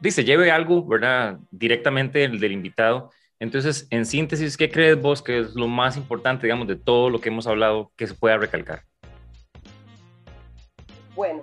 dice, 0.00 0.24
lleve 0.24 0.50
algo, 0.50 0.84
¿verdad? 0.86 1.38
Directamente 1.50 2.20
del, 2.20 2.40
del 2.40 2.52
invitado. 2.52 3.10
Entonces, 3.38 3.86
en 3.90 4.04
síntesis, 4.04 4.56
¿qué 4.56 4.70
crees 4.70 5.00
vos 5.00 5.22
que 5.22 5.40
es 5.40 5.54
lo 5.54 5.66
más 5.66 5.96
importante, 5.96 6.46
digamos, 6.46 6.68
de 6.68 6.76
todo 6.76 7.08
lo 7.08 7.20
que 7.20 7.30
hemos 7.30 7.46
hablado 7.46 7.90
que 7.96 8.06
se 8.06 8.14
pueda 8.14 8.36
recalcar? 8.36 8.82
Bueno, 11.14 11.42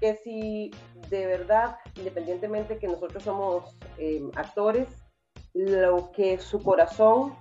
que 0.00 0.16
si 0.16 0.70
de 1.08 1.26
verdad, 1.26 1.76
independientemente 1.96 2.78
que 2.78 2.88
nosotros 2.88 3.22
somos 3.22 3.76
eh, 3.98 4.22
actores, 4.34 4.88
lo 5.54 6.10
que 6.12 6.38
su 6.38 6.62
corazón 6.62 7.34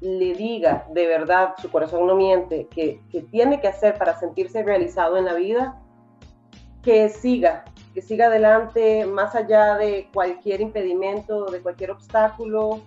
le 0.00 0.34
diga 0.34 0.86
de 0.90 1.06
verdad, 1.06 1.54
su 1.60 1.70
corazón 1.70 2.06
no 2.06 2.16
miente, 2.16 2.66
que, 2.70 3.00
que 3.10 3.22
tiene 3.22 3.60
que 3.60 3.68
hacer 3.68 3.96
para 3.96 4.18
sentirse 4.18 4.62
realizado 4.62 5.16
en 5.16 5.24
la 5.24 5.34
vida, 5.34 5.81
que 6.82 7.08
siga, 7.08 7.64
que 7.94 8.02
siga 8.02 8.26
adelante 8.26 9.06
más 9.06 9.34
allá 9.34 9.76
de 9.76 10.08
cualquier 10.12 10.60
impedimento, 10.60 11.46
de 11.46 11.60
cualquier 11.60 11.92
obstáculo, 11.92 12.82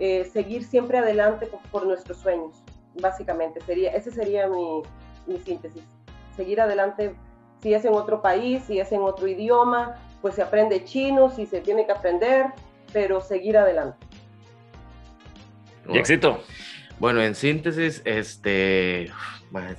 eh, 0.00 0.24
seguir 0.24 0.64
siempre 0.64 0.98
adelante 0.98 1.48
por, 1.70 1.86
nuestros 1.86 2.18
sueños, 2.18 2.62
básicamente. 3.00 3.60
Sería, 3.62 3.90
ese 3.92 4.10
sería 4.10 4.48
mi, 4.48 4.82
mi, 5.26 5.38
síntesis. 5.38 5.82
Seguir 6.36 6.60
adelante, 6.60 7.14
si 7.62 7.74
es 7.74 7.84
en 7.84 7.94
otro 7.94 8.22
país, 8.22 8.62
si 8.66 8.78
es 8.80 8.90
en 8.92 9.02
otro 9.02 9.26
idioma, 9.26 9.96
pues 10.22 10.34
se 10.34 10.42
aprende 10.42 10.84
chino, 10.84 11.30
si 11.30 11.46
se 11.46 11.60
tiene 11.60 11.86
que 11.86 11.92
aprender, 11.92 12.46
pero 12.92 13.20
seguir 13.20 13.56
adelante. 13.56 13.98
Y 15.88 15.98
éxito. 15.98 16.40
Bueno, 16.98 17.22
en 17.22 17.34
síntesis, 17.34 18.02
este, 18.04 19.10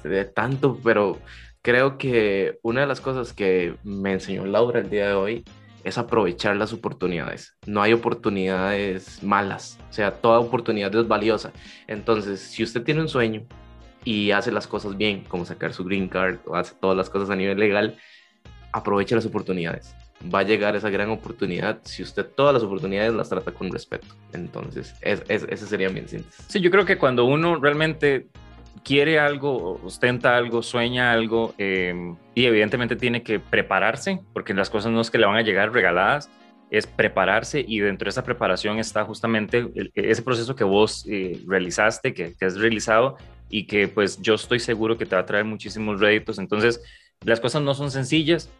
de 0.03 0.25
tanto, 0.25 0.77
pero 0.83 1.17
creo 1.61 1.97
que 1.97 2.59
una 2.61 2.81
de 2.81 2.87
las 2.87 3.01
cosas 3.01 3.33
que 3.33 3.75
me 3.83 4.13
enseñó 4.13 4.45
Laura 4.45 4.79
el 4.79 4.89
día 4.89 5.07
de 5.07 5.13
hoy 5.13 5.45
es 5.83 5.97
aprovechar 5.97 6.55
las 6.55 6.73
oportunidades. 6.73 7.55
No 7.65 7.81
hay 7.81 7.93
oportunidades 7.93 9.23
malas, 9.23 9.79
o 9.89 9.93
sea, 9.93 10.11
toda 10.11 10.39
oportunidad 10.39 10.93
es 10.95 11.07
valiosa. 11.07 11.51
Entonces, 11.87 12.39
si 12.39 12.63
usted 12.63 12.83
tiene 12.83 13.01
un 13.01 13.09
sueño 13.09 13.45
y 14.03 14.31
hace 14.31 14.51
las 14.51 14.67
cosas 14.67 14.97
bien, 14.97 15.23
como 15.27 15.45
sacar 15.45 15.73
su 15.73 15.83
green 15.83 16.07
card 16.07 16.39
o 16.45 16.55
hace 16.55 16.75
todas 16.79 16.97
las 16.97 17.09
cosas 17.09 17.29
a 17.29 17.35
nivel 17.35 17.59
legal, 17.59 17.97
aproveche 18.71 19.15
las 19.15 19.25
oportunidades. 19.25 19.95
Va 20.33 20.39
a 20.39 20.43
llegar 20.43 20.75
esa 20.75 20.89
gran 20.89 21.09
oportunidad 21.09 21.79
si 21.83 22.03
usted 22.03 22.25
todas 22.25 22.53
las 22.53 22.63
oportunidades 22.63 23.13
las 23.13 23.29
trata 23.29 23.51
con 23.51 23.71
respeto. 23.71 24.07
Entonces, 24.33 24.93
es, 25.01 25.23
ese 25.29 25.65
sería 25.65 25.89
mi 25.89 26.01
síntesis. 26.01 26.45
Sí, 26.49 26.59
yo 26.59 26.69
creo 26.71 26.85
que 26.85 26.97
cuando 26.97 27.23
uno 27.23 27.55
realmente 27.55 28.27
quiere 28.83 29.19
algo, 29.19 29.79
ostenta 29.83 30.35
algo, 30.35 30.63
sueña 30.63 31.11
algo 31.11 31.53
em, 31.57 32.15
y 32.35 32.45
evidentemente 32.45 32.95
tiene 32.95 33.23
que 33.23 33.39
prepararse, 33.39 34.19
porque 34.33 34.53
las 34.53 34.69
cosas 34.69 34.91
no 34.91 35.01
es 35.01 35.11
que 35.11 35.17
le 35.17 35.25
van 35.25 35.37
a 35.37 35.41
llegar 35.41 35.71
regaladas, 35.71 36.29
es 36.71 36.85
prepararse 36.85 37.63
y 37.67 37.79
dentro 37.79 38.05
de 38.05 38.11
esa 38.11 38.23
preparación 38.23 38.77
está 38.77 39.03
justamente 39.03 39.67
ese 39.95 40.21
proceso 40.21 40.55
que 40.55 40.63
vos 40.63 41.05
eh, 41.09 41.39
realizaste, 41.47 42.13
que, 42.13 42.35
que, 42.35 42.45
has 42.45 42.57
realizado 42.57 43.17
y 43.49 43.65
que 43.65 43.87
pues 43.87 44.21
yo 44.21 44.35
estoy 44.35 44.59
seguro 44.59 44.97
que 44.97 45.05
te 45.05 45.15
va 45.15 45.21
a 45.21 45.25
traer 45.25 45.45
muchísimos 45.45 45.99
réditos. 45.99 46.37
Entonces, 46.37 46.81
las 47.25 47.39
cosas 47.39 47.63
no 47.63 47.73
son 47.73 47.89
sencillas, 47.89 48.51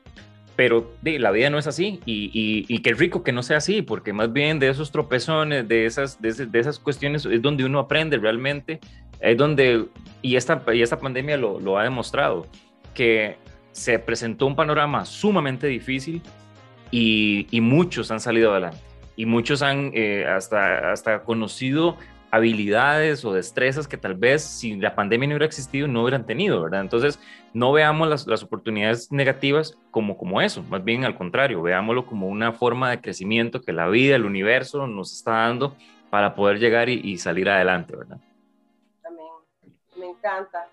pero 0.55 0.91
la 1.03 1.31
vida 1.31 1.49
no 1.49 1.57
es 1.57 1.67
así 1.67 2.01
y, 2.05 2.65
y, 2.67 2.79
qué 2.79 2.93
rico 2.93 3.23
que 3.23 3.31
no 3.31 3.43
sea 3.43 3.57
así, 3.57 3.81
porque 3.81 4.11
más 4.11 4.33
bien 4.33 4.59
de 4.59 4.67
esos 4.67 4.91
tropezones, 4.91 5.65
de 5.67 5.85
esas, 5.85 6.21
de 6.21 6.59
esas 6.59 6.79
cuestiones 6.79 7.25
es 7.25 7.41
donde 7.41 7.63
uno 7.63 7.79
aprende 7.79 8.17
realmente 8.17 8.81
es 9.19 9.37
donde, 9.37 9.85
y 10.21 10.35
esta, 10.35 10.63
y 10.73 10.81
esta 10.81 10.99
pandemia 10.99 11.37
lo, 11.37 11.77
ha 11.77 11.83
demostrado, 11.83 12.47
que 12.93 13.37
se 13.71 13.99
presentó 13.99 14.45
un 14.45 14.55
panorama 14.55 15.05
sumamente 15.05 15.67
difícil 15.67 16.21
y, 16.91 17.47
y 17.51 17.61
muchos 17.61 18.11
han 18.11 18.19
salido 18.19 18.51
adelante. 18.51 18.79
Y 19.15 19.25
muchos 19.25 19.61
han 19.61 19.91
eh, 19.93 20.25
hasta, 20.25 20.91
hasta 20.91 21.23
conocido 21.23 21.97
habilidades 22.31 23.25
o 23.25 23.33
destrezas 23.33 23.87
que 23.87 23.97
tal 23.97 24.13
vez 24.13 24.43
si 24.43 24.75
la 24.75 24.95
pandemia 24.95 25.27
no 25.27 25.33
hubiera 25.33 25.45
existido 25.45 25.87
no 25.87 26.03
hubieran 26.03 26.25
tenido, 26.25 26.61
¿verdad? 26.61 26.81
Entonces, 26.81 27.19
no 27.53 27.71
veamos 27.71 28.07
las, 28.07 28.27
las, 28.27 28.43
oportunidades 28.43 29.11
negativas 29.11 29.77
como, 29.91 30.17
como 30.17 30.41
eso, 30.41 30.63
más 30.63 30.83
bien 30.83 31.05
al 31.05 31.15
contrario, 31.15 31.61
veámoslo 31.61 32.05
como 32.05 32.27
una 32.27 32.51
forma 32.51 32.91
de 32.91 33.01
crecimiento 33.01 33.61
que 33.61 33.73
la 33.73 33.87
vida, 33.87 34.15
el 34.15 34.25
universo 34.25 34.85
nos 34.87 35.11
está 35.11 35.31
dando 35.31 35.75
para 36.09 36.35
poder 36.35 36.59
llegar 36.59 36.89
y, 36.89 37.01
y 37.03 37.17
salir 37.17 37.49
adelante, 37.49 37.95
¿verdad? 37.95 38.19
Encanta. 40.19 40.67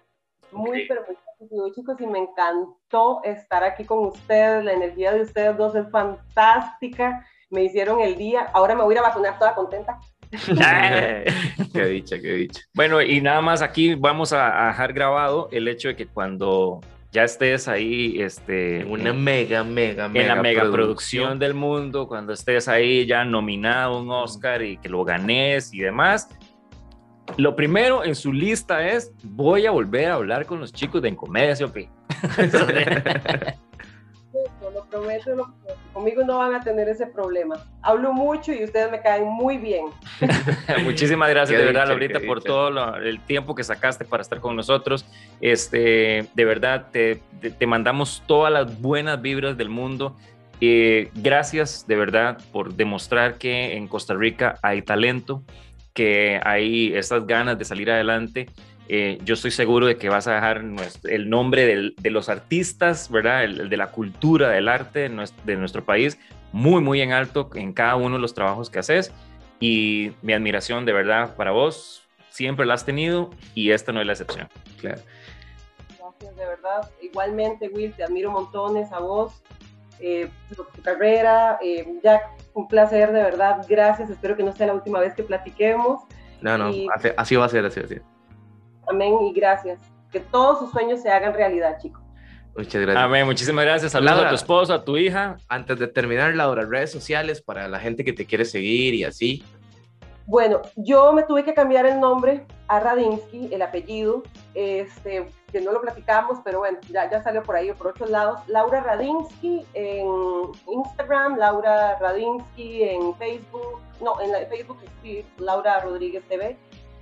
Muy, 0.53 0.87
pero 0.87 1.03
muy 1.07 1.17
positivo, 1.17 1.73
chicos, 1.75 2.01
y 2.01 2.07
me 2.07 2.21
encantó 2.21 3.21
estar 3.25 3.65
aquí 3.65 3.85
con 3.85 4.07
ustedes. 4.07 4.65
La 4.65 4.73
energía 4.73 5.13
de 5.13 5.23
ustedes 5.23 5.57
dos 5.57 5.75
es 5.75 5.89
fantástica. 5.91 7.27
Me 7.51 7.65
hicieron 7.65 8.01
el 8.01 8.17
día. 8.17 8.51
Ahora 8.53 8.75
me 8.75 8.83
voy 8.83 8.97
a 8.97 9.03
vacunar 9.03 9.39
toda 9.39 9.55
contenta. 9.55 9.99
qué 11.73 11.85
dicha, 11.87 12.21
qué 12.21 12.33
dicha. 12.33 12.61
Bueno, 12.75 13.01
y 13.01 13.21
nada 13.21 13.41
más 13.41 13.63
aquí 13.63 13.95
vamos 13.95 14.33
a, 14.33 14.69
dejar 14.69 14.93
grabado 14.93 15.49
el 15.53 15.69
hecho 15.69 15.89
de 15.89 15.97
que 15.97 16.07
cuando 16.07 16.81
ya 17.13 17.25
estés 17.25 17.69
ahí, 17.69 18.21
este, 18.21 18.85
una 18.85 19.13
mega, 19.13 19.63
mega, 19.65 20.09
mega, 20.09 20.23
en 20.23 20.29
la 20.29 20.43
mega 20.43 20.71
producción. 20.71 21.39
del 21.39 21.55
mundo, 21.55 22.09
cuando 22.09 22.33
estés 22.33 22.69
ahí 22.69 23.07
ya 23.07 23.25
nominado 23.25 24.01
un 24.01 24.11
Oscar 24.11 24.63
y 24.63 24.77
que 24.79 24.89
lo 24.89 25.05
ganes 25.05 25.73
y 25.73 25.79
demás, 25.79 26.29
lo 27.37 27.57
primero 27.57 28.05
en 28.05 28.15
su 28.15 28.33
lista 28.33 28.87
es, 28.87 29.13
voy 29.23 29.67
a 29.67 29.71
volver 29.71 30.11
a 30.11 30.15
hablar 30.15 30.47
con 30.47 30.61
los 30.61 30.73
chicos 30.73 31.03
de 31.03 31.09
Encomedia, 31.09 31.57
¿sí 31.57 31.65
o 31.65 31.73
qué? 31.73 31.89
lo 34.73 34.85
prometo, 34.87 35.55
conmigo 35.93 36.23
no 36.25 36.39
van 36.39 36.55
a 36.55 36.61
tener 36.61 36.89
ese 36.89 37.07
problema. 37.07 37.57
Hablo 37.83 38.13
mucho 38.13 38.53
y 38.53 38.65
ustedes 38.65 38.91
me 38.91 39.01
caen 39.01 39.25
muy 39.25 39.59
bien. 39.59 39.87
Muchísimas 40.85 41.31
gracias 41.31 41.59
de 41.59 41.67
verdad, 41.67 41.89
Laurita, 41.89 42.21
por 42.21 42.43
todo 42.43 42.97
el 42.97 43.21
tiempo 43.21 43.55
que 43.55 43.65
sacaste 43.65 44.05
para 44.05 44.23
estar 44.23 44.41
con 44.41 44.57
nosotros. 44.57 45.07
Este, 45.41 46.29
de 46.35 46.45
verdad, 46.45 46.89
te, 46.91 47.23
te, 47.59 47.67
mandamos 47.67 48.23
todas 48.27 48.53
las 48.53 48.81
buenas 48.81 49.21
vibras 49.21 49.57
del 49.57 49.69
mundo. 49.69 50.17
Eh, 50.61 51.11
gracias 51.15 51.87
de 51.87 51.97
verdad 51.97 52.39
por 52.51 52.75
demostrar 52.75 53.37
que 53.37 53.77
en 53.77 53.89
Costa 53.89 54.15
Rica 54.15 54.59
hay 54.63 54.81
talento 54.81 55.43
que 55.97 56.39
hay 56.45 56.95
estas 56.95 57.27
ganas 57.27 57.59
de 57.59 57.65
salir 57.65 57.91
adelante. 57.91 58.51
Eh, 58.89 59.19
yo 59.25 59.35
estoy 59.35 59.51
seguro 59.51 59.87
de 59.87 59.97
que 59.97 60.11
vas 60.11 60.29
a 60.29 60.35
dejar 60.35 60.63
el 61.05 61.31
nombre 61.31 61.95
de 61.97 62.11
los 62.11 62.29
artistas, 62.29 63.11
¿verdad? 63.11 63.45
El, 63.45 63.71
de 63.71 63.77
la 63.79 63.91
cultura, 63.91 64.51
del 64.51 64.69
arte 64.69 65.09
de 65.09 65.57
nuestro, 65.57 65.85
país 65.85 66.19
muy, 66.53 66.83
muy 66.83 67.01
en 67.01 67.13
alto 67.13 67.51
en 67.55 67.73
cada 67.73 67.97
uno 67.97 68.17
de 68.17 68.21
los 68.21 68.35
trabajos 68.35 68.69
que 68.69 68.79
haces. 68.79 69.11
Y 69.59 70.13
mi 70.21 70.35
admiración 70.35 70.85
de 70.85 70.93
verdad 70.93 71.35
para 71.35 71.51
vos 71.51 72.07
siempre 72.29 72.67
la 72.67 72.75
has 72.75 72.85
tenido 72.85 73.31
y 73.55 73.71
esta 73.71 73.91
no 73.91 74.01
es 74.03 74.07
la 74.07 74.13
excepción. 74.13 74.49
Claro. 74.79 75.01
Gracias, 75.99 76.37
de 76.37 76.47
verdad. 76.47 76.91
Igualmente, 77.01 77.71
Will, 77.71 77.95
te 77.95 78.05
admiro 78.05 78.31
montones 78.31 78.93
a 78.93 78.99
vos, 78.99 79.43
eh, 79.99 80.29
tu 80.55 80.67
carrera. 80.83 81.59
Eh, 81.63 81.87
Jack, 82.03 82.23
un 82.57 82.67
placer, 82.67 83.13
de 83.13 83.23
verdad. 83.23 83.65
Gracias. 83.69 84.11
Espero 84.11 84.37
que 84.37 84.43
no 84.43 84.53
sea 84.53 84.67
la 84.67 84.75
última 84.75 84.99
vez 84.99 85.15
que 85.15 85.23
platiquemos. 85.23 86.03
No, 86.41 86.57
no, 86.57 86.67
así, 86.67 86.87
va 86.87 86.95
a 86.95 86.99
ser, 86.99 87.15
así 87.19 87.37
va 87.37 87.47
a 87.47 87.89
ser. 87.89 88.03
Amén 88.89 89.15
y 89.23 89.33
gracias. 89.33 89.79
Que 90.11 90.21
todos 90.21 90.59
sus 90.61 90.71
sueños 90.71 91.03
se 91.03 91.11
hagan 91.11 91.35
realidad, 91.35 91.77
chicos. 91.81 92.03
Muchas 92.57 92.81
gracias. 92.81 93.05
Amén, 93.05 93.27
muchísimas 93.27 93.65
gracias. 93.65 93.93
Saludos 93.93 94.13
Laura. 94.13 94.29
a 94.29 94.31
tu 94.31 94.37
esposo, 94.37 94.73
a 94.73 94.85
tu 94.85 94.97
hija. 94.97 95.37
Antes 95.49 95.79
de 95.79 95.89
terminar, 95.89 96.35
Laura, 96.35 96.65
redes 96.65 96.91
sociales 96.91 97.43
para 97.43 97.69
la 97.69 97.79
gente 97.79 98.05
que 98.05 98.15
te 98.15 98.25
quiere 98.25 98.47
seguir 98.47 98.95
y 98.95 99.05
así. 99.05 99.45
Bueno, 100.27 100.63
yo 100.75 101.13
me 101.13 101.23
tuve 101.23 101.45
que 101.45 101.55
cambiar 101.55 101.87
el 101.87 102.01
nombre 102.01 102.45
a 102.67 102.81
Radinsky, 102.81 103.55
el 103.55 103.63
apellido, 103.63 104.25
este, 104.55 105.29
que 105.53 105.61
no 105.61 105.71
lo 105.71 105.81
platicamos, 105.81 106.41
pero 106.45 106.59
bueno, 106.59 106.79
ya, 106.91 107.09
ya 107.09 107.23
salió 107.23 107.45
por 107.45 107.55
ahí 107.55 107.71
por 107.73 107.89
otros 107.89 108.11
lados. 108.11 108.41
Laura 108.49 108.81
Radinsky 108.81 109.65
en 109.75 110.07
Instagram, 110.69 111.39
Laura 111.39 111.97
Radinsky 112.01 112.83
en 112.83 113.15
Facebook, 113.15 113.81
no, 114.01 114.21
en 114.21 114.33
la, 114.33 114.41
Facebook 114.47 114.79
sí, 115.01 115.25
Laura 115.39 115.79
Rodríguez 115.81 116.25
TV, 116.29 116.57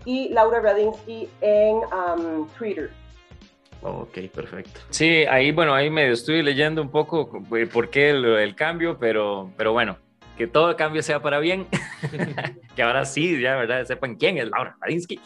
y 0.05 0.29
Laura 0.29 0.61
Radinsky 0.61 1.31
en 1.41 1.77
um, 1.77 2.47
Twitter. 2.59 2.91
Ok, 3.81 4.19
perfecto. 4.35 4.81
Sí, 4.91 5.25
ahí, 5.31 5.51
bueno, 5.51 5.75
ahí 5.75 5.89
medio 5.89 6.13
estoy 6.13 6.43
leyendo 6.43 6.83
un 6.83 6.91
poco 6.91 7.31
eh, 7.57 7.67
por 7.67 7.89
qué 7.89 8.11
el, 8.11 8.25
el 8.25 8.55
cambio, 8.55 8.99
pero, 8.99 9.51
pero 9.57 9.73
bueno, 9.73 9.97
que 10.37 10.47
todo 10.47 10.77
cambio 10.77 11.03
sea 11.03 11.21
para 11.23 11.39
bien. 11.39 11.67
que 12.77 12.83
ahora 12.83 13.05
sí, 13.05 13.41
ya, 13.41 13.57
¿verdad? 13.57 13.85
Sepan 13.85 14.17
quién 14.17 14.39
es 14.39 14.49
Laura 14.49 14.77
Radinsky. 14.81 15.21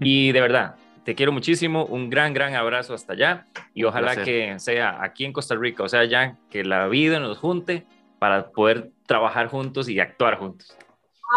y 0.00 0.32
de 0.32 0.40
verdad, 0.40 0.76
te 1.04 1.14
quiero 1.14 1.32
muchísimo. 1.32 1.84
Un 1.84 2.10
gran, 2.10 2.32
gran 2.34 2.54
abrazo 2.54 2.94
hasta 2.94 3.12
allá. 3.12 3.46
Y 3.74 3.82
Un 3.82 3.88
ojalá 3.90 4.14
placer. 4.14 4.24
que 4.24 4.58
sea 4.58 5.02
aquí 5.02 5.24
en 5.24 5.32
Costa 5.32 5.54
Rica, 5.54 5.82
o 5.82 5.88
sea, 5.88 6.04
ya 6.04 6.36
que 6.50 6.64
la 6.64 6.88
vida 6.88 7.20
nos 7.20 7.38
junte 7.38 7.86
para 8.18 8.48
poder 8.50 8.90
trabajar 9.06 9.48
juntos 9.48 9.88
y 9.88 10.00
actuar 10.00 10.38
juntos. 10.38 10.76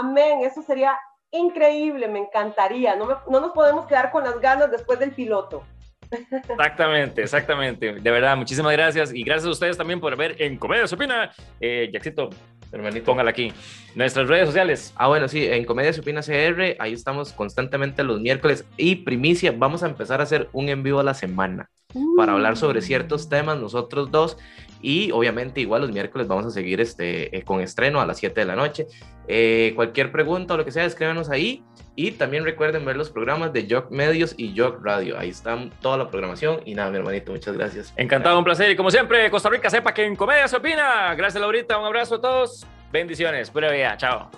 Amén, 0.01 0.39
eso 0.43 0.61
sería 0.61 0.97
increíble, 1.31 2.07
me 2.07 2.19
encantaría. 2.19 2.95
No, 2.95 3.05
me- 3.05 3.15
no 3.29 3.39
nos 3.41 3.51
podemos 3.51 3.85
quedar 3.85 4.11
con 4.11 4.23
las 4.23 4.39
ganas 4.39 4.71
después 4.71 4.97
del 4.99 5.11
piloto. 5.11 5.63
Exactamente, 6.11 7.21
exactamente. 7.21 7.93
De 7.93 8.11
verdad, 8.11 8.35
muchísimas 8.37 8.71
gracias. 8.71 9.13
Y 9.13 9.23
gracias 9.23 9.45
a 9.45 9.51
ustedes 9.51 9.77
también 9.77 9.99
por 9.99 10.15
ver 10.15 10.35
en 10.41 10.57
Comedia 10.57 10.85
Opina. 10.91 11.31
Eh, 11.59 11.89
Jackcito, 11.93 12.29
Hermanito. 12.71 13.05
póngala 13.05 13.31
aquí. 13.31 13.51
Nuestras 13.95 14.27
redes 14.27 14.47
sociales. 14.47 14.93
Ah, 14.95 15.07
bueno, 15.07 15.27
sí, 15.27 15.45
en 15.45 15.65
Comedia 15.65 15.93
Supina 15.93 16.21
CR, 16.21 16.75
ahí 16.79 16.93
estamos 16.93 17.33
constantemente 17.33 18.03
los 18.03 18.21
miércoles. 18.21 18.65
Y 18.77 18.97
primicia, 18.97 19.53
vamos 19.57 19.83
a 19.83 19.87
empezar 19.87 20.19
a 20.19 20.23
hacer 20.23 20.49
un 20.53 20.69
en 20.69 20.83
vivo 20.83 20.99
a 20.99 21.03
la 21.03 21.13
semana 21.13 21.69
para 22.15 22.33
hablar 22.33 22.57
sobre 22.57 22.81
ciertos 22.81 23.29
temas, 23.29 23.57
nosotros 23.57 24.11
dos. 24.11 24.37
Y 24.81 25.11
obviamente, 25.11 25.59
igual 25.59 25.81
los 25.81 25.91
miércoles 25.91 26.27
vamos 26.27 26.45
a 26.45 26.51
seguir 26.51 26.79
este, 26.79 27.35
eh, 27.35 27.43
con 27.43 27.59
estreno 27.59 27.99
a 27.99 28.05
las 28.05 28.17
7 28.17 28.39
de 28.39 28.45
la 28.45 28.55
noche. 28.55 28.87
Eh, 29.27 29.73
cualquier 29.75 30.11
pregunta 30.11 30.53
o 30.53 30.57
lo 30.57 30.65
que 30.65 30.71
sea, 30.71 30.85
escríbanos 30.85 31.29
ahí. 31.29 31.63
Y 31.95 32.11
también 32.11 32.45
recuerden 32.45 32.85
ver 32.85 32.95
los 32.95 33.09
programas 33.09 33.51
de 33.51 33.67
Jock 33.69 33.91
Medios 33.91 34.33
y 34.37 34.57
Jock 34.57 34.79
Radio. 34.81 35.19
Ahí 35.19 35.29
está 35.29 35.57
toda 35.81 35.97
la 35.97 36.09
programación. 36.09 36.61
Y 36.65 36.75
nada, 36.75 36.91
mi 36.91 36.97
hermanito, 36.97 37.33
muchas 37.33 37.57
gracias. 37.57 37.93
Encantado, 37.97 38.37
un 38.37 38.45
placer. 38.45 38.71
Y 38.71 38.77
como 38.77 38.89
siempre, 38.89 39.29
Costa 39.29 39.49
Rica 39.49 39.69
sepa 39.69 39.93
que 39.93 40.05
en 40.05 40.15
Comedia 40.15 40.47
se 40.47 40.55
opina. 40.55 41.13
Gracias, 41.15 41.41
Laurita. 41.41 41.77
Un 41.77 41.85
abrazo 41.85 42.15
a 42.15 42.21
todos. 42.21 42.65
Bendiciones. 42.91 43.49
Pura 43.49 43.69
vida. 43.69 43.97
Chao. 43.97 44.31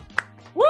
¡Woo! 0.56 0.66